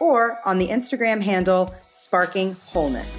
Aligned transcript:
or 0.00 0.40
on 0.44 0.58
the 0.58 0.66
Instagram 0.66 1.22
handle 1.22 1.72
Sparking 1.92 2.56
Wholeness. 2.72 3.16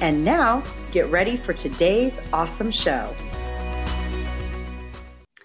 And 0.00 0.24
now, 0.24 0.62
get 0.92 1.10
ready 1.10 1.36
for 1.36 1.52
today's 1.52 2.16
awesome 2.32 2.70
show. 2.70 3.14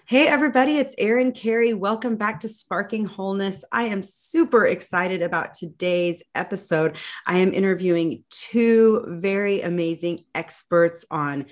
Hey, 0.08 0.28
everybody, 0.28 0.78
it's 0.78 0.94
Erin 0.98 1.32
Carey. 1.32 1.74
Welcome 1.74 2.14
back 2.14 2.38
to 2.40 2.48
Sparking 2.48 3.06
Wholeness. 3.06 3.64
I 3.72 3.82
am 3.82 4.04
super 4.04 4.64
excited 4.64 5.20
about 5.20 5.54
today's 5.54 6.22
episode. 6.32 6.96
I 7.26 7.38
am 7.38 7.52
interviewing 7.52 8.22
two 8.30 9.04
very 9.08 9.62
amazing 9.62 10.20
experts 10.32 11.04
on 11.10 11.46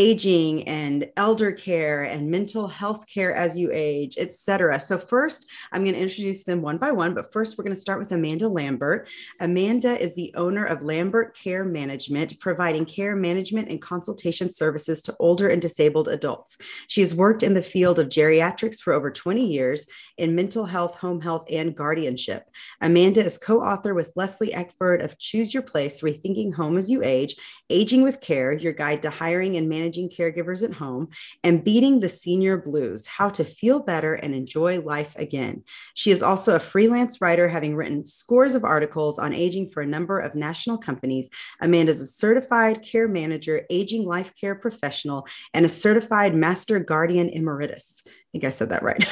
aging 0.00 0.66
and 0.66 1.10
elder 1.18 1.52
care 1.52 2.04
and 2.04 2.30
mental 2.30 2.66
health 2.66 3.04
care 3.06 3.34
as 3.34 3.58
you 3.58 3.70
age, 3.70 4.16
etc. 4.16 4.80
So 4.80 4.96
first, 4.96 5.46
I'm 5.72 5.84
going 5.84 5.94
to 5.94 6.00
introduce 6.00 6.42
them 6.42 6.62
one 6.62 6.78
by 6.78 6.90
one, 6.90 7.12
but 7.12 7.34
first 7.34 7.58
we're 7.58 7.64
going 7.64 7.76
to 7.76 7.80
start 7.80 7.98
with 7.98 8.10
Amanda 8.10 8.48
Lambert. 8.48 9.08
Amanda 9.40 10.00
is 10.00 10.14
the 10.14 10.32
owner 10.36 10.64
of 10.64 10.82
Lambert 10.82 11.36
Care 11.36 11.66
Management, 11.66 12.40
providing 12.40 12.86
care 12.86 13.14
management 13.14 13.68
and 13.68 13.82
consultation 13.82 14.50
services 14.50 15.02
to 15.02 15.14
older 15.18 15.48
and 15.48 15.60
disabled 15.60 16.08
adults. 16.08 16.56
She 16.86 17.02
has 17.02 17.14
worked 17.14 17.42
in 17.42 17.52
the 17.52 17.62
field 17.62 17.98
of 17.98 18.08
geriatrics 18.08 18.80
for 18.80 18.94
over 18.94 19.10
20 19.10 19.44
years 19.44 19.86
in 20.16 20.34
mental 20.34 20.64
health, 20.64 20.96
home 20.96 21.20
health, 21.20 21.46
and 21.50 21.76
guardianship. 21.76 22.48
Amanda 22.80 23.22
is 23.22 23.36
co-author 23.36 23.92
with 23.92 24.12
Leslie 24.16 24.54
Eckford 24.54 25.02
of 25.02 25.18
Choose 25.18 25.52
Your 25.52 25.62
Place: 25.62 26.00
Rethinking 26.00 26.54
Home 26.54 26.78
as 26.78 26.90
You 26.90 27.02
Age, 27.04 27.36
Aging 27.68 28.00
with 28.00 28.22
Care: 28.22 28.54
Your 28.54 28.72
Guide 28.72 29.02
to 29.02 29.10
Hiring 29.10 29.58
and 29.58 29.68
Managing 29.68 29.89
managing 29.90 30.08
caregivers 30.08 30.62
at 30.62 30.72
home, 30.72 31.08
and 31.42 31.64
Beating 31.64 31.98
the 31.98 32.08
Senior 32.08 32.56
Blues 32.56 33.06
How 33.06 33.28
to 33.30 33.44
Feel 33.44 33.80
Better 33.80 34.14
and 34.14 34.34
Enjoy 34.34 34.80
Life 34.80 35.12
Again. 35.16 35.64
She 35.94 36.12
is 36.12 36.22
also 36.22 36.54
a 36.54 36.60
freelance 36.60 37.20
writer, 37.20 37.48
having 37.48 37.74
written 37.74 38.04
scores 38.04 38.54
of 38.54 38.62
articles 38.62 39.18
on 39.18 39.34
aging 39.34 39.70
for 39.70 39.82
a 39.82 39.86
number 39.86 40.20
of 40.20 40.36
national 40.36 40.78
companies. 40.78 41.28
Amanda 41.60 41.90
is 41.90 42.00
a 42.00 42.06
certified 42.06 42.82
care 42.82 43.08
manager, 43.08 43.66
aging 43.68 44.06
life 44.06 44.32
care 44.40 44.54
professional, 44.54 45.26
and 45.54 45.66
a 45.66 45.68
certified 45.68 46.36
master 46.36 46.78
guardian 46.78 47.28
emeritus. 47.28 48.02
I 48.06 48.10
think 48.30 48.44
I 48.44 48.50
said 48.50 48.68
that 48.68 48.84
right. 48.84 49.02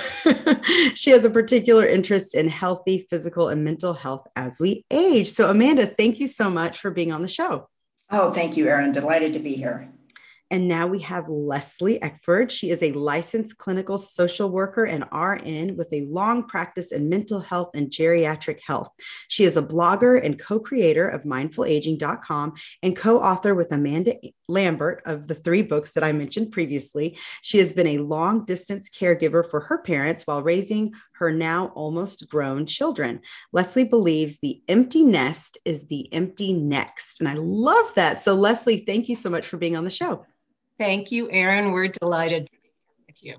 she 0.96 1.10
has 1.10 1.24
a 1.24 1.30
particular 1.30 1.84
interest 1.84 2.36
in 2.36 2.48
healthy 2.48 3.08
physical 3.10 3.48
and 3.48 3.64
mental 3.64 3.94
health 3.94 4.28
as 4.36 4.60
we 4.60 4.84
age. 4.92 5.28
So, 5.28 5.50
Amanda, 5.50 5.86
thank 5.88 6.20
you 6.20 6.28
so 6.28 6.48
much 6.48 6.78
for 6.78 6.92
being 6.92 7.10
on 7.10 7.22
the 7.22 7.28
show. 7.28 7.68
Oh, 8.10 8.30
thank 8.30 8.56
you, 8.56 8.68
Erin. 8.68 8.92
Delighted 8.92 9.32
to 9.32 9.40
be 9.40 9.54
here. 9.54 9.90
And 10.50 10.66
now 10.66 10.86
we 10.86 11.00
have 11.00 11.28
Leslie 11.28 12.00
Eckford. 12.00 12.50
She 12.50 12.70
is 12.70 12.82
a 12.82 12.92
licensed 12.92 13.58
clinical 13.58 13.98
social 13.98 14.50
worker 14.50 14.84
and 14.84 15.04
RN 15.12 15.76
with 15.76 15.92
a 15.92 16.06
long 16.06 16.46
practice 16.46 16.90
in 16.90 17.08
mental 17.08 17.40
health 17.40 17.70
and 17.74 17.90
geriatric 17.90 18.60
health. 18.64 18.88
She 19.28 19.44
is 19.44 19.56
a 19.56 19.62
blogger 19.62 20.24
and 20.24 20.38
co 20.38 20.58
creator 20.58 21.08
of 21.08 21.24
mindfulaging.com 21.24 22.54
and 22.82 22.96
co 22.96 23.20
author 23.20 23.54
with 23.54 23.72
Amanda 23.72 24.14
Lambert 24.48 25.02
of 25.04 25.26
the 25.26 25.34
three 25.34 25.62
books 25.62 25.92
that 25.92 26.04
I 26.04 26.12
mentioned 26.12 26.52
previously. 26.52 27.18
She 27.42 27.58
has 27.58 27.74
been 27.74 27.86
a 27.86 27.98
long 27.98 28.46
distance 28.46 28.88
caregiver 28.88 29.48
for 29.48 29.60
her 29.60 29.78
parents 29.78 30.26
while 30.26 30.42
raising 30.42 30.92
her 31.18 31.30
now 31.30 31.66
almost 31.74 32.28
grown 32.30 32.64
children. 32.64 33.20
Leslie 33.52 33.84
believes 33.84 34.38
the 34.38 34.62
empty 34.68 35.04
nest 35.04 35.58
is 35.64 35.86
the 35.88 36.12
empty 36.12 36.52
next. 36.52 37.20
And 37.20 37.28
I 37.28 37.34
love 37.34 37.92
that. 37.94 38.22
So, 38.22 38.34
Leslie, 38.34 38.84
thank 38.86 39.08
you 39.08 39.16
so 39.16 39.28
much 39.28 39.46
for 39.46 39.56
being 39.58 39.76
on 39.76 39.84
the 39.84 39.90
show. 39.90 40.24
Thank 40.78 41.10
you, 41.10 41.28
Erin. 41.30 41.72
We're 41.72 41.88
delighted 41.88 42.46
to 42.46 42.52
be 42.52 42.58
here 42.62 43.06
with 43.06 43.24
you. 43.24 43.36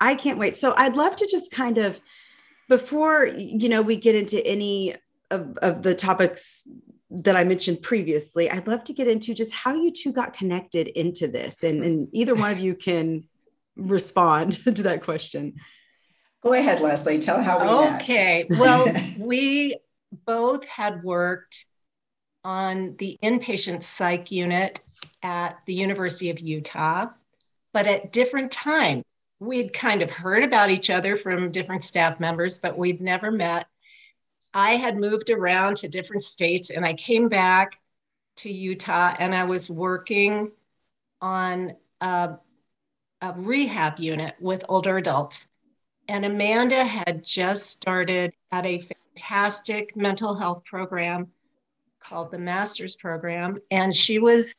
I 0.00 0.14
can't 0.14 0.38
wait. 0.38 0.56
So 0.56 0.74
I'd 0.76 0.96
love 0.96 1.16
to 1.16 1.28
just 1.30 1.50
kind 1.50 1.78
of, 1.78 2.00
before 2.68 3.26
you 3.26 3.68
know, 3.68 3.82
we 3.82 3.96
get 3.96 4.14
into 4.14 4.44
any 4.46 4.96
of, 5.30 5.56
of 5.58 5.82
the 5.82 5.94
topics 5.94 6.66
that 7.10 7.36
I 7.36 7.44
mentioned 7.44 7.82
previously, 7.82 8.50
I'd 8.50 8.66
love 8.66 8.84
to 8.84 8.92
get 8.92 9.06
into 9.06 9.34
just 9.34 9.52
how 9.52 9.74
you 9.74 9.92
two 9.92 10.12
got 10.12 10.32
connected 10.32 10.88
into 10.88 11.28
this, 11.28 11.62
and, 11.62 11.82
and 11.82 12.08
either 12.12 12.34
one 12.34 12.50
of 12.50 12.58
you 12.58 12.74
can 12.74 13.24
respond 13.76 14.64
to 14.64 14.82
that 14.82 15.02
question. 15.02 15.54
Go 16.42 16.52
ahead, 16.52 16.80
Leslie. 16.80 17.20
Tell 17.20 17.42
how 17.42 17.60
we 17.60 17.96
okay. 17.96 18.46
Met. 18.48 18.58
well, 18.58 18.94
we 19.18 19.76
both 20.24 20.66
had 20.66 21.02
worked 21.02 21.66
on 22.46 22.94
the 22.98 23.18
inpatient 23.24 23.82
psych 23.82 24.30
unit 24.30 24.78
at 25.20 25.58
the 25.66 25.74
University 25.74 26.30
of 26.30 26.38
Utah, 26.38 27.06
but 27.72 27.86
at 27.86 28.12
different 28.12 28.52
times. 28.52 29.02
We'd 29.40 29.72
kind 29.72 30.00
of 30.00 30.10
heard 30.10 30.44
about 30.44 30.70
each 30.70 30.88
other 30.88 31.16
from 31.16 31.50
different 31.50 31.82
staff 31.82 32.20
members, 32.20 32.58
but 32.58 32.78
we'd 32.78 33.00
never 33.00 33.32
met. 33.32 33.66
I 34.54 34.76
had 34.76 34.96
moved 34.96 35.28
around 35.28 35.78
to 35.78 35.88
different 35.88 36.22
states 36.22 36.70
and 36.70 36.86
I 36.86 36.94
came 36.94 37.28
back 37.28 37.80
to 38.36 38.50
Utah 38.50 39.14
and 39.18 39.34
I 39.34 39.44
was 39.44 39.68
working 39.68 40.52
on 41.20 41.74
a, 42.00 42.36
a 43.20 43.32
rehab 43.34 43.98
unit 43.98 44.36
with 44.40 44.64
older 44.68 44.96
adults. 44.96 45.48
And 46.08 46.24
Amanda 46.24 46.84
had 46.84 47.24
just 47.24 47.66
started 47.66 48.32
at 48.52 48.64
a 48.64 48.78
fantastic 48.78 49.96
mental 49.96 50.36
health 50.36 50.64
program 50.64 51.32
called 52.08 52.30
the 52.30 52.38
Master's 52.38 52.96
Program. 52.96 53.58
And 53.70 53.94
she 53.94 54.18
was 54.18 54.54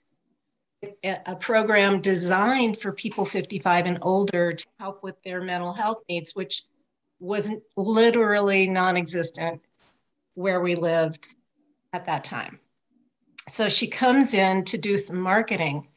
a 1.04 1.36
program 1.36 2.02
designed 2.02 2.80
for 2.80 2.92
people 2.92 3.26
55 3.26 3.86
and 3.86 4.00
older 4.02 4.54
to 4.54 4.66
help 4.80 5.02
with 5.02 5.22
their 5.24 5.42
mental 5.42 5.74
health 5.74 6.02
needs, 6.08 6.36
which 6.36 6.64
was 7.20 7.52
literally 7.76 8.68
non 8.68 8.96
existent 8.96 9.62
where 10.36 10.62
we 10.62 10.76
lived 10.76 11.36
at 11.94 12.06
that 12.06 12.24
time. 12.24 12.60
So 13.50 13.70
she 13.70 13.88
comes 13.88 14.34
in 14.34 14.66
to 14.66 14.78
do 14.78 14.98
some 14.98 15.20
marketing 15.20 15.88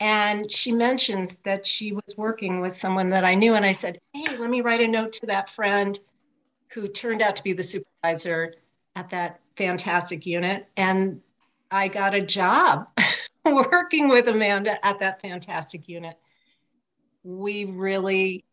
and 0.00 0.50
she 0.50 0.72
mentions 0.72 1.36
that 1.44 1.64
she 1.66 1.92
was 1.92 2.14
working 2.16 2.60
with 2.60 2.72
someone 2.72 3.10
that 3.10 3.24
I 3.24 3.34
knew. 3.34 3.54
And 3.54 3.64
I 3.64 3.72
said, 3.72 3.98
Hey, 4.14 4.36
let 4.36 4.50
me 4.50 4.62
write 4.62 4.80
a 4.80 4.88
note 4.88 5.12
to 5.14 5.26
that 5.26 5.50
friend 5.50 5.98
who 6.72 6.88
turned 6.88 7.22
out 7.22 7.36
to 7.36 7.42
be 7.44 7.52
the 7.52 7.62
supervisor 7.62 8.54
at 8.96 9.10
that 9.10 9.40
fantastic 9.58 10.24
unit. 10.24 10.66
And 10.76 11.20
I 11.70 11.88
got 11.88 12.14
a 12.14 12.22
job 12.22 12.88
working 13.44 14.08
with 14.08 14.28
Amanda 14.28 14.84
at 14.86 15.00
that 15.00 15.20
fantastic 15.20 15.88
unit, 15.88 16.16
we 17.22 17.64
really 17.64 18.44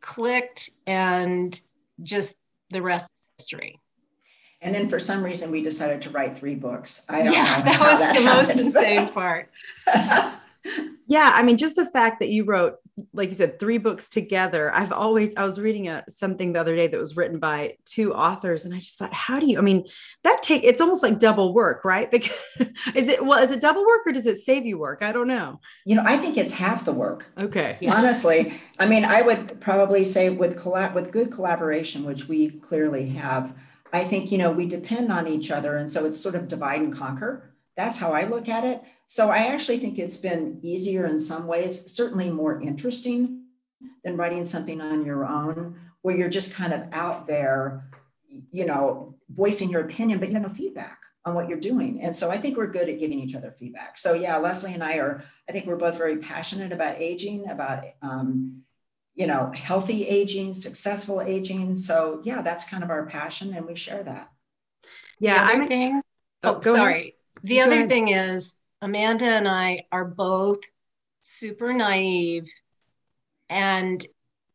clicked 0.00 0.68
and 0.86 1.58
just 2.02 2.36
the 2.70 2.82
rest 2.82 3.10
history. 3.38 3.80
And 4.60 4.74
then 4.74 4.88
for 4.88 4.98
some 4.98 5.22
reason 5.22 5.50
we 5.50 5.62
decided 5.62 6.02
to 6.02 6.10
write 6.10 6.36
three 6.36 6.54
books. 6.54 7.02
I 7.08 7.22
don't 7.22 7.32
yeah, 7.32 7.58
know 7.58 7.64
that 7.64 7.80
was 7.80 8.00
that 8.00 8.14
the 8.14 8.22
happened. 8.22 8.48
most 8.48 8.76
insane 8.76 9.08
part. 9.08 9.50
yeah, 11.06 11.32
I 11.34 11.42
mean, 11.42 11.56
just 11.56 11.76
the 11.76 11.86
fact 11.86 12.20
that 12.20 12.28
you 12.28 12.44
wrote 12.44 12.76
like 13.12 13.28
you 13.28 13.34
said, 13.34 13.58
three 13.58 13.76
books 13.76 14.08
together. 14.08 14.74
I've 14.74 14.92
always, 14.92 15.36
I 15.36 15.44
was 15.44 15.60
reading 15.60 15.88
a, 15.88 16.02
something 16.08 16.54
the 16.54 16.60
other 16.60 16.74
day 16.74 16.86
that 16.86 16.98
was 16.98 17.14
written 17.14 17.38
by 17.38 17.76
two 17.84 18.14
authors. 18.14 18.64
And 18.64 18.74
I 18.74 18.78
just 18.78 18.98
thought, 18.98 19.12
how 19.12 19.38
do 19.38 19.46
you, 19.46 19.58
I 19.58 19.60
mean, 19.60 19.86
that 20.24 20.42
take, 20.42 20.64
it's 20.64 20.80
almost 20.80 21.02
like 21.02 21.18
double 21.18 21.52
work, 21.52 21.84
right? 21.84 22.10
Because 22.16 22.32
is 22.94 23.08
it, 23.08 23.22
well, 23.24 23.42
is 23.42 23.50
it 23.50 23.60
double 23.60 23.84
work 23.84 24.06
or 24.06 24.12
does 24.12 24.24
it 24.24 24.38
save 24.38 24.64
you 24.64 24.78
work? 24.78 25.02
I 25.02 25.12
don't 25.12 25.28
know. 25.28 25.60
You 25.84 25.96
know, 25.96 26.04
I 26.06 26.16
think 26.16 26.38
it's 26.38 26.52
half 26.52 26.86
the 26.86 26.92
work. 26.92 27.26
Okay. 27.36 27.78
Honestly, 27.86 28.54
I 28.78 28.86
mean, 28.86 29.04
I 29.04 29.20
would 29.20 29.60
probably 29.60 30.04
say 30.04 30.30
with 30.30 30.58
collab, 30.58 30.94
with 30.94 31.12
good 31.12 31.30
collaboration, 31.30 32.04
which 32.04 32.26
we 32.28 32.50
clearly 32.50 33.10
have, 33.10 33.52
I 33.92 34.04
think, 34.04 34.32
you 34.32 34.38
know, 34.38 34.50
we 34.50 34.64
depend 34.64 35.12
on 35.12 35.26
each 35.26 35.50
other. 35.50 35.76
And 35.76 35.90
so 35.90 36.06
it's 36.06 36.18
sort 36.18 36.34
of 36.34 36.48
divide 36.48 36.80
and 36.80 36.94
conquer. 36.94 37.52
That's 37.76 37.98
how 37.98 38.12
I 38.12 38.24
look 38.24 38.48
at 38.48 38.64
it. 38.64 38.82
So 39.06 39.30
I 39.30 39.46
actually 39.48 39.78
think 39.78 39.98
it's 39.98 40.16
been 40.16 40.58
easier 40.62 41.06
in 41.06 41.18
some 41.18 41.46
ways, 41.46 41.92
certainly 41.92 42.30
more 42.30 42.60
interesting 42.60 43.44
than 44.02 44.16
writing 44.16 44.44
something 44.44 44.80
on 44.80 45.04
your 45.04 45.26
own, 45.26 45.78
where 46.02 46.16
you're 46.16 46.28
just 46.28 46.54
kind 46.54 46.72
of 46.72 46.88
out 46.92 47.26
there, 47.26 47.88
you 48.50 48.64
know, 48.64 49.14
voicing 49.28 49.70
your 49.70 49.82
opinion, 49.82 50.18
but 50.18 50.28
you 50.28 50.34
have 50.34 50.42
no 50.42 50.48
feedback 50.48 50.98
on 51.24 51.34
what 51.34 51.48
you're 51.48 51.60
doing. 51.60 52.00
And 52.02 52.16
so 52.16 52.30
I 52.30 52.38
think 52.38 52.56
we're 52.56 52.68
good 52.68 52.88
at 52.88 52.98
giving 52.98 53.18
each 53.18 53.34
other 53.34 53.50
feedback. 53.50 53.98
So 53.98 54.14
yeah, 54.14 54.36
Leslie 54.38 54.74
and 54.74 54.82
I 54.82 54.94
are, 54.94 55.22
I 55.48 55.52
think 55.52 55.66
we're 55.66 55.76
both 55.76 55.98
very 55.98 56.18
passionate 56.18 56.72
about 56.72 57.00
aging, 57.00 57.48
about, 57.50 57.84
um, 58.00 58.62
you 59.14 59.26
know, 59.26 59.50
healthy 59.54 60.06
aging, 60.06 60.54
successful 60.54 61.20
aging. 61.20 61.74
So 61.74 62.20
yeah, 62.22 62.42
that's 62.42 62.68
kind 62.68 62.84
of 62.84 62.90
our 62.90 63.06
passion 63.06 63.54
and 63.54 63.66
we 63.66 63.74
share 63.74 64.02
that. 64.04 64.30
Yeah, 65.18 65.42
I'm. 65.42 65.62
Ex- 65.62 66.06
oh, 66.44 66.60
sorry. 66.60 67.00
Ahead 67.00 67.15
The 67.42 67.60
other 67.60 67.86
thing 67.86 68.08
is, 68.08 68.56
Amanda 68.82 69.26
and 69.26 69.48
I 69.48 69.84
are 69.92 70.04
both 70.04 70.60
super 71.22 71.72
naive 71.72 72.48
and 73.48 74.04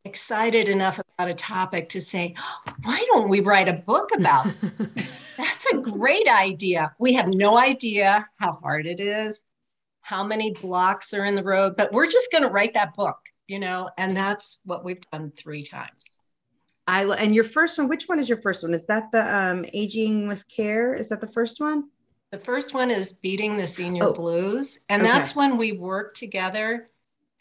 excited 0.04 0.68
enough 0.68 1.00
about 1.00 1.30
a 1.30 1.34
topic 1.34 1.90
to 1.90 2.02
say, 2.02 2.36
why 2.84 3.04
don't 3.12 3.30
we 3.30 3.40
write 3.40 3.68
a 3.68 3.74
book 3.74 4.10
about 4.16 4.48
it? 4.48 4.56
That's 5.38 5.66
a 5.74 5.78
great 5.78 6.28
idea. 6.28 6.94
We 7.00 7.14
have 7.14 7.28
no 7.28 7.58
idea 7.58 8.28
how 8.38 8.54
hard 8.54 8.88
it 8.88 9.00
is, 9.00 9.44
how 10.02 10.24
many 10.24 10.52
blocks 10.52 11.14
are 11.14 11.26
in 11.26 11.36
the 11.36 11.44
road, 11.44 11.76
but 11.78 11.92
we're 11.92 12.08
just 12.08 12.32
going 12.32 12.44
to 12.44 12.50
write 12.50 12.74
that 12.74 12.94
book, 12.96 13.18
you 13.48 13.60
know, 13.60 13.90
and 13.98 14.16
that's 14.16 14.60
what 14.66 14.84
we've 14.84 15.02
done 15.12 15.32
three 15.38 15.64
times. 15.64 16.22
I 16.88 17.04
and 17.04 17.34
your 17.36 17.44
first 17.44 17.78
one, 17.78 17.88
which 17.88 18.06
one 18.06 18.20
is 18.20 18.28
your 18.28 18.42
first 18.42 18.64
one? 18.64 18.74
Is 18.74 18.88
that 18.88 19.12
the 19.12 19.36
um, 19.36 19.66
aging 19.74 20.28
with 20.28 20.48
care? 20.48 20.96
Is 20.96 21.10
that 21.10 21.22
the 21.22 21.28
first 21.28 21.60
one? 21.60 21.86
The 22.32 22.40
first 22.40 22.74
one 22.74 22.90
is 22.90 23.12
beating 23.12 23.58
the 23.58 23.68
senior 23.68 24.06
oh, 24.06 24.14
blues, 24.14 24.80
and 24.88 25.02
okay. 25.02 25.12
that's 25.12 25.36
when 25.36 25.58
we 25.58 25.74
work 25.74 26.16
together 26.16 26.88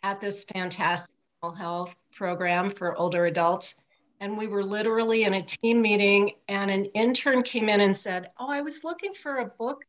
at 0.02 0.20
this 0.20 0.42
fantastic 0.42 1.14
health 1.56 1.94
program 2.12 2.70
for 2.70 2.96
older 2.96 3.26
adults. 3.26 3.76
And 4.19 4.37
we 4.37 4.48
were 4.48 4.64
literally 4.64 5.22
in 5.22 5.34
a 5.34 5.42
team 5.42 5.81
meeting, 5.81 6.32
and 6.48 6.72
an 6.72 6.87
intern 6.87 7.44
came 7.44 7.69
in 7.69 7.81
and 7.81 7.96
said, 7.96 8.32
"Oh, 8.38 8.50
I 8.50 8.62
was 8.62 8.82
looking 8.82 9.14
for 9.14 9.38
a 9.38 9.46
book 9.46 9.84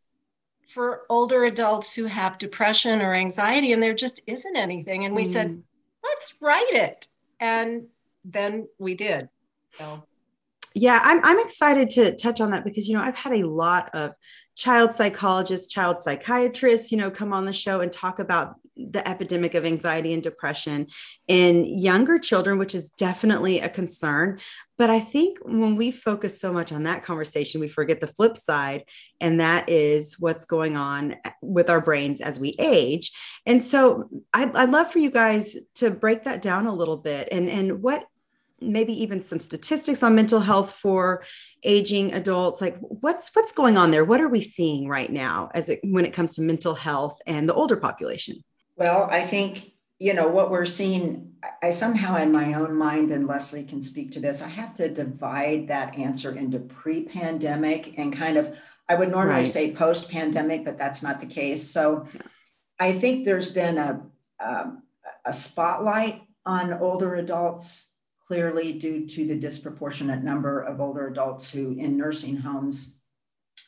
for 0.67 1.01
older 1.09 1.45
adults 1.45 1.95
who 1.95 2.05
have 2.05 2.37
depression 2.37 3.01
or 3.01 3.15
anxiety, 3.15 3.73
and 3.73 3.81
there 3.81 3.95
just 3.95 4.21
isn't 4.27 4.55
anything." 4.55 5.05
And 5.05 5.15
we 5.15 5.23
mm. 5.23 5.33
said, 5.33 5.63
"Let's 6.03 6.35
write 6.43 6.73
it," 6.73 7.07
and 7.39 7.87
then 8.23 8.67
we 8.77 8.93
did. 8.93 9.29
So 9.71 10.03
yeah 10.73 11.01
I'm, 11.03 11.23
I'm 11.23 11.39
excited 11.39 11.89
to 11.91 12.15
touch 12.15 12.41
on 12.41 12.51
that 12.51 12.63
because 12.63 12.87
you 12.87 12.95
know 12.95 13.03
i've 13.03 13.15
had 13.15 13.33
a 13.33 13.47
lot 13.47 13.93
of 13.93 14.13
child 14.61 14.93
psychologists 14.93 15.73
child 15.73 15.99
psychiatrists 15.99 16.91
you 16.91 16.97
know 16.97 17.09
come 17.09 17.33
on 17.33 17.45
the 17.45 17.53
show 17.53 17.81
and 17.81 17.91
talk 17.91 18.19
about 18.19 18.57
the 18.77 19.05
epidemic 19.07 19.55
of 19.55 19.65
anxiety 19.65 20.13
and 20.13 20.21
depression 20.21 20.85
in 21.27 21.65
younger 21.65 22.19
children 22.19 22.59
which 22.59 22.75
is 22.75 22.89
definitely 22.91 23.59
a 23.59 23.67
concern. 23.69 24.39
But 24.77 24.91
i 24.91 24.99
think 24.99 25.39
when 25.41 25.75
we 25.77 25.91
focus 25.91 26.39
so 26.39 26.53
much 26.53 26.71
on 26.71 26.83
that 26.83 27.03
conversation 27.03 27.59
we 27.59 27.69
forget 27.69 27.99
the 27.99 28.13
flip 28.15 28.37
side 28.37 28.85
and 29.19 29.39
that 29.39 29.67
is 29.67 30.19
what's 30.19 30.45
going 30.45 30.77
on 30.77 31.15
with 31.41 31.69
our 31.71 31.81
brains 31.81 32.21
as 32.21 32.39
we 32.39 32.53
age. 32.59 33.11
And 33.47 33.63
so 33.63 34.09
I'd, 34.31 34.55
I'd 34.55 34.69
love 34.69 34.91
for 34.91 34.99
you 34.99 35.09
guys 35.09 35.57
to 35.75 35.89
break 35.89 36.23
that 36.25 36.43
down 36.43 36.67
a 36.67 36.75
little 36.75 36.97
bit 36.97 37.29
and 37.31 37.49
and 37.49 37.81
what 37.81 38.05
maybe 38.61 38.93
even 39.01 39.23
some 39.23 39.39
statistics 39.39 40.03
on 40.03 40.15
mental 40.15 40.39
health 40.39 40.73
for 40.73 41.23
aging 41.63 42.13
adults 42.13 42.61
like 42.61 42.77
what's 42.79 43.29
what's 43.33 43.51
going 43.51 43.77
on 43.77 43.91
there 43.91 44.05
what 44.05 44.19
are 44.19 44.27
we 44.27 44.41
seeing 44.41 44.87
right 44.87 45.11
now 45.11 45.49
as 45.53 45.69
it 45.69 45.79
when 45.83 46.05
it 46.05 46.13
comes 46.13 46.33
to 46.33 46.41
mental 46.41 46.73
health 46.73 47.21
and 47.27 47.47
the 47.47 47.53
older 47.53 47.77
population 47.77 48.43
well 48.77 49.07
i 49.11 49.21
think 49.25 49.71
you 49.99 50.13
know 50.13 50.27
what 50.27 50.49
we're 50.49 50.65
seeing 50.65 51.31
i 51.61 51.69
somehow 51.69 52.17
in 52.17 52.31
my 52.31 52.53
own 52.55 52.75
mind 52.75 53.11
and 53.11 53.27
leslie 53.27 53.63
can 53.63 53.81
speak 53.81 54.11
to 54.11 54.19
this 54.19 54.41
i 54.41 54.47
have 54.47 54.73
to 54.73 54.89
divide 54.89 55.67
that 55.67 55.95
answer 55.97 56.35
into 56.35 56.57
pre-pandemic 56.59 57.93
and 57.97 58.11
kind 58.11 58.37
of 58.37 58.57
i 58.89 58.95
would 58.95 59.11
normally 59.11 59.41
right. 59.41 59.47
say 59.47 59.71
post-pandemic 59.71 60.65
but 60.65 60.77
that's 60.77 61.03
not 61.03 61.19
the 61.19 61.27
case 61.27 61.69
so 61.69 62.07
yeah. 62.15 62.21
i 62.79 62.91
think 62.91 63.23
there's 63.23 63.49
been 63.49 63.77
a 63.77 64.01
um, 64.43 64.81
a 65.25 65.31
spotlight 65.31 66.23
on 66.43 66.73
older 66.73 67.13
adults 67.15 67.90
clearly 68.31 68.71
due 68.71 69.05
to 69.05 69.27
the 69.27 69.35
disproportionate 69.35 70.23
number 70.23 70.61
of 70.61 70.79
older 70.79 71.07
adults 71.07 71.51
who 71.51 71.73
in 71.73 71.97
nursing 71.97 72.37
homes 72.37 72.95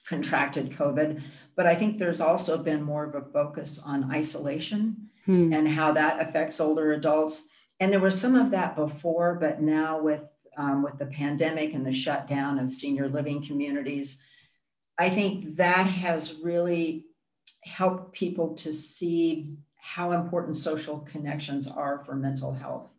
contracted 0.08 0.72
COVID. 0.72 1.22
But 1.58 1.68
I 1.68 1.76
think 1.76 1.98
there's 1.98 2.22
also 2.22 2.58
been 2.58 2.82
more 2.82 3.04
of 3.04 3.14
a 3.14 3.30
focus 3.34 3.78
on 3.86 4.10
isolation 4.10 5.10
hmm. 5.26 5.52
and 5.52 5.68
how 5.68 5.92
that 5.92 6.26
affects 6.26 6.62
older 6.62 6.94
adults. 6.94 7.50
And 7.82 7.92
there 7.92 8.00
was 8.00 8.18
some 8.18 8.38
of 8.38 8.52
that 8.52 8.78
before, 8.78 9.36
but 9.36 9.62
now 9.62 10.00
with 10.00 10.24
um, 10.56 10.82
with 10.82 10.98
the 10.98 11.08
pandemic 11.08 11.74
and 11.74 11.86
the 11.86 11.92
shutdown 11.92 12.58
of 12.58 12.74
senior 12.74 13.10
living 13.10 13.44
communities, 13.44 14.22
I 14.98 15.10
think 15.10 15.58
that 15.58 15.88
has 15.88 16.36
really 16.42 17.08
helped 17.66 18.14
people 18.14 18.56
to 18.56 18.72
see 18.72 19.58
how 19.76 20.14
important 20.14 20.56
social 20.56 21.00
connections 21.00 21.68
are 21.68 22.02
for 22.06 22.16
mental 22.16 22.54
health 22.54 22.93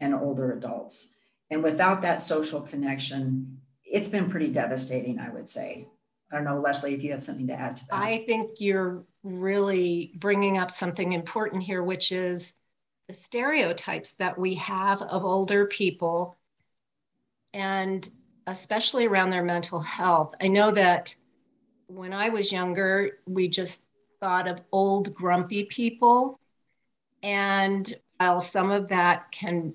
and 0.00 0.14
older 0.14 0.52
adults. 0.52 1.14
And 1.50 1.62
without 1.62 2.02
that 2.02 2.22
social 2.22 2.60
connection, 2.60 3.58
it's 3.84 4.08
been 4.08 4.30
pretty 4.30 4.48
devastating, 4.48 5.18
I 5.18 5.30
would 5.30 5.48
say. 5.48 5.86
I 6.32 6.36
don't 6.36 6.44
know, 6.44 6.60
Leslie, 6.60 6.94
if 6.94 7.02
you 7.02 7.10
have 7.10 7.24
something 7.24 7.48
to 7.48 7.54
add 7.54 7.76
to 7.76 7.86
that. 7.86 7.94
I 7.94 8.24
think 8.26 8.60
you're 8.60 9.04
really 9.24 10.12
bringing 10.16 10.58
up 10.58 10.70
something 10.70 11.12
important 11.12 11.62
here, 11.62 11.82
which 11.82 12.12
is 12.12 12.54
the 13.08 13.14
stereotypes 13.14 14.14
that 14.14 14.38
we 14.38 14.54
have 14.54 15.02
of 15.02 15.24
older 15.24 15.66
people 15.66 16.36
and 17.52 18.08
especially 18.46 19.06
around 19.06 19.30
their 19.30 19.42
mental 19.42 19.80
health. 19.80 20.34
I 20.40 20.46
know 20.46 20.70
that 20.70 21.14
when 21.88 22.12
I 22.12 22.28
was 22.28 22.52
younger, 22.52 23.18
we 23.26 23.48
just 23.48 23.84
thought 24.20 24.46
of 24.46 24.60
old, 24.70 25.12
grumpy 25.12 25.64
people. 25.64 26.38
And 27.22 27.92
while 28.18 28.40
some 28.40 28.70
of 28.70 28.88
that 28.88 29.32
can 29.32 29.74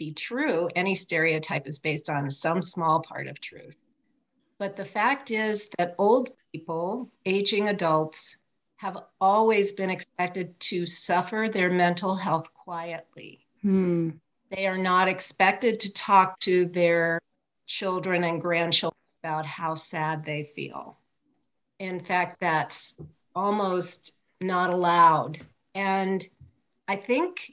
be 0.00 0.12
true, 0.12 0.66
any 0.74 0.94
stereotype 0.94 1.68
is 1.68 1.78
based 1.78 2.08
on 2.08 2.30
some 2.30 2.62
small 2.62 3.00
part 3.00 3.26
of 3.26 3.38
truth. 3.38 3.76
But 4.58 4.74
the 4.74 4.84
fact 4.84 5.30
is 5.30 5.68
that 5.76 5.94
old 5.98 6.30
people, 6.52 7.10
aging 7.26 7.68
adults, 7.68 8.38
have 8.76 8.96
always 9.20 9.72
been 9.72 9.90
expected 9.90 10.58
to 10.58 10.86
suffer 10.86 11.50
their 11.52 11.70
mental 11.70 12.16
health 12.16 12.52
quietly. 12.54 13.46
Hmm. 13.60 14.10
They 14.50 14.66
are 14.66 14.78
not 14.78 15.06
expected 15.06 15.78
to 15.80 15.92
talk 15.92 16.38
to 16.40 16.64
their 16.64 17.20
children 17.66 18.24
and 18.24 18.40
grandchildren 18.40 18.96
about 19.22 19.44
how 19.44 19.74
sad 19.74 20.24
they 20.24 20.44
feel. 20.44 20.96
In 21.78 22.00
fact, 22.00 22.40
that's 22.40 22.98
almost 23.34 24.14
not 24.40 24.70
allowed. 24.70 25.40
And 25.74 26.26
I 26.88 26.96
think 26.96 27.52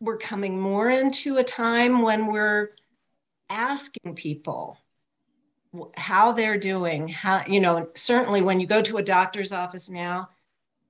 we're 0.00 0.18
coming 0.18 0.60
more 0.60 0.90
into 0.90 1.38
a 1.38 1.44
time 1.44 2.02
when 2.02 2.26
we're 2.26 2.70
asking 3.50 4.14
people 4.14 4.78
how 5.96 6.32
they're 6.32 6.58
doing 6.58 7.08
how 7.08 7.42
you 7.46 7.60
know 7.60 7.88
certainly 7.94 8.40
when 8.40 8.58
you 8.58 8.66
go 8.66 8.80
to 8.80 8.96
a 8.96 9.02
doctor's 9.02 9.52
office 9.52 9.90
now 9.90 10.28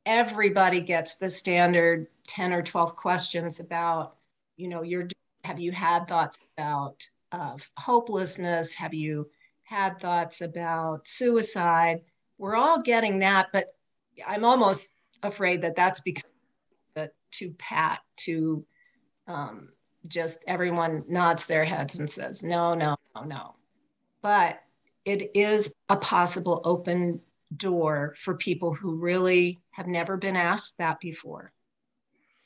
everybody 0.06 0.80
gets 0.80 1.16
the 1.16 1.28
standard 1.28 2.06
10 2.28 2.52
or 2.52 2.62
12 2.62 2.94
questions 2.94 3.60
about 3.60 4.16
you 4.56 4.68
know 4.68 4.82
your 4.82 5.08
have 5.44 5.58
you 5.58 5.72
had 5.72 6.06
thoughts 6.06 6.38
about 6.56 7.06
uh, 7.32 7.56
hopelessness? 7.78 8.74
Have 8.74 8.92
you 8.92 9.30
had 9.62 10.00
thoughts 10.00 10.40
about 10.40 11.06
suicide? 11.06 12.02
We're 12.38 12.56
all 12.56 12.80
getting 12.82 13.20
that 13.20 13.48
but 13.52 13.74
i'm 14.26 14.44
almost 14.44 14.94
afraid 15.22 15.62
that 15.62 15.76
that's 15.76 16.00
because 16.00 16.24
too 17.30 17.54
pat 17.58 18.00
too 18.16 18.64
um, 19.28 19.68
just 20.06 20.42
everyone 20.49 21.04
nods 21.08 21.47
their 21.47 21.64
heads 21.64 21.99
and 21.99 22.11
says, 22.11 22.42
no, 22.42 22.75
no, 22.75 22.97
no, 23.14 23.23
no. 23.23 23.54
But 24.23 24.61
it 25.04 25.30
is 25.35 25.73
a 25.88 25.97
possible 25.97 26.61
open 26.64 27.20
door 27.54 28.14
for 28.18 28.35
people 28.35 28.75
who 28.75 28.97
really 28.97 29.61
have 29.70 29.87
never 29.87 30.16
been 30.16 30.37
asked 30.37 30.78
that 30.78 31.00
before. 31.00 31.52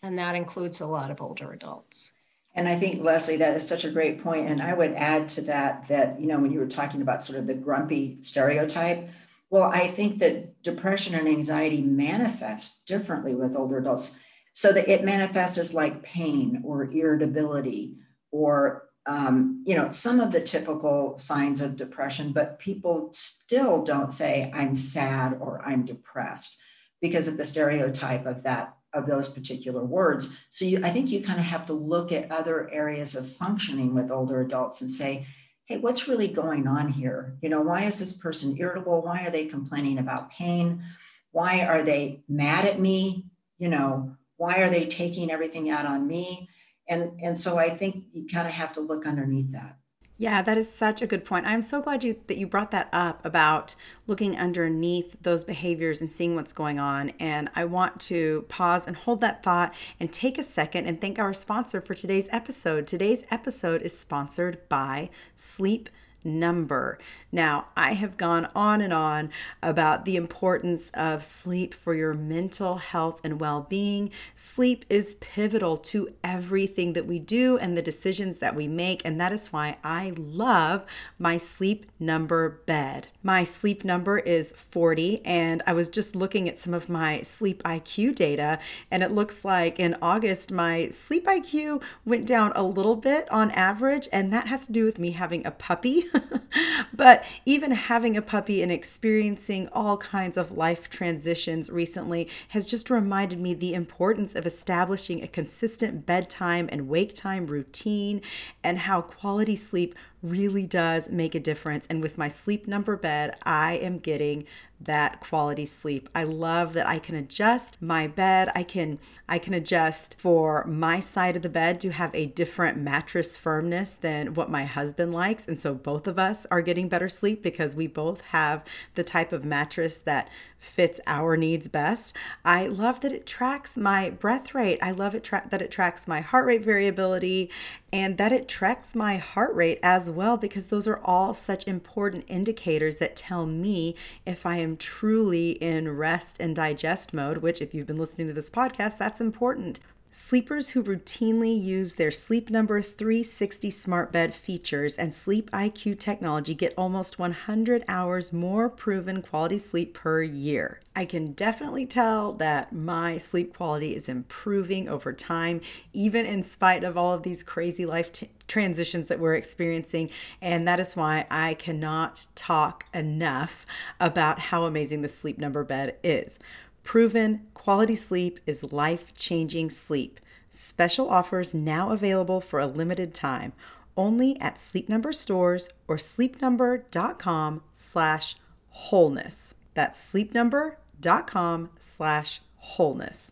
And 0.03 0.19
that 0.19 0.35
includes 0.35 0.81
a 0.81 0.87
lot 0.87 1.11
of 1.11 1.23
older 1.23 1.53
adults. 1.53 2.13
And 2.55 2.69
I 2.69 2.77
think, 2.77 3.03
Leslie, 3.03 3.39
that 3.39 3.57
is 3.57 3.67
such 3.67 3.85
a 3.85 3.91
great 3.91 4.23
point. 4.23 4.51
And 4.51 4.61
I 4.61 4.75
would 4.75 4.93
add 4.93 5.29
to 5.31 5.43
that 5.43 5.89
that, 5.89 6.21
you 6.21 6.27
know, 6.27 6.39
when 6.39 6.53
you 6.53 6.59
were 6.59 6.67
talking 6.67 7.01
about 7.01 7.23
sort 7.23 7.39
of 7.39 7.47
the 7.47 7.55
grumpy 7.55 8.19
stereotype, 8.21 9.09
well, 9.49 9.71
I 9.73 9.89
think 9.89 10.19
that 10.19 10.63
depression 10.63 11.15
and 11.15 11.29
anxiety 11.29 11.83
manifest 11.83 12.87
differently 12.87 13.35
with 13.35 13.57
older 13.57 13.79
adults 13.79 14.17
so 14.53 14.73
that 14.73 14.89
it 14.89 15.05
manifests 15.05 15.59
as 15.59 15.75
like 15.75 16.03
pain 16.03 16.63
or 16.65 16.91
irritability 16.91 17.95
or 18.31 18.89
um, 19.07 19.63
you 19.67 19.75
know 19.75 19.91
some 19.91 20.21
of 20.21 20.31
the 20.31 20.41
typical 20.41 21.19
signs 21.19 21.61
of 21.61 21.77
depression 21.77 22.33
but 22.33 22.59
people 22.59 23.09
still 23.13 23.83
don't 23.83 24.13
say 24.13 24.51
i'm 24.55 24.75
sad 24.75 25.37
or 25.41 25.61
i'm 25.67 25.85
depressed 25.85 26.57
because 27.01 27.27
of 27.27 27.37
the 27.37 27.45
stereotype 27.45 28.27
of 28.27 28.45
that 28.45 28.77
of 28.95 29.07
those 29.07 29.27
particular 29.29 29.83
words. 29.83 30.37
So 30.51 30.65
you, 30.65 30.85
i 30.85 30.91
think 30.91 31.11
you 31.11 31.23
kind 31.23 31.41
of 31.41 31.47
have 31.47 31.67
to 31.67 31.73
look 31.73 32.13
at 32.13 32.31
other 32.31 32.71
areas 32.71 33.17
of 33.17 33.35
functioning 33.35 33.95
with 33.95 34.11
older 34.11 34.41
adults 34.41 34.81
and 34.81 34.91
say 34.91 35.27
hey 35.65 35.79
what's 35.79 36.09
really 36.09 36.29
going 36.29 36.69
on 36.69 36.89
here? 36.89 37.37
You 37.43 37.49
know 37.49 37.63
why 37.63 37.85
is 37.85 37.99
this 37.99 38.13
person 38.13 38.57
irritable? 38.59 39.03
Why 39.03 39.25
are 39.25 39.31
they 39.31 39.47
complaining 39.47 39.99
about 39.99 40.31
pain? 40.31 40.85
Why 41.33 41.63
are 41.63 41.83
they 41.83 42.23
mad 42.29 42.67
at 42.67 42.79
me? 42.79 43.27
You 43.59 43.69
know 43.69 44.17
why 44.43 44.57
are 44.57 44.69
they 44.69 44.87
taking 44.87 45.31
everything 45.31 45.71
out 45.71 45.87
on 45.87 46.05
me? 46.05 46.49
And, 46.89 47.13
and 47.23 47.39
so 47.39 47.59
I 47.59 47.71
think 47.71 48.07
you 48.13 48.27
kind 48.27 48.49
of 48.49 48.53
have 48.53 48.73
to 48.73 48.81
look 48.81 49.07
underneath 49.07 49.53
that. 49.53 49.79
Yeah, 50.17 50.43
that 50.43 50.59
is 50.59 50.69
such 50.69 51.01
a 51.01 51.07
good 51.07 51.25
point. 51.25 51.47
I'm 51.47 51.63
so 51.63 51.81
glad 51.81 52.03
you 52.03 52.21
that 52.27 52.37
you 52.37 52.49
brought 52.49 52.73
that 52.73 52.89
up 52.93 53.25
about 53.25 53.77
looking 54.09 54.37
underneath 54.37 55.17
those 55.23 55.45
behaviors 55.45 56.01
and 56.01 56.11
seeing 56.11 56.35
what's 56.35 56.53
going 56.53 56.81
on. 56.81 57.11
And 57.21 57.51
I 57.55 57.67
want 57.67 58.01
to 58.03 58.45
pause 58.49 58.89
and 58.89 58.97
hold 58.97 59.21
that 59.21 59.45
thought 59.45 59.73
and 60.01 60.13
take 60.13 60.39
a 60.39 60.45
second 60.45 60.87
and 60.87 61.01
thank 61.01 61.21
our 61.21 61.33
sponsor 61.33 61.81
for 61.81 61.95
today's 61.95 62.29
episode. 62.33 62.89
Today's 62.89 63.25
episode 63.31 63.81
is 63.83 63.97
sponsored 63.97 64.69
by 64.69 65.09
Sleep 65.37 65.89
number. 66.25 66.99
Now, 67.31 67.69
I 67.77 67.95
have 67.95 68.17
gone 68.17 68.49
on 68.55 68.81
and 68.81 68.93
on 68.93 69.31
about 69.63 70.05
the 70.05 70.17
importance 70.17 70.91
of 70.93 71.25
sleep 71.25 71.73
for 71.73 71.95
your 71.95 72.13
mental 72.13 72.77
health 72.77 73.21
and 73.25 73.41
well 73.41 73.67
being. 73.69 74.11
Sleep 74.35 74.85
is 74.91 75.15
pivotal 75.17 75.79
to 75.79 76.13
everything 76.23 76.93
that 76.93 77.07
we 77.07 77.19
do 77.19 77.57
and 77.57 77.77
the 77.77 77.83
decisions 77.83 78.39
that 78.39 78.55
we 78.55 78.69
make, 78.69 79.03
and 79.05 79.21
that 79.21 79.33
is 79.33 79.53
why 79.53 79.79
I 79.83 80.13
love 80.17 80.85
my 81.19 81.39
sleep 81.39 81.87
number 81.99 82.61
bed. 82.67 83.09
My 83.23 83.45
sleep 83.45 83.85
number 83.85 84.19
is 84.19 84.53
40, 84.53 85.25
and 85.25 85.63
I 85.67 85.73
was 85.73 85.89
just 85.89 86.15
looking 86.15 86.49
at 86.49 86.59
some 86.59 86.75
of 86.75 86.89
my 86.89 87.23
sleep 87.23 87.63
IQ 87.63 88.15
data, 88.15 88.59
and 88.91 89.03
it 89.03 89.13
looks 89.13 89.45
like 89.45 89.79
in 89.79 89.97
August, 90.03 90.53
my 90.53 90.89
sleep 90.89 91.27
IQ 91.27 91.83
went 92.05 92.27
down 92.27 92.53
a 92.55 92.63
little 92.63 92.97
bit 92.97 93.31
on 93.31 93.51
average, 93.53 94.09
and 94.13 94.33
that 94.33 94.49
has 94.49 94.67
to 94.67 94.73
do 94.73 94.85
with 94.85 94.99
me 94.99 95.13
having 95.13 95.47
a 95.47 95.51
puppy. 95.51 96.05
but 96.95 97.25
even 97.45 97.71
having 97.71 98.17
a 98.17 98.23
puppy 98.23 98.63
and 98.63 98.71
experiencing 98.71 99.69
all 99.73 99.97
kinds 99.97 100.37
of 100.37 100.53
life 100.53 100.89
transitions 100.89 101.71
recently 101.71 102.29
has 102.49 102.69
just 102.69 102.91
reminded 102.91 103.41
me 103.41 103.55
the 103.55 103.75
importance 103.75 104.35
of 104.35 104.47
establishing 104.47 105.23
a 105.23 105.29
consistent 105.29 106.07
bedtime 106.07 106.69
and 106.71 106.89
wake 106.89 107.15
time 107.15 107.47
routine 107.47 108.21
and 108.63 108.81
how 108.81 109.01
quality 109.01 109.57
sleep 109.57 109.95
really 110.23 110.67
does 110.67 111.11
make 111.11 111.35
a 111.35 111.41
difference. 111.41 111.87
And 111.91 112.03
with 112.03 112.17
my 112.17 112.29
sleep 112.29 112.69
number 112.69 112.97
bed, 112.97 113.37
I 113.43 113.75
am 113.75 113.99
getting 113.99 114.45
that 114.81 115.21
quality 115.21 115.67
sleep. 115.67 116.09
I 116.15 116.25
love 116.25 116.73
that 116.73 116.89
I 116.89 116.99
can 116.99 117.15
adjust 117.15 117.81
my 117.81 118.07
bed. 118.07 118.51
I 118.55 118.63
can 118.63 118.99
I 119.29 119.39
can 119.39 119.55
adjust 119.55 120.19
for 120.19 120.65
my 120.65 121.01
side 121.01 121.37
of 121.37 121.43
the 121.43 121.49
bed 121.49 121.81
to 121.81 121.91
have 121.91 122.15
a 122.15 122.27
different 122.27 122.79
mattress 122.79 123.37
firmness 123.37 123.95
than 123.95 124.35
what 124.35 124.51
my 124.51 124.65
husband 124.65 125.13
likes. 125.15 125.47
And 125.47 125.61
so 125.61 125.75
both 125.75 126.07
of 126.07 126.19
us 126.19 126.47
are 126.51 126.63
getting 126.63 126.89
better 126.89 127.09
sleep 127.09 127.43
because 127.43 127.77
we 127.77 127.87
both 127.87 128.21
have 128.23 128.65
the 128.95 129.05
type 129.05 129.33
of 129.33 129.45
mattress 129.45 129.99
that 129.99 130.29
fits 130.63 131.01
our 131.07 131.37
needs 131.37 131.67
best. 131.69 132.15
I 132.45 132.67
love 132.67 133.01
that 133.01 133.13
it 133.13 133.27
tracks 133.27 133.77
my 133.77 134.11
breath 134.11 134.55
rate. 134.55 134.79
I 134.81 134.93
love 134.93 135.15
it 135.15 135.25
tra- 135.25 135.47
that 135.51 135.61
it 135.61 135.71
tracks 135.71 136.07
my 136.07 136.21
heart 136.21 136.47
rate 136.47 136.63
variability 136.63 137.51
and 137.93 138.17
that 138.17 138.33
it 138.33 138.49
tracks 138.49 138.95
my 138.95 139.17
heart 139.17 139.55
rate 139.55 139.81
as 139.83 140.09
well 140.09 140.37
because 140.37 140.69
those 140.69 140.87
are 140.87 141.01
all 141.05 141.35
such 141.35 141.67
important 141.67 142.25
indicators 142.29 142.99
that 142.99 143.17
tell 143.17 143.45
me 143.45 143.97
if 144.25 144.47
I 144.47 144.57
am 144.57 144.77
truly 144.77 145.53
in 145.53 145.97
rest 145.97 146.39
and 146.41 146.57
digest 146.57 147.13
mode, 147.13 147.39
which 147.39 147.61
if 147.61 147.75
you've 147.75 147.87
been 147.87 147.99
listening 147.99 148.29
to 148.29 148.33
this 148.33 148.49
podcast, 148.49 148.97
that's 148.99 149.21
important. 149.21 149.81
Sleepers 150.15 150.69
who 150.69 150.85
routinely 150.85 151.59
use 151.59 151.95
their 151.95 152.11
Sleep 152.11 152.51
Number 152.51 152.83
360 152.83 153.71
smart 153.71 154.13
bed 154.13 154.35
features 154.35 154.97
and 154.97 155.15
Sleep 155.15 155.51
IQ 155.53 155.99
technology 155.99 156.55
get 156.55 156.75
almost 156.77 157.19
100 157.19 157.83
hours 157.89 158.31
more 158.31 158.69
proven 158.69 159.23
quality 159.23 159.57
sleep 159.57 159.95
per 159.95 160.23
year. 160.23 160.81
I 160.95 161.07
can 161.07 161.33
definitely 161.33 161.87
tell 161.87 162.35
that 162.35 162.75
my 162.75 163.17
sleep 163.17 163.57
quality 163.57 163.97
is 163.97 164.07
improving 164.07 164.87
over 164.87 165.15
time, 165.15 165.63
even 165.95 166.27
in 166.27 166.43
spite 166.43 166.85
of 166.85 166.99
all 166.99 167.15
of 167.15 167.23
these 167.23 167.43
crazy 167.43 167.87
life 167.87 168.11
transitions 168.47 169.09
that 169.09 169.19
we're 169.19 169.37
experiencing. 169.37 170.11
And 170.43 170.69
that 170.69 170.79
is 170.79 170.95
why 170.95 171.27
I 171.31 171.55
cannot 171.55 172.27
talk 172.35 172.85
enough 172.93 173.65
about 173.99 174.39
how 174.39 174.65
amazing 174.65 175.01
the 175.01 175.09
Sleep 175.09 175.39
Number 175.39 175.65
bed 175.65 175.97
is. 176.05 176.39
Proven 176.85 177.47
quality 177.63 177.95
sleep 177.95 178.41
is 178.45 178.73
life 178.73 179.15
changing 179.15 179.71
sleep. 179.71 180.19
Special 180.51 181.09
offers 181.09 181.55
now 181.55 181.91
available 181.91 182.41
for 182.41 182.59
a 182.59 182.67
limited 182.67 183.15
time 183.15 183.53
only 183.97 184.41
at 184.41 184.59
Sleep 184.59 184.89
Number 184.89 185.13
stores 185.13 185.69
or 185.87 185.97
sleepnumber.com 185.97 187.63
slash 187.73 188.35
wholeness. 188.71 189.55
That's 189.75 190.13
sleepnumber.com 190.13 191.71
slash 191.79 192.41
wholeness. 192.57 193.31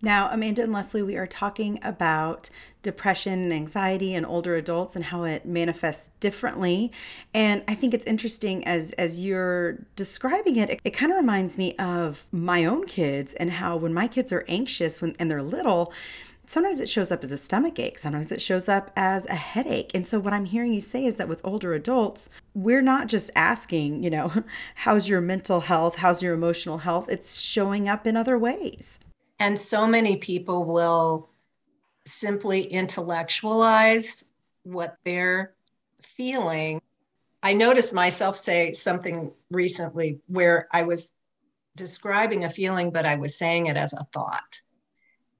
Now, 0.00 0.28
Amanda 0.30 0.62
and 0.62 0.72
Leslie, 0.72 1.02
we 1.02 1.16
are 1.16 1.26
talking 1.26 1.80
about 1.82 2.50
depression 2.82 3.34
and 3.34 3.52
anxiety 3.52 4.14
in 4.14 4.24
older 4.24 4.56
adults 4.56 4.96
and 4.96 5.06
how 5.06 5.24
it 5.24 5.46
manifests 5.46 6.10
differently. 6.20 6.92
And 7.32 7.62
I 7.66 7.74
think 7.74 7.94
it's 7.94 8.04
interesting 8.06 8.64
as 8.66 8.92
as 8.92 9.20
you're 9.20 9.78
describing 9.96 10.56
it, 10.56 10.70
it, 10.70 10.80
it 10.84 10.90
kind 10.90 11.12
of 11.12 11.16
reminds 11.16 11.56
me 11.56 11.74
of 11.76 12.24
my 12.32 12.64
own 12.64 12.86
kids 12.86 13.34
and 13.34 13.52
how 13.52 13.76
when 13.76 13.94
my 13.94 14.08
kids 14.08 14.32
are 14.32 14.44
anxious 14.48 15.00
when 15.00 15.14
and 15.18 15.30
they're 15.30 15.42
little, 15.42 15.92
sometimes 16.46 16.80
it 16.80 16.88
shows 16.88 17.10
up 17.10 17.24
as 17.24 17.32
a 17.32 17.38
stomach 17.38 17.78
ache, 17.78 17.98
sometimes 17.98 18.30
it 18.30 18.42
shows 18.42 18.68
up 18.68 18.90
as 18.96 19.24
a 19.26 19.34
headache. 19.34 19.90
And 19.94 20.06
so, 20.06 20.18
what 20.18 20.32
I'm 20.32 20.44
hearing 20.44 20.72
you 20.74 20.80
say 20.80 21.04
is 21.04 21.16
that 21.16 21.28
with 21.28 21.40
older 21.44 21.74
adults, 21.74 22.28
we're 22.54 22.82
not 22.82 23.08
just 23.08 23.30
asking, 23.34 24.02
you 24.02 24.10
know, 24.10 24.32
how's 24.74 25.08
your 25.08 25.20
mental 25.20 25.60
health? 25.60 25.96
How's 25.96 26.22
your 26.22 26.34
emotional 26.34 26.78
health? 26.78 27.06
It's 27.08 27.40
showing 27.40 27.88
up 27.88 28.06
in 28.06 28.16
other 28.16 28.38
ways. 28.38 28.98
And 29.38 29.58
so 29.58 29.86
many 29.86 30.16
people 30.16 30.64
will 30.64 31.28
simply 32.04 32.64
intellectualize 32.64 34.24
what 34.64 34.96
they're 35.04 35.54
feeling. 36.02 36.80
I 37.42 37.52
noticed 37.54 37.92
myself 37.92 38.36
say 38.36 38.72
something 38.72 39.34
recently 39.50 40.20
where 40.26 40.68
I 40.72 40.82
was 40.82 41.12
describing 41.76 42.44
a 42.44 42.50
feeling, 42.50 42.90
but 42.90 43.06
I 43.06 43.16
was 43.16 43.36
saying 43.36 43.66
it 43.66 43.76
as 43.76 43.92
a 43.92 44.06
thought. 44.12 44.60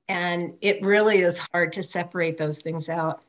And 0.08 0.54
it 0.60 0.82
really 0.82 1.18
is 1.18 1.38
hard 1.52 1.72
to 1.74 1.82
separate 1.82 2.36
those 2.36 2.60
things 2.60 2.88
out. 2.88 3.22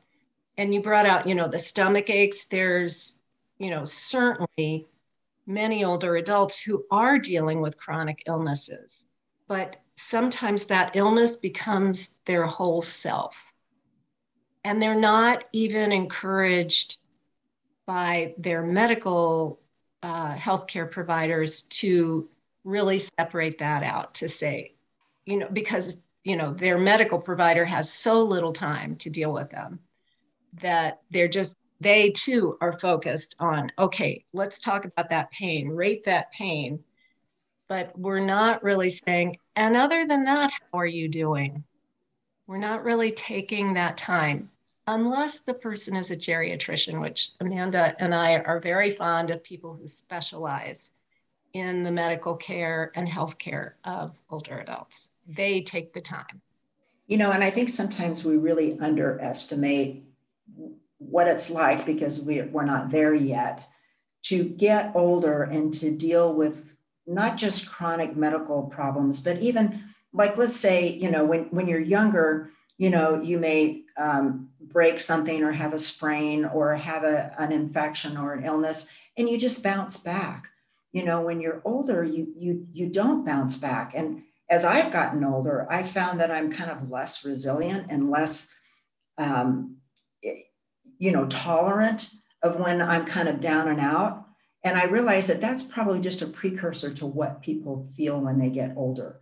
And 0.56 0.74
you 0.74 0.80
brought 0.80 1.06
out, 1.06 1.26
you 1.26 1.34
know, 1.34 1.48
the 1.48 1.58
stomach 1.58 2.10
aches. 2.10 2.46
There's, 2.46 3.18
you 3.58 3.70
know, 3.70 3.84
certainly 3.84 4.86
many 5.46 5.84
older 5.84 6.16
adults 6.16 6.60
who 6.60 6.84
are 6.90 7.18
dealing 7.18 7.60
with 7.60 7.78
chronic 7.78 8.22
illnesses, 8.26 9.06
but 9.46 9.76
sometimes 9.96 10.64
that 10.66 10.92
illness 10.94 11.36
becomes 11.36 12.14
their 12.24 12.46
whole 12.46 12.82
self. 12.82 13.36
And 14.64 14.80
they're 14.80 14.94
not 14.94 15.44
even 15.52 15.92
encouraged 15.92 16.98
by 17.86 18.34
their 18.38 18.62
medical 18.62 19.60
uh, 20.02 20.34
healthcare 20.34 20.90
providers 20.90 21.62
to 21.62 22.28
really 22.64 22.98
separate 22.98 23.58
that 23.58 23.82
out 23.82 24.14
to 24.14 24.28
say, 24.28 24.74
you 25.26 25.38
know, 25.38 25.48
because, 25.52 26.02
you 26.24 26.36
know, 26.36 26.52
their 26.52 26.78
medical 26.78 27.18
provider 27.18 27.64
has 27.64 27.92
so 27.92 28.22
little 28.22 28.52
time 28.52 28.96
to 28.96 29.10
deal 29.10 29.32
with 29.32 29.50
them 29.50 29.80
that 30.60 31.00
they're 31.10 31.28
just, 31.28 31.58
they 31.80 32.10
too 32.10 32.56
are 32.60 32.78
focused 32.78 33.36
on, 33.40 33.70
okay, 33.78 34.24
let's 34.32 34.60
talk 34.60 34.86
about 34.86 35.10
that 35.10 35.30
pain, 35.30 35.68
rate 35.68 36.04
that 36.04 36.32
pain. 36.32 36.82
But 37.68 37.98
we're 37.98 38.20
not 38.20 38.62
really 38.62 38.90
saying, 38.90 39.38
and 39.56 39.76
other 39.76 40.06
than 40.06 40.24
that, 40.24 40.50
how 40.50 40.78
are 40.78 40.86
you 40.86 41.08
doing? 41.08 41.64
We're 42.46 42.58
not 42.58 42.84
really 42.84 43.10
taking 43.10 43.74
that 43.74 43.96
time 43.96 44.50
unless 44.86 45.40
the 45.40 45.54
person 45.54 45.96
is 45.96 46.10
a 46.10 46.16
geriatrician, 46.16 47.00
which 47.00 47.30
Amanda 47.40 47.94
and 48.00 48.14
I 48.14 48.36
are 48.40 48.60
very 48.60 48.90
fond 48.90 49.30
of 49.30 49.42
people 49.42 49.74
who 49.74 49.86
specialize 49.86 50.92
in 51.54 51.82
the 51.84 51.92
medical 51.92 52.34
care 52.34 52.92
and 52.94 53.08
healthcare 53.08 53.72
of 53.84 54.18
older 54.28 54.58
adults. 54.58 55.10
They 55.26 55.62
take 55.62 55.92
the 55.92 56.00
time. 56.00 56.42
You 57.06 57.16
know, 57.16 57.30
and 57.30 57.44
I 57.44 57.50
think 57.50 57.68
sometimes 57.68 58.24
we 58.24 58.36
really 58.36 58.78
underestimate 58.78 60.04
what 60.98 61.28
it's 61.28 61.50
like 61.50 61.86
because 61.86 62.20
we're, 62.20 62.46
we're 62.46 62.64
not 62.64 62.90
there 62.90 63.14
yet 63.14 63.68
to 64.24 64.42
get 64.42 64.92
older 64.94 65.42
and 65.42 65.72
to 65.74 65.90
deal 65.90 66.32
with 66.34 66.73
not 67.06 67.36
just 67.36 67.70
chronic 67.70 68.16
medical 68.16 68.62
problems, 68.62 69.20
but 69.20 69.38
even 69.40 69.84
like 70.12 70.36
let's 70.36 70.56
say, 70.56 70.92
you 70.92 71.10
know, 71.10 71.24
when 71.24 71.44
when 71.46 71.66
you're 71.66 71.80
younger, 71.80 72.50
you 72.78 72.90
know, 72.90 73.20
you 73.20 73.38
may 73.38 73.82
um, 73.96 74.48
break 74.60 75.00
something 75.00 75.42
or 75.42 75.52
have 75.52 75.74
a 75.74 75.78
sprain 75.78 76.44
or 76.44 76.74
have 76.74 77.04
a, 77.04 77.34
an 77.38 77.52
infection 77.52 78.16
or 78.16 78.32
an 78.32 78.44
illness, 78.44 78.88
and 79.16 79.28
you 79.28 79.38
just 79.38 79.62
bounce 79.62 79.96
back. 79.96 80.48
You 80.92 81.04
know, 81.04 81.20
when 81.22 81.40
you're 81.40 81.60
older, 81.64 82.04
you 82.04 82.32
you 82.36 82.66
you 82.72 82.88
don't 82.88 83.24
bounce 83.24 83.56
back. 83.56 83.94
And 83.94 84.22
as 84.48 84.64
I've 84.64 84.92
gotten 84.92 85.24
older, 85.24 85.66
I 85.70 85.82
found 85.82 86.20
that 86.20 86.30
I'm 86.30 86.50
kind 86.50 86.70
of 86.70 86.90
less 86.90 87.24
resilient 87.24 87.86
and 87.90 88.10
less, 88.10 88.52
um, 89.18 89.76
you 90.98 91.12
know, 91.12 91.26
tolerant 91.26 92.10
of 92.42 92.56
when 92.60 92.82
I'm 92.82 93.04
kind 93.04 93.28
of 93.28 93.40
down 93.40 93.68
and 93.68 93.80
out. 93.80 94.23
And 94.64 94.78
I 94.78 94.84
realized 94.84 95.28
that 95.28 95.42
that's 95.42 95.62
probably 95.62 96.00
just 96.00 96.22
a 96.22 96.26
precursor 96.26 96.92
to 96.94 97.06
what 97.06 97.42
people 97.42 97.86
feel 97.94 98.18
when 98.18 98.38
they 98.38 98.48
get 98.48 98.72
older. 98.76 99.20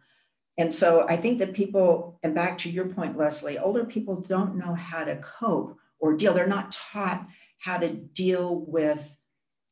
And 0.56 0.72
so 0.72 1.06
I 1.08 1.16
think 1.16 1.38
that 1.38 1.52
people, 1.52 2.18
and 2.22 2.34
back 2.34 2.58
to 2.58 2.70
your 2.70 2.86
point, 2.86 3.18
Leslie, 3.18 3.58
older 3.58 3.84
people 3.84 4.20
don't 4.20 4.56
know 4.56 4.74
how 4.74 5.02
to 5.02 5.16
cope 5.16 5.76
or 5.98 6.16
deal. 6.16 6.32
They're 6.32 6.46
not 6.46 6.72
taught 6.72 7.26
how 7.58 7.78
to 7.78 7.88
deal 7.88 8.54
with 8.66 9.16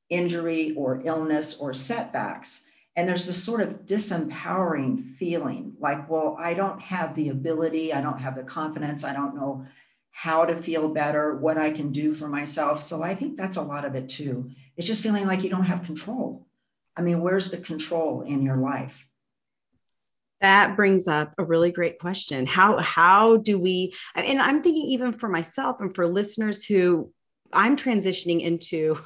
injury 0.09 0.75
or 0.77 1.03
illness 1.05 1.57
or 1.59 1.73
setbacks. 1.73 2.63
And 2.97 3.09
there's 3.09 3.27
this 3.27 3.43
sort 3.43 3.61
of 3.61 3.87
disempowering 3.87 5.15
feeling 5.15 5.75
like, 5.79 6.11
well, 6.11 6.37
I 6.39 6.55
don't 6.55 6.81
have 6.81 7.15
the 7.15 7.29
ability, 7.29 7.93
I 7.93 8.01
don't 8.01 8.19
have 8.19 8.35
the 8.35 8.43
confidence, 8.43 9.05
I 9.05 9.13
don't 9.13 9.37
know 9.37 9.67
how 10.11 10.45
to 10.45 10.57
feel 10.57 10.89
better, 10.89 11.37
what 11.37 11.57
I 11.57 11.71
can 11.71 11.93
do 11.93 12.15
for 12.15 12.27
myself. 12.27 12.83
So 12.83 13.03
I 13.03 13.15
think 13.15 13.37
that's 13.37 13.57
a 13.57 13.63
lot 13.63 13.85
of 13.85 13.95
it 13.95 14.09
too. 14.09 14.51
It's 14.81 14.87
just 14.87 15.03
feeling 15.03 15.27
like 15.27 15.43
you 15.43 15.51
don't 15.51 15.67
have 15.67 15.85
control. 15.85 16.47
I 16.97 17.03
mean, 17.03 17.21
where's 17.21 17.51
the 17.51 17.59
control 17.59 18.23
in 18.23 18.41
your 18.41 18.57
life? 18.57 19.07
That 20.41 20.75
brings 20.75 21.07
up 21.07 21.35
a 21.37 21.45
really 21.45 21.71
great 21.71 21.99
question. 21.99 22.47
How 22.47 22.79
how 22.79 23.37
do 23.37 23.59
we 23.59 23.95
and 24.17 24.41
I'm 24.41 24.63
thinking 24.63 24.87
even 24.87 25.13
for 25.13 25.29
myself 25.29 25.81
and 25.81 25.95
for 25.95 26.07
listeners 26.07 26.65
who 26.65 27.13
I'm 27.53 27.77
transitioning 27.77 28.41
into 28.41 28.99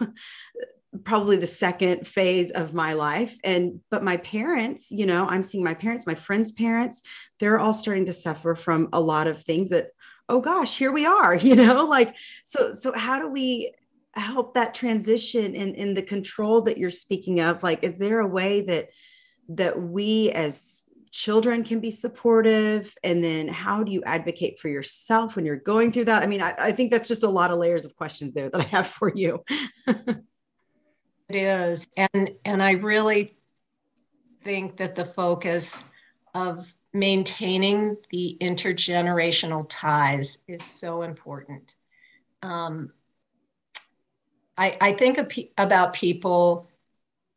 probably 1.02 1.38
the 1.38 1.48
second 1.48 2.06
phase 2.06 2.52
of 2.52 2.72
my 2.72 2.92
life 2.92 3.36
and 3.42 3.80
but 3.90 4.04
my 4.04 4.16
parents 4.18 4.92
you 4.92 5.06
know 5.06 5.26
i'm 5.26 5.42
seeing 5.42 5.64
my 5.64 5.74
parents 5.74 6.06
my 6.06 6.14
friends 6.14 6.52
parents 6.52 7.02
they're 7.40 7.58
all 7.58 7.74
starting 7.74 8.06
to 8.06 8.12
suffer 8.12 8.54
from 8.54 8.88
a 8.92 9.00
lot 9.00 9.26
of 9.26 9.42
things 9.42 9.70
that 9.70 9.88
oh 10.28 10.40
gosh 10.40 10.78
here 10.78 10.92
we 10.92 11.04
are 11.04 11.34
you 11.48 11.56
know 11.56 11.86
like 11.86 12.14
so 12.44 12.72
so 12.72 12.96
how 12.96 13.18
do 13.18 13.26
we 13.26 13.74
help 14.16 14.54
that 14.54 14.74
transition 14.74 15.54
in 15.54 15.74
in 15.74 15.94
the 15.94 16.02
control 16.02 16.62
that 16.62 16.78
you're 16.78 16.90
speaking 16.90 17.40
of? 17.40 17.62
Like 17.62 17.82
is 17.82 17.98
there 17.98 18.20
a 18.20 18.26
way 18.26 18.62
that 18.62 18.90
that 19.50 19.80
we 19.80 20.30
as 20.30 20.82
children 21.10 21.62
can 21.62 21.80
be 21.80 21.90
supportive? 21.90 22.92
And 23.04 23.22
then 23.22 23.48
how 23.48 23.84
do 23.84 23.92
you 23.92 24.02
advocate 24.04 24.58
for 24.58 24.68
yourself 24.68 25.36
when 25.36 25.44
you're 25.44 25.56
going 25.56 25.92
through 25.92 26.06
that? 26.06 26.22
I 26.22 26.26
mean 26.26 26.42
I, 26.42 26.54
I 26.58 26.72
think 26.72 26.90
that's 26.90 27.08
just 27.08 27.22
a 27.22 27.28
lot 27.28 27.50
of 27.50 27.58
layers 27.58 27.84
of 27.84 27.96
questions 27.96 28.34
there 28.34 28.50
that 28.50 28.60
i 28.60 28.64
have 28.64 28.86
for 28.86 29.12
you. 29.14 29.44
It 31.26 31.36
is. 31.36 31.88
And 31.96 32.32
and 32.44 32.62
i 32.62 32.72
really 32.72 33.36
think 34.42 34.76
that 34.76 34.94
the 34.94 35.06
focus 35.06 35.84
of 36.34 36.74
maintaining 36.92 37.96
the 38.10 38.36
intergenerational 38.40 39.66
ties 39.68 40.38
is 40.46 40.62
so 40.62 41.02
important. 41.02 41.74
Um, 42.42 42.92
I, 44.56 44.76
I 44.80 44.92
think 44.92 45.18
about 45.58 45.92
people 45.92 46.68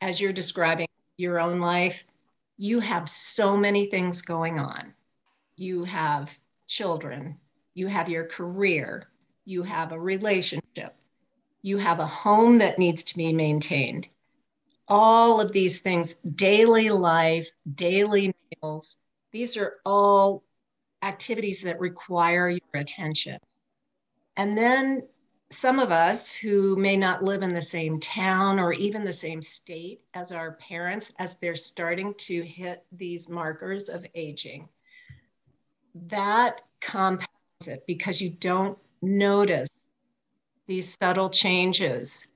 as 0.01 0.21
you're 0.21 0.33
describing 0.33 0.87
your 1.17 1.39
own 1.39 1.59
life 1.59 2.05
you 2.57 2.79
have 2.79 3.07
so 3.07 3.55
many 3.55 3.85
things 3.85 4.21
going 4.21 4.59
on. 4.59 4.93
You 5.55 5.83
have 5.83 6.37
children, 6.65 7.37
you 7.75 7.87
have 7.87 8.09
your 8.09 8.25
career, 8.25 9.09
you 9.45 9.63
have 9.63 9.91
a 9.91 9.99
relationship, 9.99 10.95
you 11.61 11.77
have 11.77 11.99
a 11.99 12.05
home 12.05 12.57
that 12.57 12.79
needs 12.79 13.03
to 13.05 13.17
be 13.17 13.31
maintained. 13.31 14.07
All 14.87 15.39
of 15.39 15.51
these 15.51 15.81
things, 15.81 16.15
daily 16.35 16.89
life, 16.89 17.49
daily 17.75 18.33
meals, 18.51 18.97
these 19.31 19.55
are 19.57 19.75
all 19.85 20.43
activities 21.03 21.61
that 21.61 21.79
require 21.79 22.49
your 22.49 22.61
attention. 22.73 23.37
And 24.35 24.57
then 24.57 25.07
some 25.49 25.79
of 25.79 25.91
us 25.91 26.33
who 26.33 26.75
may 26.75 26.97
not 26.97 27.23
live 27.23 27.41
in 27.41 27.53
the 27.53 27.61
same 27.61 27.99
town 27.99 28.59
or 28.59 28.73
even 28.73 29.03
the 29.03 29.13
same 29.13 29.41
state 29.41 30.01
as 30.13 30.31
our 30.31 30.53
parents 30.53 31.11
as 31.19 31.37
they're 31.37 31.55
starting 31.55 32.13
to 32.15 32.41
hit 32.43 32.83
these 32.91 33.29
markers 33.29 33.87
of 33.87 34.05
aging. 34.13 34.67
That 36.07 36.61
compounds 36.81 37.27
it 37.65 37.85
because 37.87 38.21
you 38.21 38.29
don't 38.29 38.77
notice 39.01 39.69
these 40.67 40.97
subtle 40.97 41.29
changes. 41.29 42.27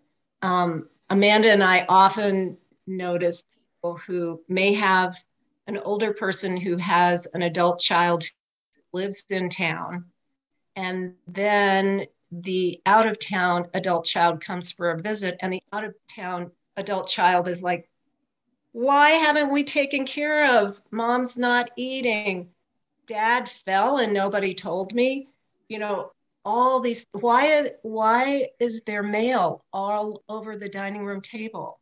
Um, 0.41 0.87
amanda 1.11 1.51
and 1.51 1.63
i 1.63 1.85
often 1.89 2.57
notice 2.87 3.43
people 3.75 3.97
who 3.97 4.41
may 4.47 4.73
have 4.73 5.13
an 5.67 5.77
older 5.77 6.13
person 6.13 6.55
who 6.55 6.77
has 6.77 7.27
an 7.33 7.41
adult 7.41 7.79
child 7.79 8.23
who 8.23 8.97
lives 8.97 9.25
in 9.29 9.49
town 9.49 10.05
and 10.77 11.13
then 11.27 12.05
the 12.31 12.81
out 12.85 13.07
of 13.07 13.19
town 13.19 13.67
adult 13.73 14.05
child 14.05 14.41
comes 14.41 14.71
for 14.71 14.91
a 14.91 14.99
visit 14.99 15.37
and 15.41 15.51
the 15.51 15.61
out 15.73 15.83
of 15.83 15.93
town 16.07 16.51
adult 16.77 17.07
child 17.07 17.47
is 17.47 17.61
like 17.61 17.89
why 18.73 19.11
haven't 19.11 19.51
we 19.51 19.63
taken 19.63 20.05
care 20.05 20.59
of? 20.59 20.81
Mom's 20.91 21.37
not 21.37 21.71
eating. 21.75 22.49
Dad 23.05 23.49
fell 23.49 23.97
and 23.97 24.13
nobody 24.13 24.53
told 24.53 24.93
me. 24.93 25.27
You 25.67 25.79
know 25.79 26.11
all 26.43 26.79
these 26.79 27.05
why 27.11 27.71
why 27.81 28.47
is 28.59 28.83
there 28.83 29.03
mail 29.03 29.63
all 29.71 30.23
over 30.27 30.57
the 30.57 30.69
dining 30.69 31.05
room 31.05 31.21
table? 31.21 31.79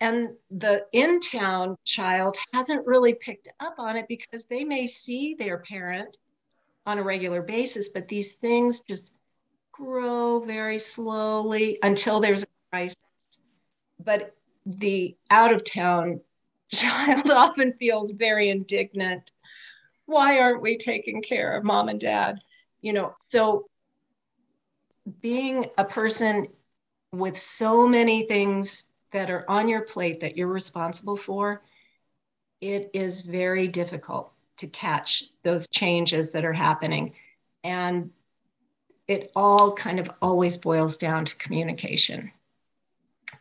And 0.00 0.30
the 0.50 0.86
in 0.92 1.20
town 1.20 1.76
child 1.84 2.36
hasn't 2.52 2.86
really 2.86 3.14
picked 3.14 3.48
up 3.60 3.74
on 3.78 3.96
it 3.96 4.06
because 4.08 4.46
they 4.46 4.62
may 4.62 4.86
see 4.86 5.34
their 5.34 5.58
parent 5.58 6.16
on 6.88 6.98
a 6.98 7.02
regular 7.02 7.42
basis, 7.42 7.90
but 7.90 8.08
these 8.08 8.36
things 8.36 8.80
just 8.80 9.12
grow 9.72 10.40
very 10.40 10.78
slowly 10.78 11.78
until 11.82 12.18
there's 12.18 12.44
a 12.44 12.46
crisis. 12.72 12.96
But 14.02 14.34
the 14.64 15.14
out 15.30 15.52
of 15.52 15.64
town 15.64 16.22
child 16.72 17.30
often 17.30 17.74
feels 17.74 18.12
very 18.12 18.48
indignant. 18.48 19.30
Why 20.06 20.38
aren't 20.38 20.62
we 20.62 20.78
taking 20.78 21.20
care 21.20 21.58
of 21.58 21.62
mom 21.62 21.90
and 21.90 22.00
dad? 22.00 22.38
You 22.80 22.94
know, 22.94 23.14
so 23.28 23.66
being 25.20 25.66
a 25.76 25.84
person 25.84 26.48
with 27.12 27.36
so 27.36 27.86
many 27.86 28.24
things 28.24 28.86
that 29.12 29.28
are 29.28 29.44
on 29.46 29.68
your 29.68 29.82
plate 29.82 30.20
that 30.20 30.38
you're 30.38 30.48
responsible 30.48 31.18
for, 31.18 31.62
it 32.62 32.90
is 32.94 33.20
very 33.20 33.68
difficult 33.68 34.32
to 34.58 34.66
catch 34.66 35.24
those 35.42 35.68
changes 35.68 36.32
that 36.32 36.44
are 36.44 36.52
happening. 36.52 37.14
And 37.64 38.10
it 39.06 39.30
all 39.34 39.72
kind 39.72 39.98
of 39.98 40.10
always 40.20 40.56
boils 40.56 40.96
down 40.96 41.24
to 41.24 41.36
communication. 41.36 42.30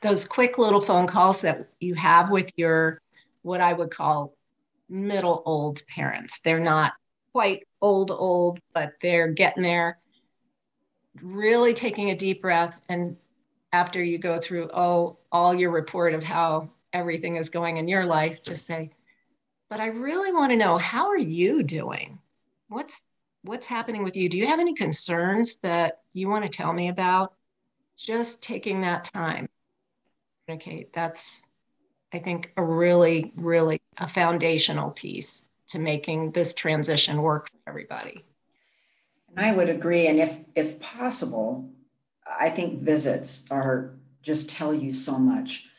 Those 0.02 0.26
quick 0.26 0.58
little 0.58 0.82
phone 0.82 1.08
calls 1.08 1.42
that 1.42 1.68
you 1.80 1.96
have 1.96 2.30
with 2.30 2.52
your, 2.56 3.02
what 3.42 3.62
I 3.62 3.74
would 3.74 3.92
call 3.92 4.34
middle 4.90 5.44
old 5.46 5.86
parents. 5.88 6.40
They're 6.40 6.60
not 6.60 6.94
quite 7.34 7.68
old, 7.82 8.12
old, 8.12 8.60
but 8.74 8.94
they're 9.02 9.28
getting 9.28 9.64
there. 9.64 10.00
Really 11.22 11.74
taking 11.74 12.12
a 12.12 12.16
deep 12.16 12.42
breath. 12.42 12.80
And 12.90 13.18
after 13.74 14.02
you 14.02 14.18
go 14.18 14.40
through, 14.40 14.70
oh, 14.74 15.18
all 15.32 15.54
your 15.54 15.72
report 15.72 16.14
of 16.14 16.24
how 16.24 16.70
everything 16.94 17.36
is 17.36 17.50
going 17.50 17.78
in 17.78 17.88
your 17.88 18.06
life, 18.06 18.44
just 18.44 18.66
say, 18.66 18.92
but 19.70 19.80
I 19.80 19.88
really 19.88 20.32
want 20.32 20.52
to 20.52 20.58
know 20.58 20.78
how 20.78 21.08
are 21.08 21.18
you 21.18 21.64
doing? 21.64 22.20
What's 22.70 23.06
what's 23.44 23.68
happening 23.68 24.04
with 24.04 24.16
you? 24.16 24.30
Do 24.30 24.38
you 24.38 24.48
have 24.48 24.60
any 24.60 24.74
concerns 24.74 25.58
that 25.58 26.00
you 26.14 26.30
want 26.30 26.44
to 26.44 26.50
tell 26.50 26.74
me 26.74 26.90
about? 26.90 27.34
Just 27.98 28.44
taking 28.44 28.82
that 28.82 29.06
time. 29.06 29.48
Communicate. 30.46 30.94
That's 30.94 31.44
I 32.14 32.20
think 32.20 32.54
a 32.58 32.66
really, 32.66 33.34
really 33.36 33.82
a 33.98 34.08
foundational 34.08 34.92
piece 34.92 35.46
to 35.70 35.80
making 35.80 36.32
this 36.32 36.54
transition 36.54 37.22
work 37.22 37.50
for 37.50 37.58
everybody. 37.68 38.24
And 39.36 39.46
I 39.46 39.52
would 39.52 39.70
agree. 39.70 40.08
And 40.08 40.20
if 40.20 40.40
if 40.56 40.80
possible, 40.80 41.70
I 42.40 42.50
think 42.50 42.82
visits 42.82 43.46
are 43.52 43.96
just 44.22 44.50
tell 44.50 44.74
you 44.74 44.92
so 44.94 45.18
much 45.18 45.70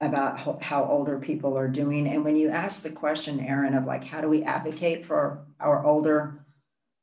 about 0.00 0.62
how, 0.62 0.84
older 0.84 1.18
people 1.18 1.56
are 1.56 1.68
doing. 1.68 2.08
And 2.08 2.24
when 2.24 2.36
you 2.36 2.50
ask 2.50 2.82
the 2.82 2.90
question, 2.90 3.40
Erin, 3.40 3.74
of 3.74 3.86
like, 3.86 4.04
how 4.04 4.20
do 4.20 4.28
we 4.28 4.42
advocate 4.42 5.06
for 5.06 5.46
our 5.58 5.84
older, 5.84 6.44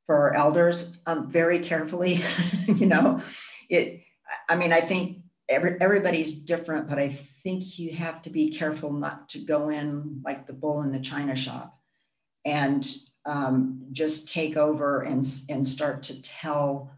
for 0.05 0.15
our 0.15 0.35
elders, 0.35 0.97
um, 1.05 1.29
very 1.29 1.59
carefully, 1.59 2.21
you 2.67 2.85
know, 2.85 3.21
it, 3.69 4.03
I 4.47 4.55
mean, 4.55 4.71
I 4.71 4.81
think 4.81 5.23
every, 5.49 5.77
everybody's 5.81 6.33
different, 6.33 6.87
but 6.87 6.99
I 6.99 7.09
think 7.43 7.79
you 7.79 7.93
have 7.93 8.21
to 8.23 8.29
be 8.29 8.51
careful 8.51 8.93
not 8.93 9.29
to 9.29 9.39
go 9.39 9.69
in 9.69 10.21
like 10.23 10.45
the 10.45 10.53
bull 10.53 10.81
in 10.83 10.91
the 10.91 10.99
china 10.99 11.35
shop 11.35 11.79
and 12.45 12.85
um, 13.25 13.87
just 13.91 14.29
take 14.29 14.55
over 14.55 15.01
and, 15.01 15.25
and 15.49 15.67
start 15.67 16.03
to 16.03 16.21
tell 16.21 16.91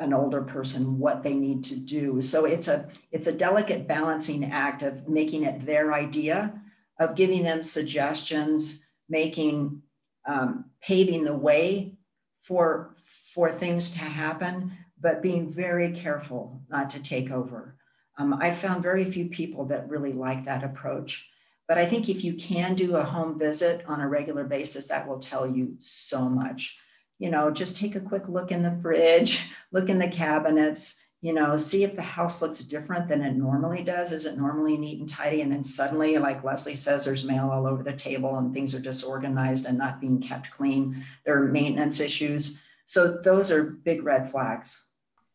an 0.00 0.12
older 0.12 0.42
person 0.42 0.98
what 0.98 1.22
they 1.22 1.34
need 1.34 1.64
to 1.64 1.76
do. 1.76 2.20
So 2.20 2.44
it's 2.44 2.68
a 2.68 2.88
it's 3.10 3.26
a 3.26 3.32
delicate 3.32 3.88
balancing 3.88 4.50
act 4.50 4.82
of 4.82 5.08
making 5.08 5.44
it 5.44 5.66
their 5.66 5.92
idea 5.92 6.60
of 6.98 7.14
giving 7.14 7.42
them 7.42 7.62
suggestions 7.62 8.84
making 9.08 9.82
um, 10.26 10.66
paving 10.80 11.24
the 11.24 11.34
way 11.34 11.94
for 12.42 12.94
for 13.34 13.50
things 13.50 13.90
to 13.92 13.98
happen 13.98 14.72
but 15.00 15.22
being 15.22 15.52
very 15.52 15.92
careful 15.92 16.60
not 16.68 16.90
to 16.90 17.02
take 17.02 17.30
over. 17.30 17.76
Um, 18.18 18.34
i 18.40 18.50
found 18.50 18.82
very 18.82 19.04
few 19.04 19.26
people 19.26 19.66
that 19.66 19.88
really 19.88 20.12
like 20.12 20.44
that 20.44 20.64
approach 20.64 21.28
but 21.68 21.78
i 21.78 21.86
think 21.86 22.08
if 22.08 22.24
you 22.24 22.34
can 22.34 22.74
do 22.74 22.96
a 22.96 23.04
home 23.04 23.38
visit 23.38 23.84
on 23.86 24.00
a 24.00 24.08
regular 24.08 24.42
basis 24.42 24.88
that 24.88 25.06
will 25.06 25.20
tell 25.20 25.46
you 25.48 25.76
so 25.78 26.28
much 26.28 26.76
you 27.18 27.30
know, 27.30 27.50
just 27.50 27.76
take 27.76 27.96
a 27.96 28.00
quick 28.00 28.28
look 28.28 28.52
in 28.52 28.62
the 28.62 28.78
fridge, 28.82 29.46
look 29.72 29.88
in 29.88 29.98
the 29.98 30.08
cabinets, 30.08 31.02
you 31.20 31.32
know, 31.32 31.56
see 31.56 31.82
if 31.82 31.96
the 31.96 32.02
house 32.02 32.40
looks 32.40 32.60
different 32.60 33.08
than 33.08 33.22
it 33.22 33.34
normally 33.34 33.82
does. 33.82 34.12
Is 34.12 34.24
it 34.24 34.38
normally 34.38 34.76
neat 34.76 35.00
and 35.00 35.08
tidy? 35.08 35.40
And 35.40 35.50
then 35.50 35.64
suddenly, 35.64 36.16
like 36.16 36.44
Leslie 36.44 36.76
says, 36.76 37.04
there's 37.04 37.24
mail 37.24 37.50
all 37.50 37.66
over 37.66 37.82
the 37.82 37.92
table 37.92 38.38
and 38.38 38.54
things 38.54 38.72
are 38.74 38.80
disorganized 38.80 39.66
and 39.66 39.76
not 39.76 40.00
being 40.00 40.20
kept 40.20 40.52
clean. 40.52 41.04
There 41.24 41.42
are 41.42 41.46
maintenance 41.46 41.98
issues. 41.98 42.62
So 42.84 43.18
those 43.20 43.50
are 43.50 43.64
big 43.64 44.04
red 44.04 44.30
flags. 44.30 44.84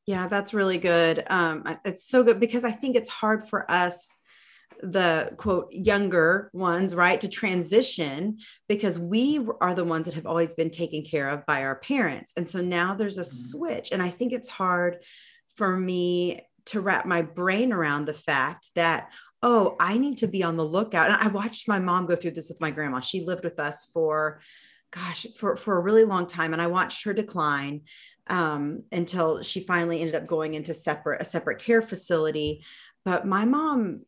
Yeah, 0.05 0.27
that's 0.27 0.53
really 0.53 0.77
good. 0.77 1.25
Um, 1.27 1.77
it's 1.83 2.05
so 2.05 2.23
good 2.23 2.39
because 2.39 2.63
I 2.63 2.71
think 2.71 2.95
it's 2.95 3.09
hard 3.09 3.47
for 3.47 3.69
us 3.69 4.09
the 4.83 5.33
quote 5.37 5.71
younger 5.71 6.49
ones 6.53 6.93
right 6.93 7.21
to 7.21 7.29
transition 7.29 8.37
because 8.67 8.99
we 8.99 9.39
are 9.61 9.73
the 9.73 9.85
ones 9.85 10.05
that 10.05 10.15
have 10.15 10.25
always 10.25 10.53
been 10.53 10.69
taken 10.69 11.03
care 11.03 11.29
of 11.29 11.45
by 11.45 11.63
our 11.63 11.79
parents. 11.79 12.33
And 12.35 12.47
so 12.47 12.61
now 12.61 12.93
there's 12.93 13.17
a 13.17 13.21
mm-hmm. 13.21 13.49
switch. 13.49 13.91
And 13.91 14.01
i 14.01 14.09
think 14.09 14.33
it's 14.33 14.49
hard 14.49 14.97
for 15.55 15.77
me 15.77 16.41
to 16.65 16.81
wrap 16.81 17.05
my 17.05 17.21
brain 17.21 17.71
around 17.71 18.05
the 18.05 18.13
fact 18.13 18.69
that 18.75 19.09
oh 19.41 19.75
i 19.79 19.97
need 19.97 20.17
to 20.19 20.27
be 20.27 20.43
on 20.43 20.57
the 20.57 20.65
lookout. 20.65 21.09
And 21.09 21.15
i 21.15 21.27
watched 21.27 21.67
my 21.67 21.79
mom 21.79 22.05
go 22.05 22.15
through 22.15 22.31
this 22.31 22.49
with 22.49 22.61
my 22.61 22.71
grandma. 22.71 22.99
She 22.99 23.25
lived 23.25 23.45
with 23.45 23.59
us 23.59 23.87
for 23.93 24.41
gosh 24.91 25.25
for 25.37 25.55
for 25.55 25.77
a 25.77 25.81
really 25.81 26.03
long 26.03 26.27
time. 26.27 26.51
And 26.51 26.61
i 26.61 26.67
watched 26.67 27.05
her 27.05 27.13
decline 27.13 27.81
um, 28.27 28.83
until 28.91 29.41
she 29.41 29.61
finally 29.61 29.99
ended 29.99 30.15
up 30.15 30.27
going 30.27 30.53
into 30.53 30.73
separate 30.73 31.21
a 31.21 31.25
separate 31.25 31.59
care 31.59 31.81
facility. 31.81 32.63
But 33.05 33.25
my 33.25 33.45
mom 33.45 34.03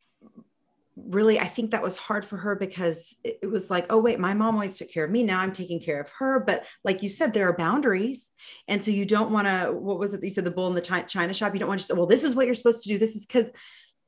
really 0.96 1.40
i 1.40 1.46
think 1.46 1.72
that 1.72 1.82
was 1.82 1.98
hard 1.98 2.24
for 2.24 2.38
her 2.38 2.56
because 2.56 3.16
it 3.24 3.50
was 3.50 3.70
like 3.70 3.86
oh 3.90 4.00
wait 4.00 4.18
my 4.18 4.34
mom 4.34 4.56
always 4.56 4.78
took 4.78 4.90
care 4.90 5.04
of 5.04 5.12
me. 5.12 5.24
Now 5.24 5.40
i'm 5.42 5.52
taking 5.52 5.82
care 5.82 6.00
of 6.00 6.10
her. 6.20 6.40
But 6.40 6.66
like 6.84 7.04
you 7.04 7.10
said 7.10 7.34
there 7.34 7.50
are 7.50 7.58
boundaries. 7.58 8.30
And 8.68 8.84
so 8.84 8.92
you 8.92 9.06
don't 9.06 9.32
want 9.32 9.48
to 9.48 9.74
what 9.74 10.00
was 10.00 10.14
it 10.14 10.24
you 10.24 10.30
said 10.30 10.46
the 10.46 10.52
bull 10.52 10.68
in 10.68 10.74
the 10.74 10.82
china 10.82 11.34
shop? 11.34 11.54
You 11.54 11.60
don't 11.60 11.68
want 11.68 11.82
to 11.82 11.86
say 11.86 11.94
well 11.94 12.06
this 12.06 12.24
is 12.24 12.36
what 12.36 12.46
you're 12.46 12.56
supposed 12.56 12.84
to 12.84 12.90
do. 12.90 12.98
This 12.98 13.16
is 13.16 13.26
because 13.26 13.52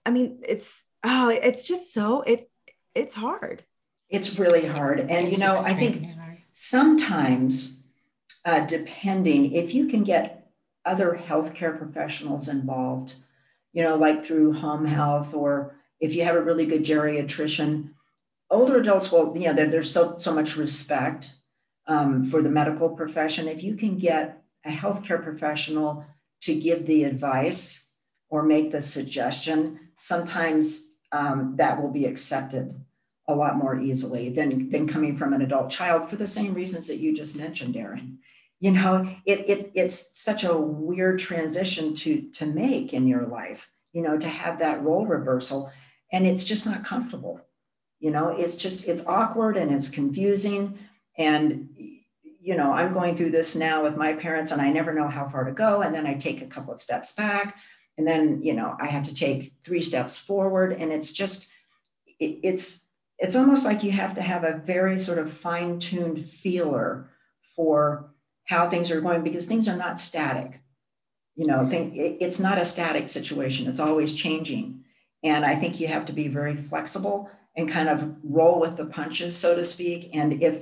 i 0.05 0.11
mean 0.11 0.39
it's 0.47 0.83
oh 1.03 1.29
it's 1.29 1.67
just 1.67 1.93
so 1.93 2.21
it 2.21 2.49
it's 2.95 3.15
hard. 3.15 3.65
It's 4.09 4.39
really 4.39 4.65
hard. 4.65 4.99
And 4.99 5.31
you 5.31 5.37
know 5.37 5.53
i 5.53 5.73
think 5.73 6.07
sometimes 6.53 7.83
uh, 8.45 8.61
depending 8.61 9.51
if 9.51 9.73
you 9.73 9.87
can 9.87 10.03
get 10.03 10.49
other 10.85 11.21
healthcare 11.21 11.77
professionals 11.77 12.47
involved 12.47 13.15
you 13.73 13.83
know 13.83 13.97
like 13.97 14.23
through 14.23 14.53
home 14.53 14.85
health 14.85 15.33
or 15.33 15.76
if 15.99 16.13
you 16.13 16.23
have 16.23 16.35
a 16.35 16.41
really 16.41 16.65
good 16.65 16.83
geriatrician, 16.83 17.91
older 18.49 18.77
adults 18.77 19.11
will, 19.11 19.35
you 19.37 19.51
know, 19.51 19.69
there's 19.69 19.91
so, 19.91 20.15
so 20.17 20.33
much 20.33 20.55
respect 20.55 21.33
um, 21.87 22.25
for 22.25 22.41
the 22.41 22.49
medical 22.49 22.89
profession. 22.89 23.47
If 23.47 23.63
you 23.63 23.75
can 23.75 23.97
get 23.97 24.41
a 24.65 24.69
healthcare 24.69 25.21
professional 25.23 26.05
to 26.41 26.53
give 26.53 26.85
the 26.85 27.03
advice 27.03 27.91
or 28.29 28.43
make 28.43 28.71
the 28.71 28.81
suggestion, 28.81 29.79
sometimes 29.95 30.91
um, 31.11 31.55
that 31.57 31.81
will 31.81 31.91
be 31.91 32.05
accepted 32.05 32.75
a 33.29 33.35
lot 33.35 33.57
more 33.57 33.79
easily 33.79 34.29
than, 34.29 34.69
than 34.69 34.87
coming 34.87 35.17
from 35.17 35.33
an 35.33 35.41
adult 35.41 35.69
child 35.69 36.09
for 36.09 36.15
the 36.15 36.27
same 36.27 36.53
reasons 36.53 36.87
that 36.87 36.97
you 36.97 37.15
just 37.15 37.35
mentioned, 37.35 37.75
Erin. 37.75 38.19
You 38.59 38.71
know, 38.71 39.15
it, 39.25 39.49
it, 39.49 39.71
it's 39.75 40.11
such 40.19 40.43
a 40.43 40.57
weird 40.57 41.19
transition 41.19 41.93
to, 41.95 42.21
to 42.33 42.45
make 42.45 42.93
in 42.93 43.07
your 43.07 43.27
life, 43.27 43.69
you 43.93 44.01
know, 44.01 44.17
to 44.17 44.27
have 44.27 44.59
that 44.59 44.81
role 44.81 45.05
reversal 45.05 45.71
and 46.11 46.25
it's 46.25 46.43
just 46.43 46.65
not 46.65 46.83
comfortable. 46.83 47.41
You 47.99 48.11
know 48.11 48.29
it's 48.29 48.55
just 48.55 48.87
it's 48.87 49.05
awkward 49.05 49.57
and 49.57 49.71
it's 49.71 49.89
confusing. 49.89 50.79
And 51.17 51.69
you 52.39 52.55
know 52.55 52.71
i'm 52.71 52.93
going 52.93 53.17
through 53.17 53.31
this 53.31 53.55
now 53.55 53.83
with 53.83 53.97
my 53.97 54.13
parents 54.13 54.51
and 54.51 54.61
i 54.61 54.69
never 54.69 54.93
know 54.93 55.07
how 55.07 55.27
far 55.27 55.43
to 55.43 55.51
go. 55.51 55.81
And 55.81 55.93
then 55.93 56.05
i 56.05 56.13
take 56.13 56.41
a 56.41 56.47
couple 56.47 56.73
of 56.73 56.81
steps 56.81 57.13
back. 57.13 57.57
And 57.97 58.07
then 58.07 58.43
you 58.43 58.53
know 58.53 58.75
i 58.79 58.87
have 58.87 59.05
to 59.05 59.13
take 59.13 59.53
three 59.63 59.81
steps 59.81 60.17
forward. 60.17 60.73
And 60.73 60.91
it's 60.91 61.11
just 61.11 61.49
it, 62.19 62.39
it's 62.43 62.87
it's 63.19 63.35
almost 63.35 63.65
like 63.65 63.83
you 63.83 63.91
have 63.91 64.13
to 64.15 64.21
have 64.21 64.43
a 64.43 64.57
very 64.57 64.99
sort 64.99 65.17
of 65.17 65.33
fine-tuned 65.33 66.29
feeler 66.29 67.09
for 67.55 68.11
how 68.45 68.69
things 68.69 68.91
are 68.91 69.01
going 69.01 69.23
because 69.23 69.47
things 69.47 69.67
are 69.67 69.75
not 69.75 69.99
static. 69.99 70.61
You 71.35 71.47
know 71.47 71.67
think, 71.67 71.95
it, 71.95 72.17
it's 72.19 72.39
not 72.39 72.59
a 72.59 72.65
static 72.65 73.09
situation. 73.09 73.67
It's 73.67 73.79
always 73.79 74.13
changing 74.13 74.83
and 75.23 75.45
I 75.45 75.55
think 75.55 75.79
you 75.79 75.87
have 75.87 76.05
to 76.07 76.13
be 76.13 76.27
very 76.27 76.55
flexible 76.55 77.29
and 77.55 77.69
kind 77.69 77.89
of 77.89 78.15
roll 78.23 78.59
with 78.59 78.77
the 78.77 78.85
punches, 78.85 79.35
so 79.35 79.55
to 79.55 79.65
speak. 79.65 80.11
And 80.13 80.41
if 80.41 80.61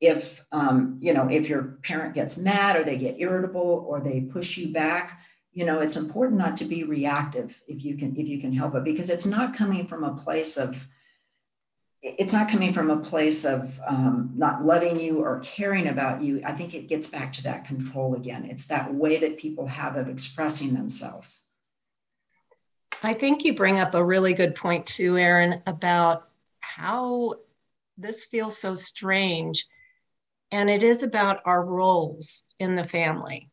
if 0.00 0.44
um, 0.52 0.98
you 1.00 1.14
know 1.14 1.28
if 1.28 1.48
your 1.48 1.78
parent 1.82 2.14
gets 2.14 2.36
mad 2.36 2.76
or 2.76 2.84
they 2.84 2.98
get 2.98 3.18
irritable 3.18 3.84
or 3.88 4.00
they 4.00 4.20
push 4.20 4.56
you 4.56 4.72
back, 4.72 5.20
you 5.52 5.64
know 5.64 5.80
it's 5.80 5.96
important 5.96 6.38
not 6.38 6.56
to 6.58 6.64
be 6.64 6.84
reactive 6.84 7.60
if 7.66 7.84
you 7.84 7.96
can 7.96 8.14
if 8.16 8.26
you 8.26 8.40
can 8.40 8.52
help 8.52 8.74
it 8.74 8.84
because 8.84 9.10
it's 9.10 9.26
not 9.26 9.54
coming 9.54 9.86
from 9.86 10.04
a 10.04 10.14
place 10.14 10.56
of 10.56 10.86
it's 12.02 12.32
not 12.32 12.48
coming 12.48 12.72
from 12.72 12.90
a 12.90 12.98
place 12.98 13.44
of 13.44 13.80
um, 13.86 14.32
not 14.36 14.64
loving 14.64 15.00
you 15.00 15.24
or 15.24 15.40
caring 15.40 15.88
about 15.88 16.22
you. 16.22 16.40
I 16.44 16.52
think 16.52 16.74
it 16.74 16.88
gets 16.88 17.06
back 17.06 17.32
to 17.34 17.42
that 17.44 17.64
control 17.64 18.14
again. 18.14 18.44
It's 18.44 18.66
that 18.66 18.94
way 18.94 19.16
that 19.18 19.38
people 19.38 19.66
have 19.66 19.96
of 19.96 20.08
expressing 20.08 20.74
themselves. 20.74 21.45
I 23.02 23.12
think 23.12 23.44
you 23.44 23.54
bring 23.54 23.78
up 23.78 23.94
a 23.94 24.04
really 24.04 24.34
good 24.34 24.54
point 24.54 24.86
too, 24.86 25.16
Erin, 25.16 25.62
about 25.66 26.28
how 26.60 27.34
this 27.98 28.26
feels 28.26 28.56
so 28.56 28.74
strange. 28.74 29.66
And 30.50 30.70
it 30.70 30.82
is 30.82 31.02
about 31.02 31.40
our 31.44 31.64
roles 31.64 32.46
in 32.58 32.74
the 32.74 32.86
family. 32.86 33.50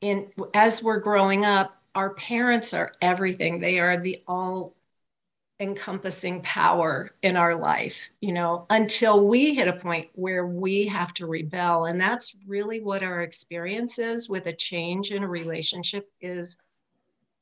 In 0.00 0.30
as 0.54 0.82
we're 0.82 1.00
growing 1.00 1.44
up, 1.44 1.80
our 1.94 2.14
parents 2.14 2.74
are 2.74 2.92
everything. 3.00 3.60
They 3.60 3.78
are 3.78 3.96
the 3.96 4.22
all 4.26 4.76
encompassing 5.58 6.42
power 6.42 7.14
in 7.22 7.36
our 7.36 7.56
life, 7.56 8.10
you 8.20 8.32
know, 8.32 8.66
until 8.68 9.26
we 9.26 9.54
hit 9.54 9.68
a 9.68 9.72
point 9.72 10.08
where 10.12 10.46
we 10.46 10.86
have 10.86 11.14
to 11.14 11.26
rebel. 11.26 11.86
And 11.86 11.98
that's 11.98 12.36
really 12.46 12.80
what 12.80 13.02
our 13.02 13.22
experience 13.22 13.98
is 13.98 14.28
with 14.28 14.46
a 14.46 14.52
change 14.52 15.12
in 15.12 15.22
a 15.22 15.28
relationship 15.28 16.10
is 16.20 16.58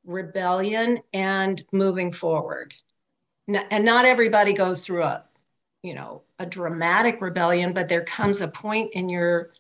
rebellion 0.05 1.01
and 1.13 1.63
moving 1.73 2.13
forward. 2.13 2.75
And 3.49 3.85
not 3.85 4.05
everybody 4.05 4.53
goes 4.53 4.85
through 4.85 5.03
a, 5.03 5.25
you 5.83 5.95
know, 5.95 6.23
a 6.39 6.47
dramatic 6.47 7.21
rebellion, 7.21 7.73
but 7.73 7.89
there 7.89 8.05
comes 8.05 8.41
a 8.41 8.49
point 8.49 8.93
in 8.93 9.09
your 9.09 9.53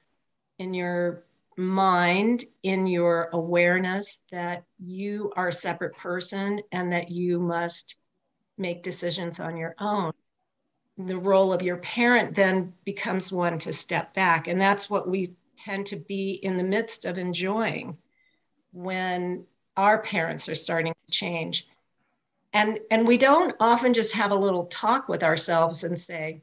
in 0.59 0.73
your 0.73 1.25
mind, 1.57 2.45
in 2.63 2.87
your 2.87 3.29
awareness 3.33 4.23
that 4.31 4.65
you 4.79 5.33
are 5.37 5.49
a 5.49 5.53
separate 5.53 5.97
person 5.97 6.61
and 6.73 6.93
that 6.93 7.11
you 7.11 7.39
must 7.39 7.97
make 8.57 8.83
decisions 8.83 9.41
on 9.41 9.57
your 9.57 9.75
own. 9.79 10.13
The 10.97 11.19
role 11.19 11.53
of 11.53 11.63
your 11.63 11.79
parent 11.79 12.35
then 12.35 12.73
becomes 12.85 13.33
one 13.33 13.59
to 13.61 13.73
step 13.73 14.15
back. 14.15 14.47
And 14.47 14.61
that's 14.61 14.89
what 14.89 15.09
we 15.09 15.35
tend 15.57 15.87
to 15.87 15.97
be 15.97 16.33
in 16.33 16.57
the 16.57 16.63
midst 16.63 17.05
of 17.05 17.19
enjoying 17.19 17.99
when 18.73 19.45
our 19.77 19.99
parents 19.99 20.49
are 20.49 20.55
starting 20.55 20.93
to 20.93 21.11
change. 21.11 21.69
And 22.53 22.79
and 22.91 23.07
we 23.07 23.19
don't 23.19 23.55
often 23.59 23.93
just 23.93 24.15
have 24.15 24.31
a 24.31 24.37
little 24.37 24.67
talk 24.67 25.09
with 25.09 25.25
ourselves 25.25 25.85
and 25.85 25.99
say 25.99 26.43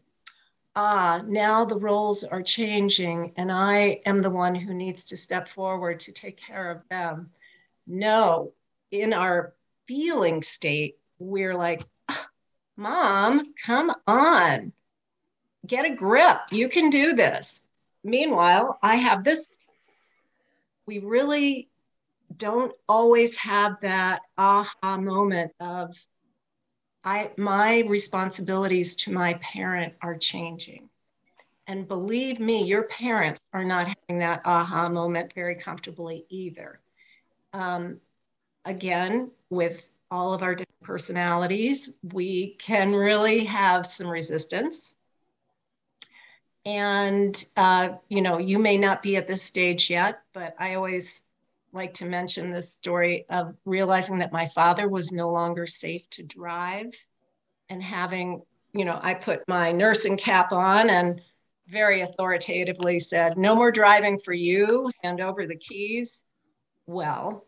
ah 0.75 1.21
now 1.25 1.65
the 1.65 1.77
roles 1.77 2.23
are 2.23 2.41
changing 2.41 3.33
and 3.35 3.51
i 3.51 3.99
am 4.05 4.19
the 4.19 4.29
one 4.29 4.55
who 4.55 4.73
needs 4.73 5.05
to 5.05 5.17
step 5.17 5.47
forward 5.47 5.99
to 5.99 6.11
take 6.11 6.37
care 6.37 6.71
of 6.71 6.81
them. 6.89 7.31
No 7.87 8.53
in 8.91 9.13
our 9.13 9.53
feeling 9.87 10.43
state 10.43 10.97
we're 11.19 11.55
like 11.55 11.83
mom 12.77 13.53
come 13.53 13.93
on. 14.07 14.73
Get 15.65 15.85
a 15.85 15.95
grip. 15.95 16.39
You 16.51 16.67
can 16.67 16.89
do 16.89 17.13
this. 17.13 17.61
Meanwhile 18.03 18.79
i 18.83 18.95
have 18.95 19.23
this. 19.23 19.47
We 20.85 20.99
really 20.99 21.69
don't 22.37 22.73
always 22.87 23.37
have 23.37 23.79
that 23.81 24.21
aha 24.37 24.97
moment 24.97 25.51
of 25.59 25.95
I 27.03 27.31
my 27.37 27.79
responsibilities 27.87 28.95
to 28.95 29.11
my 29.11 29.33
parent 29.35 29.93
are 30.01 30.17
changing. 30.17 30.89
And 31.67 31.87
believe 31.87 32.39
me, 32.39 32.63
your 32.63 32.83
parents 32.83 33.39
are 33.53 33.63
not 33.63 33.87
having 33.87 34.19
that 34.19 34.41
aha 34.45 34.89
moment 34.89 35.33
very 35.33 35.55
comfortably 35.55 36.25
either. 36.29 36.79
Um, 37.53 37.99
again, 38.65 39.31
with 39.49 39.89
all 40.09 40.33
of 40.33 40.43
our 40.43 40.53
different 40.53 40.83
personalities, 40.83 41.93
we 42.13 42.55
can 42.59 42.93
really 42.93 43.45
have 43.45 43.87
some 43.87 44.07
resistance. 44.07 44.95
And, 46.65 47.43
uh, 47.57 47.89
you 48.09 48.21
know, 48.21 48.37
you 48.37 48.59
may 48.59 48.77
not 48.77 49.01
be 49.01 49.15
at 49.15 49.27
this 49.27 49.41
stage 49.41 49.89
yet, 49.89 50.21
but 50.33 50.55
I 50.59 50.75
always 50.75 51.23
like 51.73 51.93
to 51.95 52.05
mention 52.05 52.51
this 52.51 52.73
story 52.73 53.25
of 53.29 53.55
realizing 53.65 54.19
that 54.19 54.33
my 54.33 54.47
father 54.47 54.87
was 54.87 55.11
no 55.11 55.29
longer 55.29 55.65
safe 55.65 56.09
to 56.11 56.23
drive 56.23 56.93
and 57.69 57.81
having, 57.81 58.41
you 58.73 58.85
know, 58.85 58.99
I 59.01 59.13
put 59.13 59.47
my 59.47 59.71
nursing 59.71 60.17
cap 60.17 60.51
on 60.51 60.89
and 60.89 61.21
very 61.67 62.01
authoritatively 62.01 62.99
said, 62.99 63.37
No 63.37 63.55
more 63.55 63.71
driving 63.71 64.19
for 64.19 64.33
you, 64.33 64.91
hand 65.03 65.21
over 65.21 65.47
the 65.47 65.55
keys. 65.55 66.23
Well, 66.85 67.45